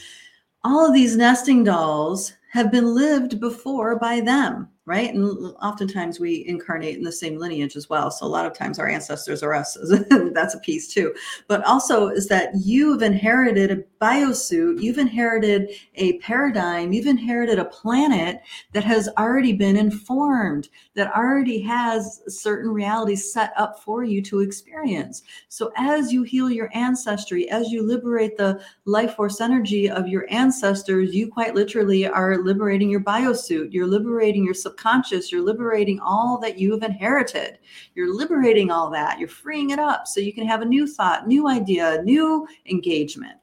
all 0.63 0.87
of 0.87 0.93
these 0.93 1.17
nesting 1.17 1.65
dolls 1.65 2.35
have 2.51 2.71
been 2.71 2.95
lived 2.95 3.41
before 3.41 3.99
by 3.99 4.21
them 4.21 4.69
right? 4.85 5.15
And 5.15 5.55
oftentimes 5.63 6.19
we 6.19 6.45
incarnate 6.47 6.97
in 6.97 7.05
the 7.05 7.13
same 7.13 7.39
lineage 7.39 7.77
as 7.77 7.89
well. 7.89 8.11
So 8.11 8.27
a 8.27 8.29
lot 8.29 8.47
of 8.47 8.53
times 8.53 8.81
our 8.81 8.89
ancestors 8.89 9.41
are 9.41 9.55
us. 9.55 9.79
That's 10.11 10.55
a 10.55 10.59
piece 10.59 10.93
too. 10.93 11.15
But 11.47 11.65
also 11.65 12.09
is 12.09 12.27
that 12.29 12.51
you've 12.57 13.03
inherited 13.03 13.71
a 13.71 13.85
biosuit, 14.05 14.83
you've 14.83 14.99
inherited 14.99 15.71
a 15.95 16.19
paradigm, 16.19 16.93
you've 16.93 17.07
inherited 17.07 17.61
a 17.61 17.67
planet 17.67 18.41
that 18.73 18.83
has 18.83 19.09
already 19.19 19.53
been 19.53 19.77
informed, 19.77 20.69
that 20.95 21.15
already 21.15 21.61
has 21.61 22.21
certain 22.27 22.71
realities 22.73 23.33
set 23.33 23.53
up 23.57 23.81
for 23.85 24.03
you 24.03 24.21
to 24.23 24.41
experience. 24.41 25.23
So 25.49 25.71
as 25.77 26.13
you 26.13 26.25
heal 26.25 26.51
your 26.51 26.71
ancestry, 26.75 27.49
as 27.51 27.71
you 27.71 27.85
liberate 27.85 28.37
the 28.37 28.61
life 28.85 29.15
force 29.15 29.41
energy 29.41 29.89
of 29.89 30.09
your 30.09 30.27
ancestors, 30.29 31.15
you 31.15 31.29
quite 31.29 31.55
literally 31.55 32.05
are 32.05 32.39
liberating 32.39 32.91
your 32.91 33.01
biosuit. 33.01 33.73
You're 33.73 33.87
liberating 33.87 34.45
your 34.45 34.55
subconscious. 34.73 35.31
You're 35.31 35.43
liberating 35.43 36.01
all 36.01 36.39
that 36.39 36.59
you 36.59 36.73
have 36.73 36.83
inherited. 36.83 37.59
You're 37.95 38.15
liberating 38.15 38.71
all 38.71 38.91
that. 38.91 39.19
You're 39.19 39.29
freeing 39.29 39.71
it 39.71 39.79
up 39.79 40.07
so 40.07 40.21
you 40.21 40.33
can 40.33 40.47
have 40.47 40.63
a 40.63 40.67
new 40.67 40.87
thought, 40.87 41.27
new 41.27 41.49
idea, 41.49 42.03
new 42.05 42.47
engagement. 42.67 43.39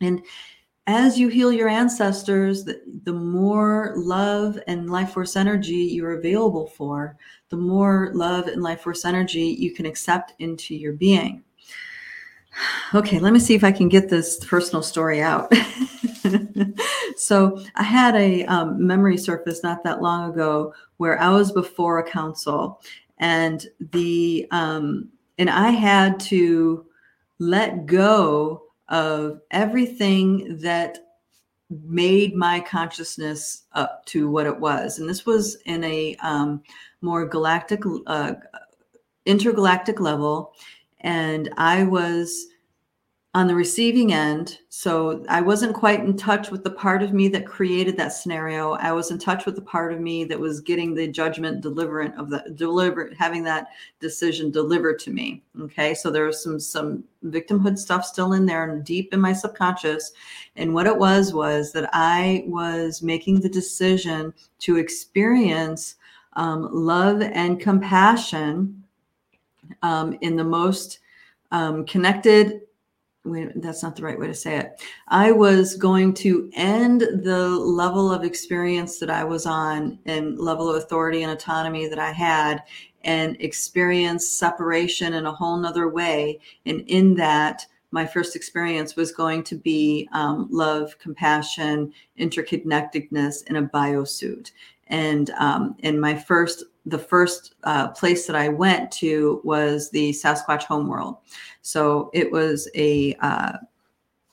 And 0.00 0.22
as 0.86 1.18
you 1.18 1.28
heal 1.28 1.52
your 1.52 1.68
ancestors, 1.68 2.64
the, 2.64 2.82
the 3.04 3.12
more 3.12 3.92
love 3.96 4.58
and 4.66 4.90
life 4.90 5.12
force 5.12 5.36
energy 5.36 5.74
you're 5.74 6.18
available 6.18 6.66
for, 6.66 7.16
the 7.50 7.56
more 7.56 8.10
love 8.14 8.46
and 8.48 8.62
life 8.62 8.80
force 8.80 9.04
energy 9.04 9.56
you 9.58 9.72
can 9.72 9.86
accept 9.86 10.34
into 10.38 10.74
your 10.74 10.92
being. 10.92 11.42
Okay, 12.92 13.20
let 13.20 13.32
me 13.32 13.38
see 13.38 13.54
if 13.54 13.62
I 13.62 13.70
can 13.70 13.88
get 13.88 14.10
this 14.10 14.44
personal 14.44 14.82
story 14.82 15.22
out. 15.22 15.52
so 17.20 17.62
I 17.76 17.82
had 17.82 18.16
a 18.16 18.44
um, 18.46 18.86
memory 18.86 19.18
surface 19.18 19.62
not 19.62 19.84
that 19.84 20.00
long 20.00 20.30
ago 20.30 20.72
where 20.96 21.20
I 21.20 21.30
was 21.30 21.52
before 21.52 21.98
a 21.98 22.10
council, 22.10 22.80
and 23.18 23.66
the 23.92 24.46
um, 24.50 25.10
and 25.38 25.50
I 25.50 25.70
had 25.70 26.18
to 26.20 26.86
let 27.38 27.86
go 27.86 28.62
of 28.88 29.40
everything 29.50 30.58
that 30.58 30.98
made 31.84 32.34
my 32.34 32.60
consciousness 32.60 33.64
up 33.72 34.04
to 34.06 34.28
what 34.28 34.46
it 34.46 34.58
was, 34.58 34.98
and 34.98 35.08
this 35.08 35.26
was 35.26 35.56
in 35.66 35.84
a 35.84 36.16
um, 36.22 36.62
more 37.02 37.26
galactic, 37.26 37.82
uh, 38.06 38.34
intergalactic 39.26 40.00
level, 40.00 40.54
and 41.00 41.52
I 41.58 41.84
was 41.84 42.46
on 43.32 43.46
the 43.46 43.54
receiving 43.54 44.12
end. 44.12 44.58
So 44.70 45.24
I 45.28 45.40
wasn't 45.40 45.76
quite 45.76 46.00
in 46.00 46.16
touch 46.16 46.50
with 46.50 46.64
the 46.64 46.70
part 46.72 47.00
of 47.00 47.12
me 47.12 47.28
that 47.28 47.46
created 47.46 47.96
that 47.96 48.12
scenario. 48.12 48.72
I 48.72 48.90
was 48.90 49.12
in 49.12 49.18
touch 49.18 49.46
with 49.46 49.54
the 49.54 49.62
part 49.62 49.92
of 49.92 50.00
me 50.00 50.24
that 50.24 50.38
was 50.38 50.60
getting 50.60 50.94
the 50.94 51.06
judgment 51.06 51.60
deliverant 51.60 52.16
of 52.16 52.28
the 52.28 52.42
deliver 52.56 53.12
having 53.16 53.44
that 53.44 53.68
decision 54.00 54.50
delivered 54.50 54.98
to 55.00 55.12
me. 55.12 55.42
Okay. 55.60 55.94
So 55.94 56.10
there 56.10 56.26
was 56.26 56.42
some 56.42 56.58
some 56.58 57.04
victimhood 57.24 57.78
stuff 57.78 58.04
still 58.04 58.32
in 58.32 58.46
there 58.46 58.68
and 58.68 58.82
deep 58.82 59.14
in 59.14 59.20
my 59.20 59.32
subconscious. 59.32 60.10
And 60.56 60.74
what 60.74 60.88
it 60.88 60.96
was 60.96 61.32
was 61.32 61.72
that 61.72 61.88
I 61.92 62.42
was 62.48 63.00
making 63.00 63.40
the 63.40 63.48
decision 63.48 64.34
to 64.60 64.78
experience 64.78 65.94
um, 66.32 66.68
love 66.72 67.22
and 67.22 67.60
compassion 67.60 68.82
um, 69.82 70.18
in 70.20 70.34
the 70.34 70.44
most 70.44 70.98
um, 71.52 71.86
connected 71.86 72.62
wait, 73.24 73.50
that's 73.60 73.82
not 73.82 73.96
the 73.96 74.02
right 74.02 74.18
way 74.18 74.26
to 74.26 74.34
say 74.34 74.56
it. 74.58 74.82
I 75.08 75.32
was 75.32 75.76
going 75.76 76.14
to 76.14 76.50
end 76.54 77.02
the 77.02 77.48
level 77.48 78.10
of 78.10 78.24
experience 78.24 78.98
that 78.98 79.10
I 79.10 79.24
was 79.24 79.46
on 79.46 79.98
and 80.06 80.38
level 80.38 80.70
of 80.70 80.76
authority 80.76 81.22
and 81.22 81.32
autonomy 81.32 81.86
that 81.88 81.98
I 81.98 82.12
had 82.12 82.62
and 83.04 83.36
experience 83.40 84.28
separation 84.28 85.14
in 85.14 85.26
a 85.26 85.32
whole 85.32 85.56
nother 85.56 85.88
way. 85.88 86.40
And 86.66 86.82
in 86.82 87.14
that, 87.14 87.66
my 87.92 88.06
first 88.06 88.36
experience 88.36 88.94
was 88.96 89.12
going 89.12 89.42
to 89.44 89.56
be 89.56 90.08
um, 90.12 90.48
love, 90.50 90.98
compassion, 90.98 91.92
interconnectedness 92.18 93.46
in 93.48 93.56
a 93.56 93.62
biosuit. 93.62 94.52
And 94.90 95.30
um, 95.30 95.76
and 95.82 96.00
my 96.00 96.14
first 96.14 96.64
the 96.86 96.98
first 96.98 97.54
uh, 97.64 97.88
place 97.88 98.26
that 98.26 98.36
I 98.36 98.48
went 98.48 98.90
to 98.92 99.40
was 99.44 99.90
the 99.90 100.10
Sasquatch 100.10 100.64
homeworld. 100.64 101.18
So 101.62 102.10
it 102.12 102.30
was 102.30 102.68
a 102.74 103.14
uh, 103.20 103.52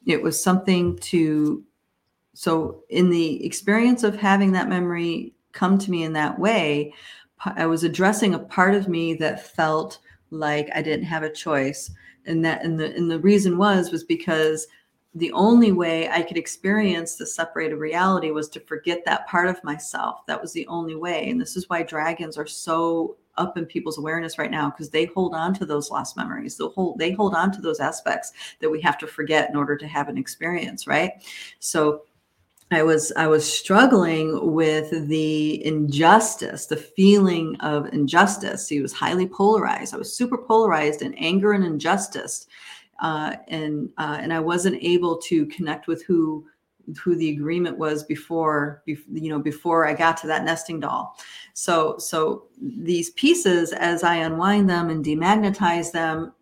it 0.06 0.22
was 0.22 0.42
something 0.42 0.98
to 0.98 1.64
so 2.34 2.84
in 2.90 3.10
the 3.10 3.44
experience 3.46 4.04
of 4.04 4.16
having 4.16 4.52
that 4.52 4.70
memory 4.70 5.34
come 5.54 5.78
to 5.80 5.92
me 5.92 6.04
in 6.04 6.14
that 6.14 6.38
way, 6.38 6.94
I 7.40 7.66
was 7.66 7.84
addressing 7.84 8.34
a 8.34 8.40
part 8.40 8.76
of 8.76 8.88
me 8.88 9.16
that 9.16 9.56
felt 9.56 10.00
like 10.30 10.70
I 10.74 10.82
didn't 10.82 11.06
have 11.06 11.24
a 11.24 11.32
choice. 11.32 11.92
And 12.26 12.44
that 12.46 12.64
and 12.64 12.80
the 12.80 12.94
and 12.96 13.10
the 13.10 13.20
reason 13.20 13.58
was 13.58 13.92
was 13.92 14.04
because 14.04 14.68
the 15.18 15.32
only 15.32 15.72
way 15.72 16.10
I 16.10 16.22
could 16.22 16.38
experience 16.38 17.16
the 17.16 17.26
separated 17.26 17.78
reality 17.78 18.32
was 18.32 18.50
to 18.50 18.60
forget 18.60 19.04
that 19.06 19.28
part 19.28 19.50
of 19.50 19.64
myself. 19.64 20.26
That 20.28 20.42
was 20.42 20.54
the 20.54 20.68
only 20.68 20.96
way. 20.96 21.30
And 21.30 21.42
this 21.42 21.56
is 21.56 21.68
why 21.70 21.84
dragons 21.84 22.38
are 22.38 22.48
so 22.48 23.18
up 23.38 23.58
in 23.58 23.66
people's 23.66 23.98
awareness 23.98 24.38
right 24.38 24.52
now 24.52 24.70
because 24.70 24.90
they 24.90 25.06
hold 25.06 25.34
on 25.34 25.54
to 25.56 25.66
those 25.66 25.92
lost 25.92 26.18
memories. 26.18 26.58
They 26.58 26.66
hold 26.66 27.00
they 27.00 27.12
hold 27.12 27.36
on 27.36 27.52
to 27.54 27.62
those 27.62 27.80
aspects 27.80 28.34
that 28.60 28.70
we 28.70 28.82
have 28.82 28.98
to 29.00 29.08
forget 29.08 29.50
in 29.50 29.56
order 29.56 29.76
to 29.78 29.88
have 29.88 30.10
an 30.10 30.18
experience, 30.18 30.88
right? 30.88 31.14
So 31.60 32.04
I 32.70 32.84
was 32.84 33.14
I 33.16 33.28
was 33.28 33.52
struggling 33.52 34.54
with 34.54 35.08
the 35.08 35.66
injustice, 35.66 36.66
the 36.66 36.76
feeling 36.76 37.56
of 37.62 37.88
injustice. 37.94 38.68
He 38.68 38.82
was 38.82 38.92
highly 38.92 39.28
polarized. 39.28 39.94
I 39.94 39.98
was 39.98 40.16
super 40.16 40.38
polarized 40.38 41.02
in 41.02 41.14
anger 41.16 41.54
and 41.54 41.64
injustice 41.64 42.48
uh, 43.00 43.36
and 43.48 43.90
uh, 43.98 44.18
and 44.20 44.34
I 44.34 44.40
wasn't 44.40 44.82
able 44.82 45.18
to 45.20 45.46
connect 45.48 45.88
with 45.88 46.04
who 46.06 46.46
who 47.04 47.16
the 47.16 47.32
agreement 47.32 47.78
was 47.78 48.04
before 48.04 48.82
you 48.86 49.30
know 49.30 49.40
before 49.40 49.88
I 49.88 49.94
got 49.94 50.18
to 50.18 50.28
that 50.28 50.44
nesting 50.44 50.80
doll. 50.80 51.18
So 51.54 51.98
so 51.98 52.46
these 52.62 53.12
pieces 53.12 53.74
as 53.74 54.04
I 54.04 54.16
unwind 54.18 54.70
them 54.70 54.90
and 54.90 55.04
demagnetize 55.04 55.92
them 55.92 56.34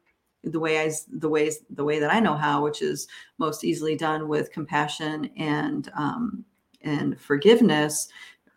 the 0.43 0.60
way 0.60 0.80
I 0.80 0.91
the 1.12 1.30
ways 1.30 1.60
the 1.70 1.84
way 1.84 1.99
that 1.99 2.14
I 2.14 2.20
know 2.20 2.36
how, 2.36 2.64
which 2.64 2.82
is 2.82 3.08
most 3.38 3.64
easily 3.64 3.95
done 3.95 4.28
with 4.28 4.51
compassion 4.51 5.32
and 5.38 5.91
um, 5.97 6.45
and 6.82 7.20
forgiveness 7.20 8.08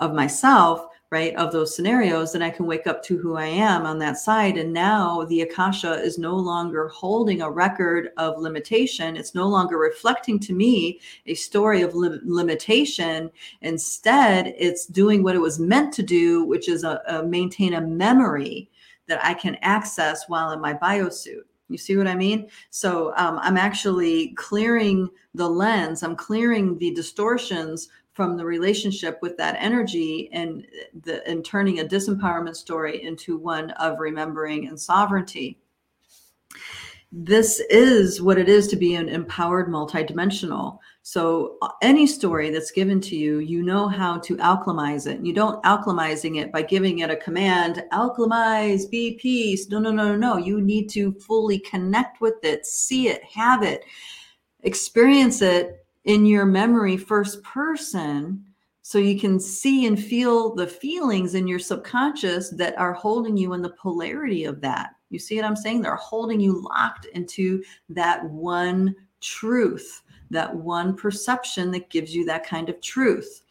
of 0.01 0.15
myself 0.15 0.87
right 1.11 1.35
of 1.37 1.53
those 1.53 1.75
scenarios 1.75 2.33
then 2.33 2.43
i 2.43 2.51
can 2.51 2.67
wake 2.67 2.87
up 2.87 3.03
to 3.03 3.17
who 3.17 3.37
i 3.37 3.47
am 3.47 3.87
on 3.87 3.99
that 3.99 4.19
side. 4.19 4.57
And 4.59 4.73
now 4.73 5.25
the 5.25 5.43
akasha 5.43 5.95
is 5.95 6.19
no 6.19 6.37
longer 6.37 6.89
holding 6.89 7.43
a 7.43 7.51
record 7.51 8.11
of 8.17 8.39
limitation. 8.39 9.17
It's 9.17 9.35
no 9.35 9.49
longer 9.49 9.79
reflecting 9.79 10.39
to 10.41 10.53
me 10.53 11.01
a 11.27 11.35
story 11.35 11.83
of 11.83 11.95
li- 11.95 12.21
limitation. 12.25 13.31
Instead 13.63 14.55
it's 14.59 14.87
doing 14.87 15.23
what 15.23 15.35
it 15.35 15.41
was 15.41 15.59
meant 15.59 15.93
to 15.95 16.03
do 16.03 16.45
which 16.45 16.69
is 16.69 16.85
a, 16.85 17.01
a 17.09 17.23
maintain 17.23 17.75
a 17.75 17.81
memory 17.81 18.71
that 19.07 19.25
i 19.25 19.33
can 19.33 19.57
access 19.63 20.29
while 20.29 20.51
in 20.51 20.61
my 20.61 20.75
biosuit. 20.75 21.43
You 21.71 21.79
see 21.79 21.97
what 21.97 22.07
I 22.07 22.15
mean? 22.15 22.49
So 22.71 23.13
um, 23.17 23.39
I'm 23.43 23.59
actually 23.59 24.29
clearing 24.35 25.09
the 25.35 25.49
lens, 25.49 26.03
I'm 26.03 26.17
clearing 26.17 26.79
the 26.79 26.93
distortions 26.93 27.89
from 28.19 28.37
the 28.37 28.45
relationship 28.45 29.17
with 29.23 29.37
that 29.37 29.55
energy 29.61 30.29
and 30.33 30.67
the 31.05 31.25
and 31.29 31.45
turning 31.45 31.79
a 31.79 31.85
disempowerment 31.85 32.57
story 32.57 33.05
into 33.05 33.37
one 33.37 33.71
of 33.71 34.01
remembering 34.01 34.67
and 34.67 34.81
sovereignty. 34.81 35.57
This 37.13 37.61
is 37.71 38.21
what 38.21 38.37
it 38.37 38.49
is 38.49 38.67
to 38.69 38.77
be 38.77 38.97
an 38.97 39.09
empowered 39.09 39.69
multidimensional. 39.69 40.79
So 41.03 41.59
uh, 41.63 41.69
any 41.81 42.09
story 42.09 42.51
that's 42.51 42.73
given 42.73 43.01
to 43.03 43.15
you 43.15 43.39
you 43.39 43.63
know 43.63 43.87
how 43.87 44.19
to 44.19 44.37
alchemize 44.39 45.07
it. 45.07 45.25
You 45.25 45.33
don't 45.33 45.63
alchemizing 45.63 46.41
it 46.43 46.51
by 46.51 46.63
giving 46.63 46.99
it 46.99 47.11
a 47.11 47.17
command 47.17 47.85
alchemize 47.93 48.91
be 48.91 49.17
peace. 49.23 49.69
No 49.69 49.79
no 49.79 49.93
no 49.93 50.09
no 50.09 50.17
no. 50.17 50.39
You 50.39 50.61
need 50.61 50.89
to 50.89 51.13
fully 51.21 51.61
connect 51.61 52.21
with 52.21 52.43
it 52.43 52.67
see 52.67 53.07
it 53.07 53.23
have 53.23 53.63
it 53.63 53.85
experience 54.65 55.41
it 55.41 55.78
in 56.09 56.25
your 56.25 56.47
memory 56.47 56.97
first 56.97 57.43
person 57.43 58.43
so 58.81 58.97
you 58.97 59.21
can 59.21 59.39
see 59.39 59.85
and 59.87 60.03
feel 60.03 60.55
the 60.55 60.67
feelings 60.67 61.35
in 61.35 61.47
your 61.47 61.59
subconscious 61.59 62.49
that 62.49 62.77
are 62.79 62.95
holding 62.95 63.37
you 63.37 63.53
in 63.53 63.61
the 63.61 63.75
polarity 63.75 64.45
of 64.45 64.63
that. 64.63 64.93
You 65.11 65.19
see 65.19 65.37
what 65.37 65.45
I'm 65.45 65.55
saying? 65.55 65.83
They're 65.83 65.97
holding 65.97 66.41
you 66.41 66.63
locked 66.63 67.05
into 67.13 67.63
that 67.91 68.25
one 68.25 68.97
truth, 69.21 70.03
that 70.31 70.55
one 70.55 70.97
perception 70.97 71.71
that 71.73 71.91
gives 71.91 72.15
you 72.15 72.25
that 72.25 72.47
kind 72.47 72.71
of 72.71 72.81
truth. 72.81 73.43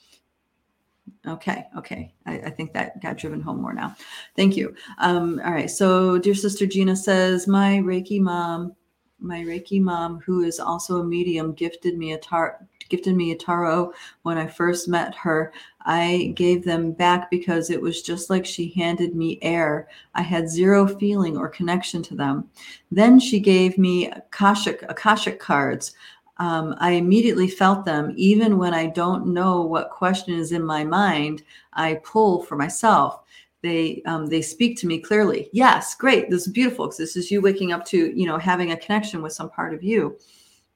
Okay, 1.28 1.66
okay. 1.78 2.16
I, 2.26 2.40
I, 2.40 2.50
think 2.50 2.74
that 2.74 3.02
got 3.02 3.18
driven 3.18 3.42
home 3.42 3.62
more 3.62 3.74
now. 3.74 3.96
Thank 4.36 4.56
you. 4.58 4.74
Um, 4.98 5.40
all 5.46 5.52
right. 5.52 5.70
So, 5.70 6.18
dear 6.18 6.36
sister 6.36 6.66
Gina 6.66 6.96
says, 6.96 7.48
My 7.48 7.78
Reiki 7.78 8.20
mom 8.20 8.76
my 9.20 9.42
Reiki 9.42 9.82
mom, 9.82 10.20
who 10.20 10.44
is 10.44 10.60
also 10.60 11.00
a 11.00 11.04
medium, 11.04 11.54
gifted 11.54 11.98
me 11.98 12.14
a 12.14 12.18
tar- 12.18 12.66
gifted 12.90 13.16
me 13.16 13.32
a 13.32 13.36
tarot 13.36 13.92
when 14.22 14.38
I 14.38 14.48
first 14.48 14.88
met 14.88 15.14
her. 15.16 15.52
I 15.82 16.34
gave 16.36 16.64
them 16.64 16.92
back 16.92 17.30
because 17.30 17.70
it 17.70 17.82
was 17.82 18.02
just 18.02 18.30
like 18.30 18.46
she 18.46 18.70
handed 18.70 19.16
me 19.16 19.40
air. 19.42 19.88
I 20.16 20.22
had 20.22 20.50
zero 20.50 20.88
feeling 20.88 21.38
or 21.38 21.50
connection 21.50 22.02
to 22.04 22.16
them. 22.16 22.50
Then 22.92 23.20
she 23.20 23.40
gave 23.40 23.78
me 23.78 24.10
Akashic, 24.10 24.84
Akashic 24.88 25.40
cards. 25.40 25.94
Um, 26.40 26.76
I 26.80 26.92
immediately 26.92 27.48
felt 27.48 27.84
them. 27.84 28.14
Even 28.16 28.58
when 28.58 28.74
I 28.74 28.88
don't 28.88 29.28
know 29.34 29.64
what 29.64 29.90
question 29.90 30.36
is 30.36 30.52
in 30.52 30.64
my 30.64 30.84
mind, 30.84 31.44
I 31.74 31.96
pull 32.04 32.44
for 32.44 32.56
myself 32.56 33.24
they 33.64 34.02
um, 34.06 34.28
they 34.28 34.42
speak 34.42 34.78
to 34.80 34.88
me 34.88 35.00
clearly. 35.00 35.50
Yes 35.54 35.96
great 35.96 36.30
this 36.30 36.48
is 36.48 36.54
beautiful 36.54 36.86
because 36.86 36.98
this 36.98 37.16
is 37.16 37.32
you 37.32 37.42
waking 37.42 37.72
up 37.72 37.86
to 37.86 38.12
you 38.20 38.26
know 38.26 38.38
having 38.38 38.72
a 38.72 38.78
connection 38.78 39.22
with 39.22 39.34
some 39.34 39.50
part 39.50 39.74
of 39.74 39.84
you. 39.84 40.18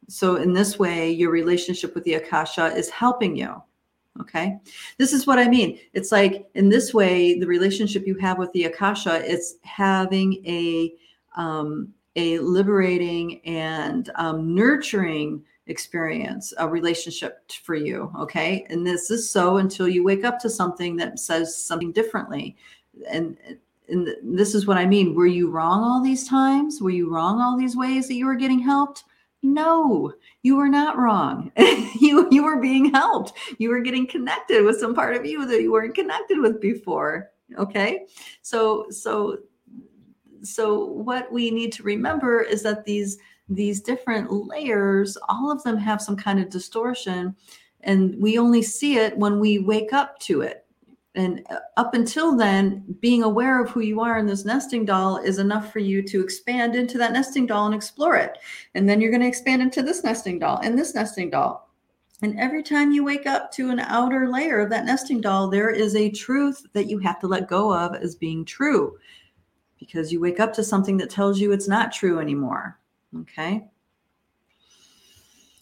So 0.10 0.36
in 0.36 0.54
this 0.54 0.80
way 0.80 1.12
your 1.12 1.32
relationship 1.32 1.96
with 1.96 2.04
the 2.04 2.16
akasha 2.16 2.68
is 2.76 2.90
helping 2.90 3.36
you 3.36 3.62
okay? 4.20 4.60
This 4.98 5.14
is 5.14 5.26
what 5.26 5.40
i 5.40 5.48
mean. 5.48 5.80
It's 5.94 6.12
like 6.12 6.48
in 6.56 6.70
this 6.70 6.94
way 6.94 7.40
the 7.40 7.48
relationship 7.48 8.06
you 8.06 8.16
have 8.16 8.38
with 8.38 8.52
the 8.54 8.66
akasha 8.66 9.24
is 9.26 9.56
having 9.64 10.46
a 10.46 10.94
um, 11.38 11.94
a 12.18 12.40
liberating 12.40 13.40
and 13.46 14.10
um, 14.16 14.54
nurturing 14.54 15.44
experience 15.72 16.54
a 16.58 16.68
relationship 16.68 17.52
for 17.64 17.76
you 17.76 18.12
okay? 18.20 18.66
And 18.70 18.86
this 18.86 19.10
is 19.10 19.30
so 19.30 19.58
until 19.58 19.88
you 19.88 20.04
wake 20.04 20.24
up 20.24 20.40
to 20.40 20.50
something 20.50 20.96
that 20.98 21.20
says 21.20 21.56
something 21.56 21.92
differently. 21.92 22.56
And 23.10 23.38
and 23.90 24.16
this 24.24 24.54
is 24.56 24.68
what 24.68 24.78
i 24.78 24.86
mean. 24.86 25.16
Were 25.16 25.26
you 25.26 25.50
wrong 25.50 25.84
all 25.84 26.04
these 26.04 26.28
times? 26.28 26.82
Were 26.82 26.92
you 26.92 27.14
wrong 27.14 27.42
all 27.42 27.58
these 27.58 27.76
ways 27.76 28.08
that 28.08 28.16
you 28.16 28.26
were 28.26 28.36
getting 28.36 28.60
helped? 28.60 29.04
No 29.42 30.14
you 30.44 30.56
were 30.56 30.70
not 30.70 30.98
wrong. 30.98 31.52
You 32.02 32.28
you 32.32 32.44
were 32.44 32.60
being 32.60 32.92
helped. 32.92 33.34
You 33.60 33.70
were 33.70 33.82
getting 33.82 34.08
connected 34.08 34.66
with 34.66 34.80
some 34.80 34.96
part 34.96 35.16
of 35.16 35.24
you 35.24 35.46
that 35.46 35.62
you 35.62 35.72
weren't 35.72 35.94
connected 35.94 36.40
with 36.40 36.60
before 36.60 37.32
okay? 37.58 38.06
So 38.42 38.88
so 38.90 39.38
so 40.44 40.86
what 40.86 41.32
we 41.32 41.52
need 41.52 41.72
to 41.74 41.84
remember 41.84 42.42
is 42.42 42.64
that 42.64 42.86
these 42.86 43.18
these 43.54 43.82
different 43.82 44.32
layers 44.32 45.18
all 45.30 45.52
of 45.52 45.62
them 45.64 45.78
have 45.78 46.02
some 46.02 46.16
kind 46.16 46.40
of 46.40 46.50
distortion 46.50 47.36
and 47.84 48.16
we 48.20 48.38
only 48.38 48.62
see 48.62 48.98
it 48.98 49.18
when 49.18 49.40
we 49.40 49.60
wake 49.60 49.94
up 49.94 50.20
to 50.20 50.42
it. 50.42 50.66
And 51.14 51.46
uh, 51.50 51.58
up 51.76 51.94
until 51.94 52.38
then 52.38 52.86
being 53.02 53.24
aware 53.24 53.62
of 53.62 53.70
who 53.70 53.82
you 53.82 54.00
are 54.00 54.18
in 54.18 54.26
this 54.26 54.46
nesting 54.46 54.86
doll 54.86 55.18
is 55.18 55.40
enough 55.40 55.72
for 55.72 55.80
you 55.80 56.02
to 56.04 56.24
expand 56.24 56.76
into 56.76 56.98
that 57.00 57.12
nesting 57.12 57.46
doll 57.46 57.66
and 57.66 57.76
explore 57.76 58.16
it. 58.16 58.38
And 58.76 58.88
then 58.88 59.02
you're 59.02 59.12
going 59.12 59.22
to 59.22 59.28
expand 59.28 59.62
into 59.62 59.82
this 59.82 60.04
nesting 60.04 60.40
doll 60.40 60.60
and 60.64 60.78
this 60.78 60.96
nesting 60.96 61.30
doll. 61.30 61.70
And 62.22 62.40
every 62.40 62.64
time 62.64 62.92
you 62.92 63.04
wake 63.04 63.26
up 63.26 63.52
to 63.54 63.72
an 63.72 63.80
outer 63.80 64.30
layer 64.30 64.60
of 64.60 64.70
that 64.70 64.86
nesting 64.86 65.20
doll 65.20 65.50
there 65.50 65.70
is 65.70 65.96
a 65.96 66.12
truth 66.12 66.66
that 66.74 66.88
you 66.88 67.00
have 67.00 67.20
to 67.20 67.28
let 67.28 67.50
go 67.50 67.74
of 67.74 67.96
as 67.96 68.16
being 68.16 68.46
true 68.46 68.98
because 69.80 70.14
you 70.14 70.22
wake 70.22 70.40
up 70.40 70.54
to 70.54 70.64
something 70.64 70.96
that 70.98 71.10
tells 71.10 71.40
you 71.40 71.52
it's 71.52 71.68
not 71.68 71.92
true 71.92 72.20
anymore 72.20 72.80
okay 73.20 73.68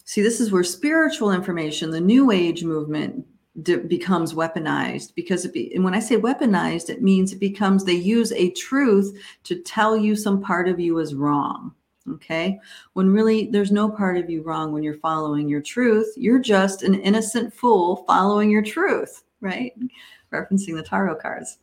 see 0.04 0.22
this 0.22 0.40
is 0.40 0.52
where 0.52 0.64
spiritual 0.64 1.32
information 1.32 1.90
the 1.90 2.00
new 2.00 2.30
age 2.30 2.64
movement 2.64 3.24
becomes 3.62 4.32
weaponized 4.32 5.14
because 5.14 5.44
it 5.44 5.52
be, 5.52 5.74
and 5.74 5.84
when 5.84 5.94
I 5.94 6.00
say 6.00 6.16
weaponized, 6.16 6.88
it 6.88 7.02
means 7.02 7.32
it 7.32 7.40
becomes 7.40 7.84
they 7.84 7.92
use 7.92 8.32
a 8.32 8.50
truth 8.52 9.18
to 9.44 9.56
tell 9.62 9.96
you 9.96 10.14
some 10.16 10.40
part 10.40 10.68
of 10.68 10.78
you 10.78 10.98
is 10.98 11.14
wrong. 11.14 11.74
Okay. 12.08 12.58
When 12.94 13.10
really 13.10 13.46
there's 13.46 13.70
no 13.72 13.88
part 13.88 14.16
of 14.16 14.30
you 14.30 14.42
wrong 14.42 14.72
when 14.72 14.82
you're 14.82 14.94
following 14.94 15.48
your 15.48 15.60
truth. 15.60 16.12
You're 16.16 16.38
just 16.38 16.82
an 16.82 16.94
innocent 16.94 17.52
fool 17.52 18.04
following 18.06 18.50
your 18.50 18.62
truth, 18.62 19.22
right? 19.40 19.72
Referencing 20.32 20.76
the 20.76 20.82
tarot 20.82 21.16
cards. 21.16 21.58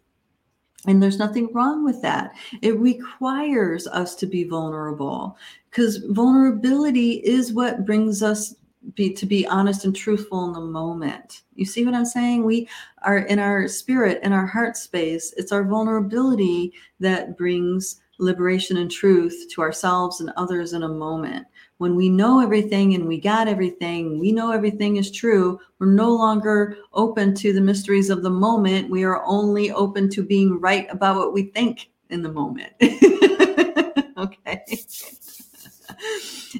And 0.88 1.04
there's 1.04 1.20
nothing 1.20 1.52
wrong 1.54 1.84
with 1.84 2.02
that. 2.02 2.34
It 2.62 2.80
requires 2.80 3.88
us 3.88 4.16
to 4.16 4.26
be 4.26 4.46
vulnerable 4.46 5.38
because 5.70 5.98
vulnerability 6.10 7.16
is 7.26 7.54
what 7.54 7.86
brings 7.86 8.24
us 8.24 8.56
be 8.96 9.12
to 9.14 9.26
be 9.26 9.46
honest 9.48 9.84
and 9.84 9.96
truthful 9.96 10.46
in 10.46 10.54
the 10.54 10.62
moment. 10.62 11.42
You 11.56 11.66
see 11.66 11.84
what 11.84 11.94
I'm 11.94 12.06
saying? 12.06 12.46
We 12.46 12.70
are 13.02 13.20
in 13.20 13.38
our 13.38 13.68
spirit, 13.68 14.22
in 14.24 14.32
our 14.32 14.46
heart 14.46 14.78
space. 14.78 15.34
It's 15.36 15.52
our 15.52 15.66
vulnerability 15.66 16.74
that 17.02 17.38
brings 17.38 18.00
liberation 18.20 18.78
and 18.78 18.90
truth 18.90 19.48
to 19.52 19.62
ourselves 19.62 20.22
and 20.22 20.32
others 20.38 20.74
in 20.74 20.84
a 20.84 20.88
moment. 20.88 21.46
When 21.78 21.96
we 21.96 22.10
know 22.10 22.40
everything 22.40 22.96
and 22.96 23.08
we 23.08 23.20
got 23.20 23.48
everything, 23.48 24.20
we 24.20 24.32
know 24.32 24.52
everything 24.52 24.98
is 24.98 25.12
true. 25.12 25.60
We're 25.80 25.88
no 25.88 26.12
longer 26.12 26.78
open 26.94 27.36
to 27.36 27.54
the 27.54 27.62
mysteries 27.62 28.10
of 28.10 28.24
the 28.24 28.32
moment. 28.32 28.90
We 28.90 29.04
are 29.04 29.24
only 29.26 29.72
open 29.72 30.10
to 30.12 30.24
being 30.24 30.60
right 30.60 30.88
about 30.90 31.18
what 31.18 31.34
we 31.34 31.44
think 31.44 31.90
in 32.10 32.24
the 32.24 32.32
moment. 32.32 32.74
okay 34.18 34.64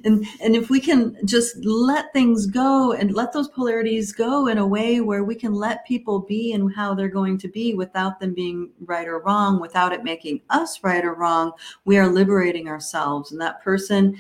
and 0.04 0.26
and 0.42 0.56
if 0.56 0.70
we 0.70 0.80
can 0.80 1.16
just 1.26 1.58
let 1.66 2.12
things 2.14 2.46
go 2.46 2.94
and 2.94 3.14
let 3.14 3.34
those 3.34 3.50
polarities 3.50 4.12
go 4.12 4.48
in 4.48 4.58
a 4.58 4.68
way 4.68 5.02
where 5.02 5.24
we 5.24 5.36
can 5.36 5.54
let 5.54 5.86
people 5.86 6.20
be 6.20 6.54
and 6.54 6.74
how 6.76 6.94
they're 6.94 7.08
going 7.08 7.38
to 7.38 7.48
be 7.48 7.74
without 7.74 8.20
them 8.20 8.34
being 8.34 8.70
right 8.82 9.08
or 9.08 9.20
wrong 9.20 9.60
without 9.60 9.94
it 9.94 10.04
making 10.04 10.42
us 10.50 10.84
right 10.84 11.06
or 11.06 11.14
wrong 11.14 11.52
we 11.86 11.98
are 11.98 12.08
liberating 12.08 12.68
ourselves 12.68 13.32
and 13.32 13.42
that 13.42 13.62
person 13.64 14.18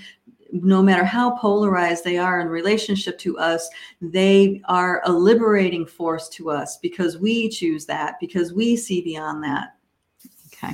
no 0.63 0.81
matter 0.81 1.03
how 1.03 1.37
polarized 1.37 2.03
they 2.03 2.17
are 2.17 2.39
in 2.39 2.47
relationship 2.47 3.17
to 3.19 3.37
us, 3.37 3.69
they 4.01 4.61
are 4.65 5.01
a 5.05 5.11
liberating 5.11 5.85
force 5.85 6.29
to 6.29 6.49
us 6.49 6.77
because 6.77 7.17
we 7.17 7.49
choose 7.49 7.85
that, 7.85 8.15
because 8.19 8.53
we 8.53 8.75
see 8.75 9.01
beyond 9.01 9.43
that. 9.43 9.75
Okay. 10.47 10.73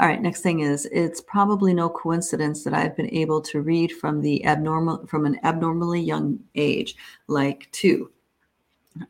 All 0.00 0.06
right, 0.06 0.22
next 0.22 0.42
thing 0.42 0.60
is 0.60 0.86
it's 0.92 1.20
probably 1.20 1.74
no 1.74 1.88
coincidence 1.88 2.62
that 2.62 2.72
I've 2.72 2.96
been 2.96 3.12
able 3.12 3.40
to 3.42 3.62
read 3.62 3.90
from 3.90 4.20
the 4.20 4.44
abnormal 4.44 5.06
from 5.06 5.26
an 5.26 5.40
abnormally 5.42 6.00
young 6.00 6.38
age, 6.54 6.94
like 7.26 7.68
two, 7.72 8.12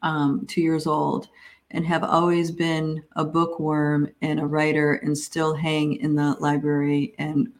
um, 0.00 0.46
two 0.48 0.62
years 0.62 0.86
old, 0.86 1.28
and 1.72 1.84
have 1.84 2.04
always 2.04 2.50
been 2.50 3.02
a 3.16 3.24
bookworm 3.24 4.08
and 4.22 4.40
a 4.40 4.46
writer 4.46 4.94
and 4.94 5.16
still 5.16 5.54
hang 5.54 5.96
in 5.96 6.14
the 6.14 6.36
library 6.40 7.14
and 7.18 7.52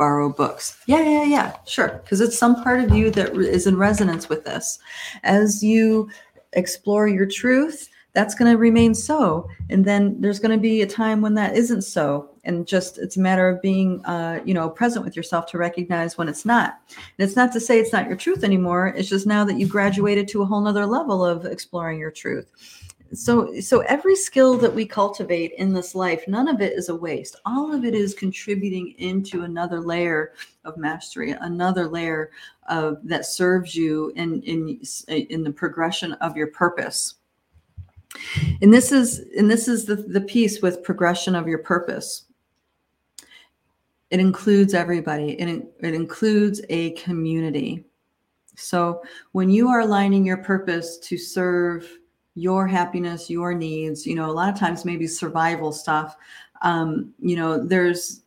borrow 0.00 0.30
books. 0.30 0.78
Yeah, 0.86 1.02
yeah, 1.02 1.24
yeah, 1.24 1.56
sure. 1.66 2.00
Because 2.02 2.22
it's 2.22 2.38
some 2.38 2.64
part 2.64 2.80
of 2.80 2.96
you 2.96 3.10
that 3.10 3.36
is 3.36 3.66
in 3.66 3.76
resonance 3.76 4.30
with 4.30 4.46
this. 4.46 4.78
As 5.24 5.62
you 5.62 6.08
explore 6.54 7.06
your 7.06 7.26
truth, 7.26 7.86
that's 8.12 8.34
going 8.34 8.50
to 8.50 8.58
remain 8.58 8.92
so 8.92 9.48
and 9.68 9.84
then 9.84 10.20
there's 10.20 10.40
going 10.40 10.50
to 10.50 10.60
be 10.60 10.82
a 10.82 10.86
time 10.86 11.20
when 11.20 11.34
that 11.34 11.54
isn't 11.54 11.82
so 11.82 12.28
and 12.42 12.66
just 12.66 12.98
it's 12.98 13.16
a 13.16 13.20
matter 13.20 13.48
of 13.48 13.62
being 13.62 14.04
uh, 14.04 14.40
you 14.44 14.52
know 14.52 14.68
present 14.68 15.04
with 15.04 15.14
yourself 15.14 15.46
to 15.46 15.58
recognize 15.58 16.18
when 16.18 16.28
it's 16.28 16.44
not 16.44 16.80
and 16.88 17.28
it's 17.28 17.36
not 17.36 17.52
to 17.52 17.60
say 17.60 17.78
it's 17.78 17.92
not 17.92 18.08
your 18.08 18.16
truth 18.16 18.42
anymore 18.42 18.92
it's 18.96 19.08
just 19.08 19.28
now 19.28 19.44
that 19.44 19.60
you 19.60 19.66
graduated 19.66 20.26
to 20.26 20.42
a 20.42 20.44
whole 20.44 20.60
nother 20.60 20.86
level 20.86 21.24
of 21.24 21.44
exploring 21.44 22.00
your 22.00 22.10
truth 22.10 22.50
so 23.12 23.58
so 23.60 23.80
every 23.80 24.14
skill 24.14 24.56
that 24.56 24.72
we 24.72 24.86
cultivate 24.86 25.52
in 25.58 25.72
this 25.72 25.94
life 25.94 26.22
none 26.28 26.46
of 26.46 26.60
it 26.60 26.72
is 26.74 26.88
a 26.88 26.94
waste 26.94 27.36
all 27.44 27.74
of 27.74 27.84
it 27.84 27.94
is 27.94 28.14
contributing 28.14 28.94
into 28.98 29.42
another 29.42 29.80
layer 29.80 30.32
of 30.64 30.76
mastery 30.76 31.32
another 31.40 31.88
layer 31.88 32.30
of 32.68 32.98
that 33.02 33.26
serves 33.26 33.74
you 33.74 34.12
in 34.14 34.40
in 34.42 34.80
in 35.08 35.42
the 35.42 35.50
progression 35.50 36.12
of 36.14 36.36
your 36.36 36.48
purpose 36.48 37.16
and 38.60 38.72
this 38.72 38.92
is 38.92 39.20
and 39.36 39.50
this 39.50 39.68
is 39.68 39.84
the, 39.84 39.96
the 39.96 40.20
piece 40.20 40.60
with 40.60 40.82
progression 40.82 41.34
of 41.34 41.46
your 41.46 41.58
purpose. 41.58 42.24
It 44.10 44.18
includes 44.18 44.74
everybody. 44.74 45.32
It, 45.32 45.72
it 45.80 45.94
includes 45.94 46.60
a 46.68 46.90
community. 46.92 47.84
So 48.56 49.02
when 49.32 49.48
you 49.48 49.68
are 49.68 49.80
aligning 49.80 50.26
your 50.26 50.38
purpose 50.38 50.98
to 50.98 51.16
serve 51.16 51.88
your 52.34 52.66
happiness, 52.66 53.28
your 53.28 53.54
needs, 53.54 54.06
you 54.06 54.14
know, 54.14 54.30
a 54.30 54.32
lot 54.32 54.52
of 54.52 54.58
times 54.58 54.84
maybe 54.84 55.06
survival 55.06 55.72
stuff, 55.72 56.16
um, 56.62 57.12
you 57.20 57.36
know, 57.36 57.64
there's 57.64 58.22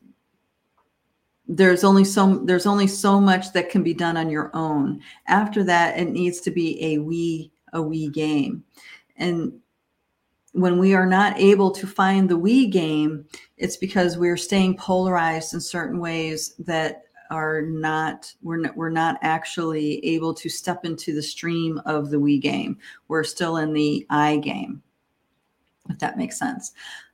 there's 1.47 1.83
only 1.83 2.05
so 2.05 2.37
there's 2.45 2.65
only 2.65 2.87
so 2.87 3.19
much 3.19 3.51
that 3.53 3.69
can 3.69 3.83
be 3.83 3.93
done 3.93 4.17
on 4.17 4.29
your 4.29 4.49
own. 4.53 5.01
After 5.27 5.63
that, 5.65 5.97
it 5.99 6.09
needs 6.09 6.39
to 6.41 6.51
be 6.51 6.83
a 6.83 6.99
we 6.99 7.51
a 7.73 7.81
we 7.81 8.09
game. 8.09 8.63
And 9.17 9.59
when 10.53 10.77
we 10.77 10.93
are 10.93 11.05
not 11.05 11.37
able 11.39 11.71
to 11.71 11.87
find 11.87 12.29
the 12.29 12.37
we 12.37 12.67
game, 12.67 13.25
it's 13.57 13.77
because 13.77 14.17
we're 14.17 14.37
staying 14.37 14.77
polarized 14.77 15.53
in 15.53 15.59
certain 15.59 15.99
ways 15.99 16.55
that 16.59 17.03
are 17.30 17.61
not 17.61 18.34
we're 18.41 18.57
not 18.57 18.76
we're 18.76 18.89
not 18.89 19.17
actually 19.21 20.03
able 20.05 20.34
to 20.34 20.49
step 20.49 20.86
into 20.86 21.13
the 21.13 21.24
stream 21.24 21.82
of 21.86 22.09
the 22.09 22.19
we 22.19 22.39
game. 22.39 22.78
We're 23.07 23.24
still 23.24 23.57
in 23.57 23.74
the 23.74 24.05
I 24.09 24.38
game, 24.38 24.82
if 25.89 25.99
that 25.99 26.17
makes 26.17 26.38
sense. 26.38 26.74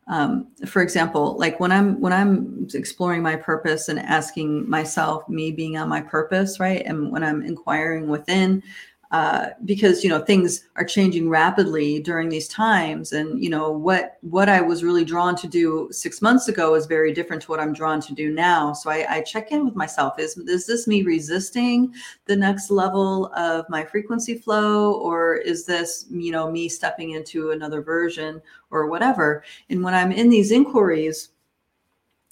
Um, 0.10 0.48
for 0.66 0.82
example, 0.82 1.38
like 1.38 1.60
when 1.60 1.72
I'm 1.72 2.02
when 2.02 2.14
I'm 2.14 2.68
exploring 2.74 3.22
my 3.22 3.36
purpose 3.36 3.90
and 3.90 4.00
asking 4.00 4.68
myself, 4.68 5.30
me 5.30 5.52
being 5.52 5.78
on 5.78 5.88
my 5.88 6.02
purpose, 6.02 6.60
right, 6.60 6.82
and 6.84 7.12
when 7.12 7.24
I'm 7.24 7.44
inquiring 7.44 8.08
within, 8.08 8.64
uh, 9.12 9.50
because 9.66 10.04
you 10.04 10.10
know 10.10 10.20
things 10.20 10.66
are 10.76 10.86
changing 10.86 11.30
rapidly 11.30 12.00
during 12.00 12.30
these 12.30 12.48
times. 12.48 13.12
And 13.12 13.44
you 13.44 13.50
know 13.50 13.72
what 13.72 14.18
what 14.22 14.50
i 14.50 14.62
was 14.62 14.84
really 14.84 15.04
drawn 15.04 15.36
to 15.38 15.48
do 15.48 15.88
six 15.92 16.22
months 16.22 16.48
ago 16.48 16.76
is 16.76 16.86
very 16.86 17.12
different 17.12 17.42
to 17.42 17.48
what 17.50 17.60
i'm 17.60 17.74
drawn 17.74 18.00
to 18.02 18.14
do 18.14 18.32
now. 18.32 18.74
So 18.74 18.92
i, 18.92 19.06
I 19.10 19.22
check 19.22 19.52
in 19.52 19.66
with 19.66 19.76
myself. 19.76 20.20
Is, 20.20 20.38
is 20.38 20.68
this 20.68 20.88
me 20.88 21.02
resisting 21.02 21.94
the 22.26 22.36
next 22.36 22.70
level 22.70 23.34
of 23.36 23.68
my 23.70 23.84
frequency 23.84 24.36
flow? 24.36 24.94
Or 24.94 25.36
is 25.38 25.66
this 25.66 26.06
you 26.12 26.32
know 26.32 26.52
me 26.52 26.70
stepping 26.70 27.12
into 27.12 27.52
another 27.52 27.82
version 27.82 28.42
or 28.70 28.88
whatever? 28.88 29.44
And 29.70 29.84
when 29.84 29.96
i'm 29.96 30.12
in 30.12 30.30
these 30.30 30.52
inquiries 30.52 31.30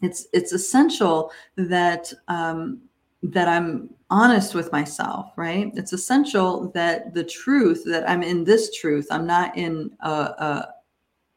it's 0.01 0.27
it's 0.31 0.51
essential 0.51 1.31
that 1.55 2.13
um, 2.27 2.81
that 3.23 3.47
I'm 3.47 3.89
honest 4.09 4.55
with 4.55 4.71
myself, 4.71 5.31
right? 5.35 5.71
It's 5.75 5.93
essential 5.93 6.71
that 6.71 7.13
the 7.13 7.23
truth 7.23 7.83
that 7.85 8.09
I'm 8.09 8.23
in 8.23 8.43
this 8.43 8.75
truth, 8.75 9.07
I'm 9.11 9.27
not 9.27 9.57
in 9.57 9.91
a, 10.01 10.09
a 10.09 10.67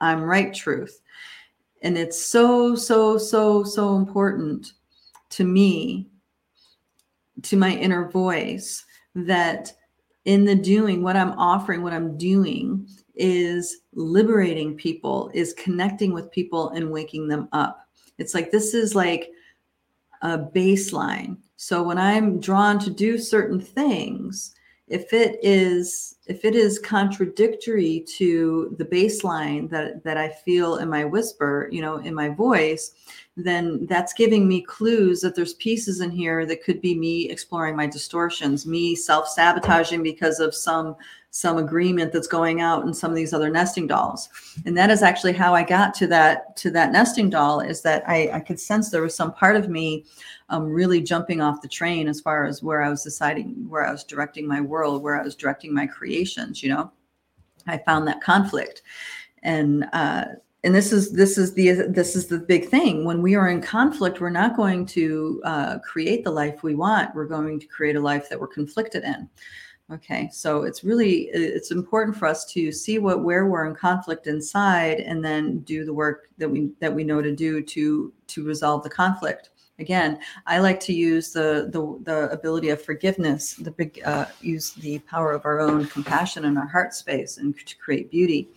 I'm 0.01 0.23
right 0.23 0.55
truth. 0.55 1.01
And 1.83 1.97
it's 1.97 2.25
so, 2.25 2.75
so, 2.75 3.19
so, 3.19 3.65
so 3.65 3.97
important 3.97 4.73
to 5.31 5.45
me, 5.45 6.09
to 7.43 7.57
my 7.57 7.71
inner 7.71 8.09
voice, 8.09 8.85
that 9.15 9.73
in 10.25 10.45
the 10.45 10.55
doing, 10.55 11.03
what 11.03 11.17
I'm 11.17 11.33
offering, 11.33 11.83
what 11.83 11.93
I'm 11.93 12.17
doing 12.17 12.87
is 13.15 13.79
liberating 13.95 14.77
people, 14.77 15.31
is 15.35 15.55
connecting 15.55 16.13
with 16.13 16.31
people 16.31 16.71
and 16.71 16.91
waking 16.91 17.29
them 17.29 17.49
up. 17.53 17.89
It's 18.19 18.35
like 18.35 18.51
this 18.51 18.75
is 18.75 18.95
like 18.95 19.31
a 20.23 20.39
baseline. 20.39 21.39
So 21.63 21.83
when 21.83 21.99
I'm 21.99 22.41
drawn 22.41 22.79
to 22.79 22.91
do 22.91 23.19
certain 23.19 23.61
things, 23.61 24.55
if 24.89 25.13
it 25.13 25.39
is 25.43 26.17
if 26.27 26.47
it 26.47 26.55
is 26.57 26.79
contradictory 26.79 28.03
to 28.17 28.75
the 28.79 28.85
baseline 28.87 29.69
that 29.69 30.03
that 30.05 30.17
I 30.17 30.31
feel 30.31 30.77
in 30.77 30.89
my 30.89 31.05
whisper, 31.05 31.69
you 31.71 31.83
know, 31.83 31.99
in 31.99 32.15
my 32.15 32.31
voice, 32.31 32.93
then 33.45 33.87
that's 33.87 34.13
giving 34.13 34.49
me 34.49 34.63
clues 34.63 35.21
that 35.21 35.35
there's 35.35 35.55
pieces 35.55 36.01
in 36.01 36.11
here 36.11 36.47
that 36.47 36.63
could 36.63 36.81
be 36.81 36.97
me 36.97 37.29
exploring 37.29 37.77
my 37.77 37.87
distortions, 37.87 38.67
me 38.67 38.95
self-sabotaging 38.95 40.03
because 40.03 40.41
of 40.41 40.55
some 40.55 40.97
some 41.33 41.59
agreement 41.59 42.13
that's 42.13 42.27
going 42.27 42.61
out 42.61 42.85
in 42.85 42.93
some 42.93 43.09
of 43.09 43.17
these 43.17 43.33
other 43.33 43.51
nesting 43.51 43.87
dolls. 43.87 44.29
And 44.67 44.77
that 44.77 44.91
is 44.91 45.01
actually 45.01 45.33
how 45.33 45.55
i 45.55 45.63
got 45.63 45.95
to 45.95 46.09
that 46.09 46.57
to 46.57 46.73
that 46.73 46.91
nesting 46.91 47.31
doll 47.31 47.61
is 47.61 47.83
that 47.83 48.03
i, 48.09 48.29
I 48.33 48.41
could 48.41 48.59
sense 48.59 48.91
there 48.91 49.03
was 49.03 49.15
some 49.15 49.33
part 49.33 49.55
of 49.55 49.69
me 49.69 50.07
um, 50.49 50.65
really 50.65 51.01
jumping 51.01 51.41
off 51.41 51.63
the 51.63 51.69
train 51.69 52.09
as 52.09 52.21
far 52.21 52.47
as 52.47 52.65
where 52.65 52.83
i 52.83 52.91
was 52.91 53.05
deciding 53.05 53.69
where 53.69 53.87
i 53.87 53.93
was 53.93 54.03
directing 54.03 54.45
my 54.45 54.61
world 54.61 55.05
where 55.05 55.21
i 55.21 55.23
was 55.23 55.37
directing 55.37 55.73
my 55.73 55.87
creations 55.87 56.65
you 56.65 56.69
know? 56.69 56.91
I 57.67 57.79
found 57.79 58.07
that 58.09 58.21
conflict. 58.21 58.83
And 59.43 59.87
uh, 59.93 60.25
and 60.63 60.75
this 60.75 60.93
is 60.93 61.13
this 61.13 61.39
is 61.39 61.55
the 61.55 61.87
this 61.89 62.15
is 62.15 62.27
the 62.27 62.39
big 62.39 62.69
thing. 62.69 63.05
When 63.05 63.23
we 63.23 63.35
are 63.35 63.49
in 63.49 63.63
conflict 63.63 64.21
we're 64.21 64.31
not 64.31 64.57
going 64.57 64.87
to 64.87 65.41
uh, 65.45 65.79
create 65.79 66.25
the 66.25 66.31
life 66.31 66.63
we 66.63 66.75
want. 66.75 67.15
We're 67.15 67.27
going 67.27 67.59
to 67.61 67.67
create 67.67 67.97
a 67.97 68.01
life 68.01 68.29
that 68.29 68.39
we're 68.39 68.47
conflicted 68.49 69.05
in. 69.05 69.29
Okay, 69.93 70.29
so 70.33 70.63
it's 70.63 70.85
really 70.85 71.31
it's 71.33 71.73
important 71.73 72.17
for 72.17 72.27
us 72.27 72.45
to 72.53 72.71
see 72.71 72.99
what 72.99 73.25
where 73.25 73.47
we're 73.47 73.67
in 73.67 73.75
conflict 73.75 74.29
inside, 74.29 75.01
and 75.01 75.25
then 75.25 75.61
do 75.61 75.85
the 75.85 75.95
work 75.95 76.29
that 76.39 76.49
we 76.49 76.71
that 76.79 76.95
we 76.95 77.05
know 77.05 77.21
to 77.21 77.35
do 77.35 77.63
to 77.63 78.13
to 78.29 78.45
resolve 78.45 78.85
the 78.85 78.91
conflict. 78.91 79.51
Again, 79.81 80.21
I 80.47 80.59
like 80.59 80.79
to 80.81 80.93
use 80.93 81.33
the 81.33 81.71
the, 81.73 81.99
the 82.05 82.31
ability 82.31 82.69
of 82.69 82.81
forgiveness, 82.81 83.55
the 83.55 83.73
big 83.73 84.01
uh, 84.05 84.27
use 84.43 84.75
the 84.75 85.01
power 85.01 85.33
of 85.33 85.45
our 85.45 85.59
own 85.59 85.87
compassion 85.87 86.45
in 86.45 86.57
our 86.57 86.69
heart 86.69 86.95
space, 86.95 87.39
and 87.39 87.59
to 87.67 87.77
create 87.79 88.11
beauty, 88.11 88.51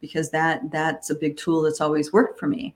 because 0.00 0.30
that 0.30 0.70
that's 0.70 1.10
a 1.10 1.14
big 1.14 1.36
tool 1.36 1.62
that's 1.62 1.80
always 1.80 2.12
worked 2.12 2.38
for 2.38 2.46
me. 2.46 2.74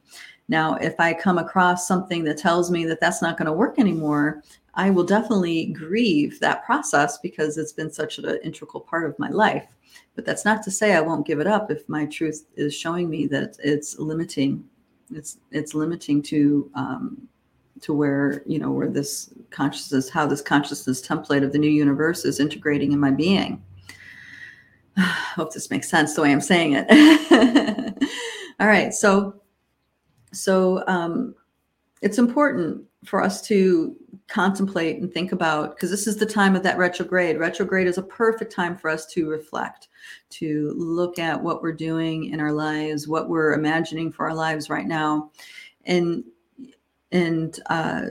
Now, 0.49 0.75
if 0.77 0.99
I 0.99 1.15
come 1.15 1.39
across 1.39 1.89
something 1.89 2.25
that 2.25 2.39
tells 2.39 2.71
me 2.71 2.85
that 2.87 3.01
that's 3.01 3.23
not 3.23 3.39
going 3.39 3.47
to 3.47 3.53
work 3.53 3.79
anymore, 3.79 4.43
I 4.75 4.91
will 4.91 5.05
definitely 5.05 5.67
grieve 5.67 6.39
that 6.41 6.65
process 6.65 7.19
because 7.19 7.57
it's 7.57 7.73
been 7.73 7.91
such 7.91 8.19
an 8.19 8.39
integral 8.45 8.81
part 8.81 9.09
of 9.09 9.19
my 9.19 9.31
life. 9.31 9.67
But 10.15 10.25
that's 10.25 10.45
not 10.45 10.63
to 10.65 10.71
say 10.71 10.95
I 10.95 11.01
won't 11.01 11.27
give 11.27 11.41
it 11.41 11.47
up 11.47 11.71
if 11.71 11.89
my 11.89 12.07
truth 12.07 12.45
is 12.57 12.75
showing 12.75 13.09
me 13.09 13.27
that 13.29 13.57
it's 13.63 13.99
limiting. 13.99 14.65
It's 15.13 15.39
it's 15.51 15.75
limiting 15.75 16.23
to 16.23 16.71
um, 16.75 17.29
to 17.81 17.93
where 17.93 18.43
you 18.47 18.59
know 18.59 18.71
where 18.71 18.89
this 18.89 19.31
consciousness, 19.51 20.09
how 20.09 20.27
this 20.27 20.43
consciousness 20.43 21.07
template 21.07 21.45
of 21.45 21.53
the 21.53 21.59
new 21.59 21.71
universe 21.71 22.25
is 22.25 22.41
integrating 22.41 22.93
in 22.93 23.01
my 23.01 23.11
being. 23.11 23.63
I 24.97 25.03
hope 25.35 25.53
this 25.53 25.71
makes 25.71 25.89
sense 25.89 26.15
the 26.15 26.23
way 26.23 26.33
I'm 26.33 26.41
saying 26.41 26.75
it. 26.77 28.05
All 28.61 28.67
right, 28.67 28.93
so 28.95 29.41
so 30.33 30.85
um, 30.87 31.35
it's 32.03 32.19
important 32.19 32.85
for 33.05 33.23
us 33.23 33.43
to 33.43 33.97
contemplate 34.27 35.01
and 35.01 35.13
think 35.13 35.33
about 35.33 35.75
because 35.75 35.91
this 35.91 36.07
is 36.07 36.17
the 36.17 36.27
time 36.27 36.57
of 36.57 36.63
that 36.63 36.79
retrograde. 36.79 37.39
Retrograde 37.39 37.87
is 37.87 37.99
a 37.99 38.03
perfect 38.03 38.53
time 38.53 38.77
for 38.77 38.89
us 38.89 39.07
to 39.07 39.29
reflect, 39.29 39.89
to 40.31 40.73
look 40.77 41.19
at 41.19 41.43
what 41.43 41.63
we're 41.63 41.73
doing 41.73 42.27
in 42.27 42.41
our 42.41 42.53
lives, 42.53 43.07
what 43.07 43.29
we're 43.29 43.53
imagining 43.53 44.11
for 44.11 44.29
our 44.29 44.35
lives 44.35 44.71
right 44.71 44.87
now, 44.87 45.31
and 45.85 46.25
and 47.13 47.61
uh, 47.67 48.07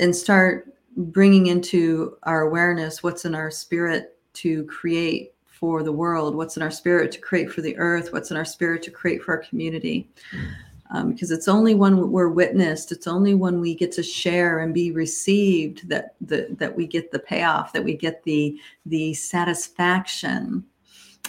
and 0.00 0.14
start 0.14 0.74
bringing 0.96 1.46
into 1.46 2.16
our 2.22 2.42
awareness 2.42 3.02
what's 3.02 3.24
in 3.24 3.34
our 3.34 3.50
spirit 3.50 4.18
to 4.32 4.64
create 4.64 5.35
for 5.58 5.82
the 5.82 5.92
world, 5.92 6.34
what's 6.34 6.56
in 6.56 6.62
our 6.62 6.70
spirit 6.70 7.10
to 7.12 7.18
create 7.18 7.50
for 7.50 7.62
the 7.62 7.76
earth, 7.78 8.12
what's 8.12 8.30
in 8.30 8.36
our 8.36 8.44
spirit 8.44 8.82
to 8.82 8.90
create 8.90 9.22
for 9.22 9.32
our 9.32 9.42
community. 9.42 10.08
Mm 10.32 10.66
um, 10.90 11.12
because 11.12 11.30
it's 11.30 11.48
only 11.48 11.74
when 11.74 12.10
we're 12.10 12.28
witnessed 12.28 12.92
it's 12.92 13.06
only 13.06 13.34
when 13.34 13.60
we 13.60 13.74
get 13.74 13.92
to 13.92 14.02
share 14.02 14.60
and 14.60 14.72
be 14.72 14.92
received 14.92 15.88
that 15.88 16.14
the, 16.20 16.48
that 16.58 16.74
we 16.74 16.86
get 16.86 17.10
the 17.10 17.18
payoff 17.18 17.72
that 17.72 17.84
we 17.84 17.94
get 17.94 18.22
the 18.24 18.58
the 18.86 19.14
satisfaction 19.14 20.64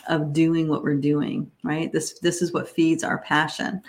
of 0.08 0.34
doing 0.34 0.68
what 0.68 0.84
we're 0.84 0.96
doing 0.96 1.50
right 1.64 1.92
this 1.92 2.20
this 2.20 2.42
is 2.42 2.54
what 2.54 2.70
feeds 2.70 3.04
our 3.04 3.20
passion 3.20 3.82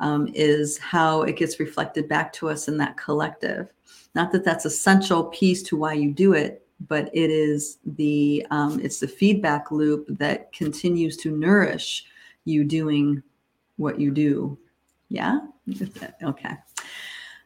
um, 0.00 0.28
is 0.34 0.78
how 0.78 1.22
it 1.22 1.36
gets 1.36 1.60
reflected 1.60 2.08
back 2.08 2.32
to 2.32 2.48
us 2.48 2.68
in 2.68 2.76
that 2.76 2.96
collective 2.96 3.68
not 4.14 4.32
that 4.32 4.44
that's 4.44 4.64
essential 4.64 5.24
piece 5.24 5.62
to 5.62 5.76
why 5.76 5.92
you 5.92 6.10
do 6.10 6.32
it 6.32 6.66
but 6.88 7.10
it 7.12 7.30
is 7.30 7.78
the 7.84 8.46
um, 8.50 8.80
it's 8.80 9.00
the 9.00 9.08
feedback 9.08 9.70
loop 9.70 10.06
that 10.08 10.52
continues 10.52 11.16
to 11.18 11.36
nourish 11.36 12.04
you 12.44 12.64
doing 12.64 13.22
what 13.76 14.00
you 14.00 14.10
do 14.10 14.58
yeah? 15.12 15.40
Okay. 16.22 16.56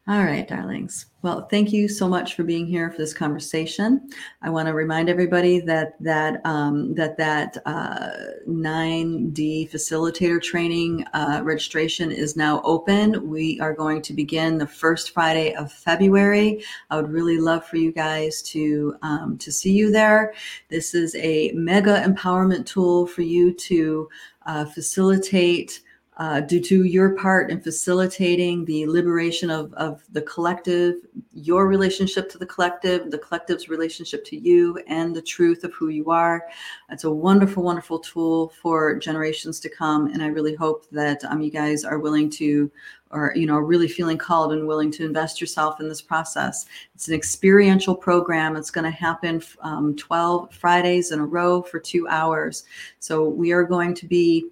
All 0.09 0.23
right, 0.23 0.47
darlings. 0.47 1.07
Well, 1.23 1.49
thank 1.49 1.73
you 1.73 1.89
so 1.89 2.07
much 2.07 2.37
for 2.37 2.45
being 2.45 2.65
here 2.65 2.93
for 2.93 2.99
this 2.99 3.13
conversation. 3.13 4.09
I 4.41 4.51
want 4.51 4.69
to 4.69 4.73
remind 4.73 5.09
everybody 5.09 5.59
that 5.63 6.01
that 6.01 6.47
um, 6.47 6.95
that 6.95 7.17
that 7.17 7.57
uh, 7.67 8.11
9D 8.49 9.69
facilitator 9.69 10.41
training 10.41 11.05
uh, 11.13 11.41
registration 11.43 12.13
is 12.13 12.37
now 12.37 12.63
open. 12.63 13.29
We 13.29 13.59
are 13.59 13.75
going 13.75 14.01
to 14.03 14.13
begin 14.13 14.59
the 14.59 14.67
first 14.69 15.11
Friday 15.11 15.55
of 15.55 15.73
February. 15.73 16.63
I 16.91 17.01
would 17.01 17.11
really 17.11 17.39
love 17.39 17.67
for 17.67 17.77
you 17.77 17.91
guys 17.91 18.43
to 18.43 18.95
um, 19.03 19.37
to 19.39 19.51
see 19.51 19.73
you 19.73 19.91
there. 19.91 20.35
This 20.69 20.95
is 20.95 21.17
a 21.17 21.51
mega 21.51 22.01
empowerment 22.07 22.65
tool 22.65 23.09
for 23.09 23.23
you 23.23 23.53
to 23.55 24.09
uh, 24.47 24.67
facilitate 24.67 25.81
uh, 26.19 26.41
due 26.41 26.61
to 26.61 26.85
your 26.85 27.11
part 27.11 27.51
in 27.51 27.61
facilitating 27.61 28.65
the 28.65 28.87
liberation 28.87 29.51
of, 29.51 29.73
of 29.75 30.03
the 30.13 30.23
collective, 30.23 30.95
your 31.35 31.67
relationship 31.67 32.31
to 32.31 32.39
the 32.39 32.47
collective, 32.47 33.11
the 33.11 33.19
collective's 33.19 33.69
relationship 33.69 34.25
to 34.25 34.37
you, 34.37 34.79
and 34.87 35.15
the 35.15 35.21
truth 35.21 35.63
of 35.63 35.75
who 35.75 35.89
you 35.89 36.11
are. 36.11 36.47
It's 36.91 37.05
a 37.05 37.11
wonderful, 37.11 37.63
wonderful 37.63 37.99
tool 37.99 38.53
for 38.63 38.97
generations 38.97 39.61
to 39.61 39.69
come. 39.69 40.07
And 40.07 40.23
I 40.23 40.29
really 40.29 40.55
hope 40.55 40.89
that 40.91 41.23
um, 41.27 41.43
you 41.43 41.51
guys 41.51 41.85
are 41.85 41.99
willing 41.99 42.31
to, 42.31 42.71
or, 43.11 43.35
you 43.37 43.47
know, 43.47 43.59
really 43.59 43.89
feeling 43.89 44.17
called 44.17 44.55
and 44.55 44.67
willing 44.67 44.91
to 44.93 45.05
invest 45.05 45.39
yourself 45.39 45.81
in 45.81 45.89
this 45.89 46.01
process. 46.01 46.65
It's 46.95 47.09
an 47.09 47.15
experiential 47.15 47.95
program. 47.95 48.57
It's 48.57 48.71
going 48.71 48.87
to 48.87 48.91
happen 48.91 49.43
um, 49.61 49.95
12 49.97 50.55
Fridays 50.55 51.13
in 51.13 51.21
a 51.21 51.27
row 51.27 51.61
for 51.61 51.79
two 51.79 52.09
hours. 52.09 52.65
So 53.01 53.29
we 53.29 53.53
are 53.53 53.65
going 53.65 53.95
to 53.97 54.07
be 54.07 54.49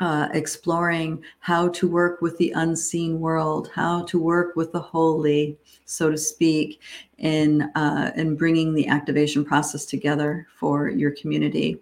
uh, 0.00 0.28
exploring 0.32 1.22
how 1.40 1.68
to 1.68 1.88
work 1.88 2.22
with 2.22 2.38
the 2.38 2.52
unseen 2.52 3.18
world, 3.20 3.70
how 3.74 4.02
to 4.04 4.18
work 4.18 4.54
with 4.54 4.72
the 4.72 4.80
holy, 4.80 5.56
so 5.84 6.10
to 6.10 6.16
speak, 6.16 6.80
in 7.18 7.62
uh, 7.74 8.12
in 8.16 8.36
bringing 8.36 8.74
the 8.74 8.86
activation 8.88 9.44
process 9.44 9.84
together 9.84 10.46
for 10.58 10.88
your 10.88 11.10
community. 11.12 11.78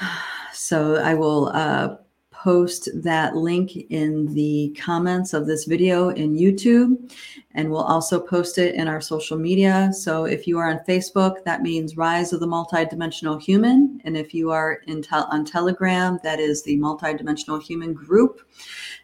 So 0.52 0.96
I 0.96 1.14
will 1.14 1.48
uh, 1.54 1.96
post 2.42 2.88
that 2.94 3.36
link 3.36 3.76
in 3.90 4.32
the 4.34 4.74
comments 4.80 5.34
of 5.34 5.46
this 5.46 5.64
video 5.64 6.08
in 6.10 6.34
YouTube, 6.34 7.12
and 7.54 7.70
we'll 7.70 7.82
also 7.82 8.18
post 8.18 8.56
it 8.56 8.74
in 8.74 8.88
our 8.88 9.00
social 9.00 9.36
media. 9.36 9.90
So 9.92 10.24
if 10.24 10.46
you 10.46 10.58
are 10.58 10.70
on 10.70 10.80
Facebook, 10.88 11.44
that 11.44 11.62
means 11.62 11.96
Rise 11.96 12.32
of 12.32 12.40
the 12.40 12.46
Multidimensional 12.46 13.40
Human. 13.42 14.00
And 14.04 14.16
if 14.16 14.32
you 14.32 14.50
are 14.50 14.80
te- 14.86 15.06
on 15.10 15.44
Telegram, 15.44 16.18
that 16.22 16.40
is 16.40 16.62
the 16.62 16.78
Multidimensional 16.78 17.62
Human 17.62 17.92
Group. 17.92 18.40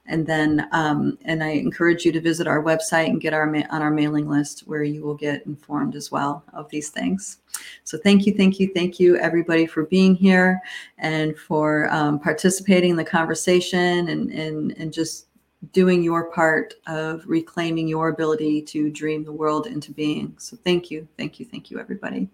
And 0.08 0.26
then, 0.26 0.68
um, 0.72 1.18
and 1.24 1.42
I 1.42 1.48
encourage 1.48 2.04
you 2.04 2.12
to 2.12 2.20
visit 2.20 2.46
our 2.46 2.62
website 2.62 3.06
and 3.06 3.20
get 3.20 3.34
our 3.34 3.46
ma- 3.46 3.66
on 3.70 3.82
our 3.82 3.90
mailing 3.90 4.28
list 4.28 4.60
where 4.60 4.84
you 4.84 5.02
will 5.02 5.14
get 5.14 5.44
informed 5.46 5.96
as 5.96 6.10
well 6.10 6.44
of 6.52 6.68
these 6.70 6.90
things. 6.90 7.38
So 7.84 7.98
thank 7.98 8.26
you, 8.26 8.34
thank 8.34 8.60
you, 8.60 8.70
thank 8.74 9.00
you, 9.00 9.16
everybody, 9.16 9.66
for 9.66 9.84
being 9.84 10.14
here 10.14 10.60
and 10.98 11.36
for 11.38 11.92
um, 11.92 12.18
participating 12.18 12.90
in 12.90 12.96
the 12.96 13.04
conversation 13.04 14.08
and 14.08 14.30
and 14.30 14.72
and 14.78 14.92
just 14.92 15.26
doing 15.72 16.02
your 16.02 16.30
part 16.30 16.74
of 16.86 17.24
reclaiming 17.26 17.88
your 17.88 18.08
ability 18.08 18.62
to 18.62 18.90
dream 18.90 19.24
the 19.24 19.32
world 19.32 19.66
into 19.66 19.92
being. 19.92 20.34
So 20.38 20.56
thank 20.64 20.90
you, 20.90 21.08
thank 21.16 21.40
you, 21.40 21.46
thank 21.46 21.70
you, 21.70 21.80
everybody. 21.80 22.28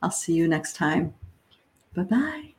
I'll 0.00 0.10
see 0.10 0.34
you 0.34 0.48
next 0.48 0.76
time. 0.76 1.14
Bye 1.94 2.04
bye. 2.04 2.51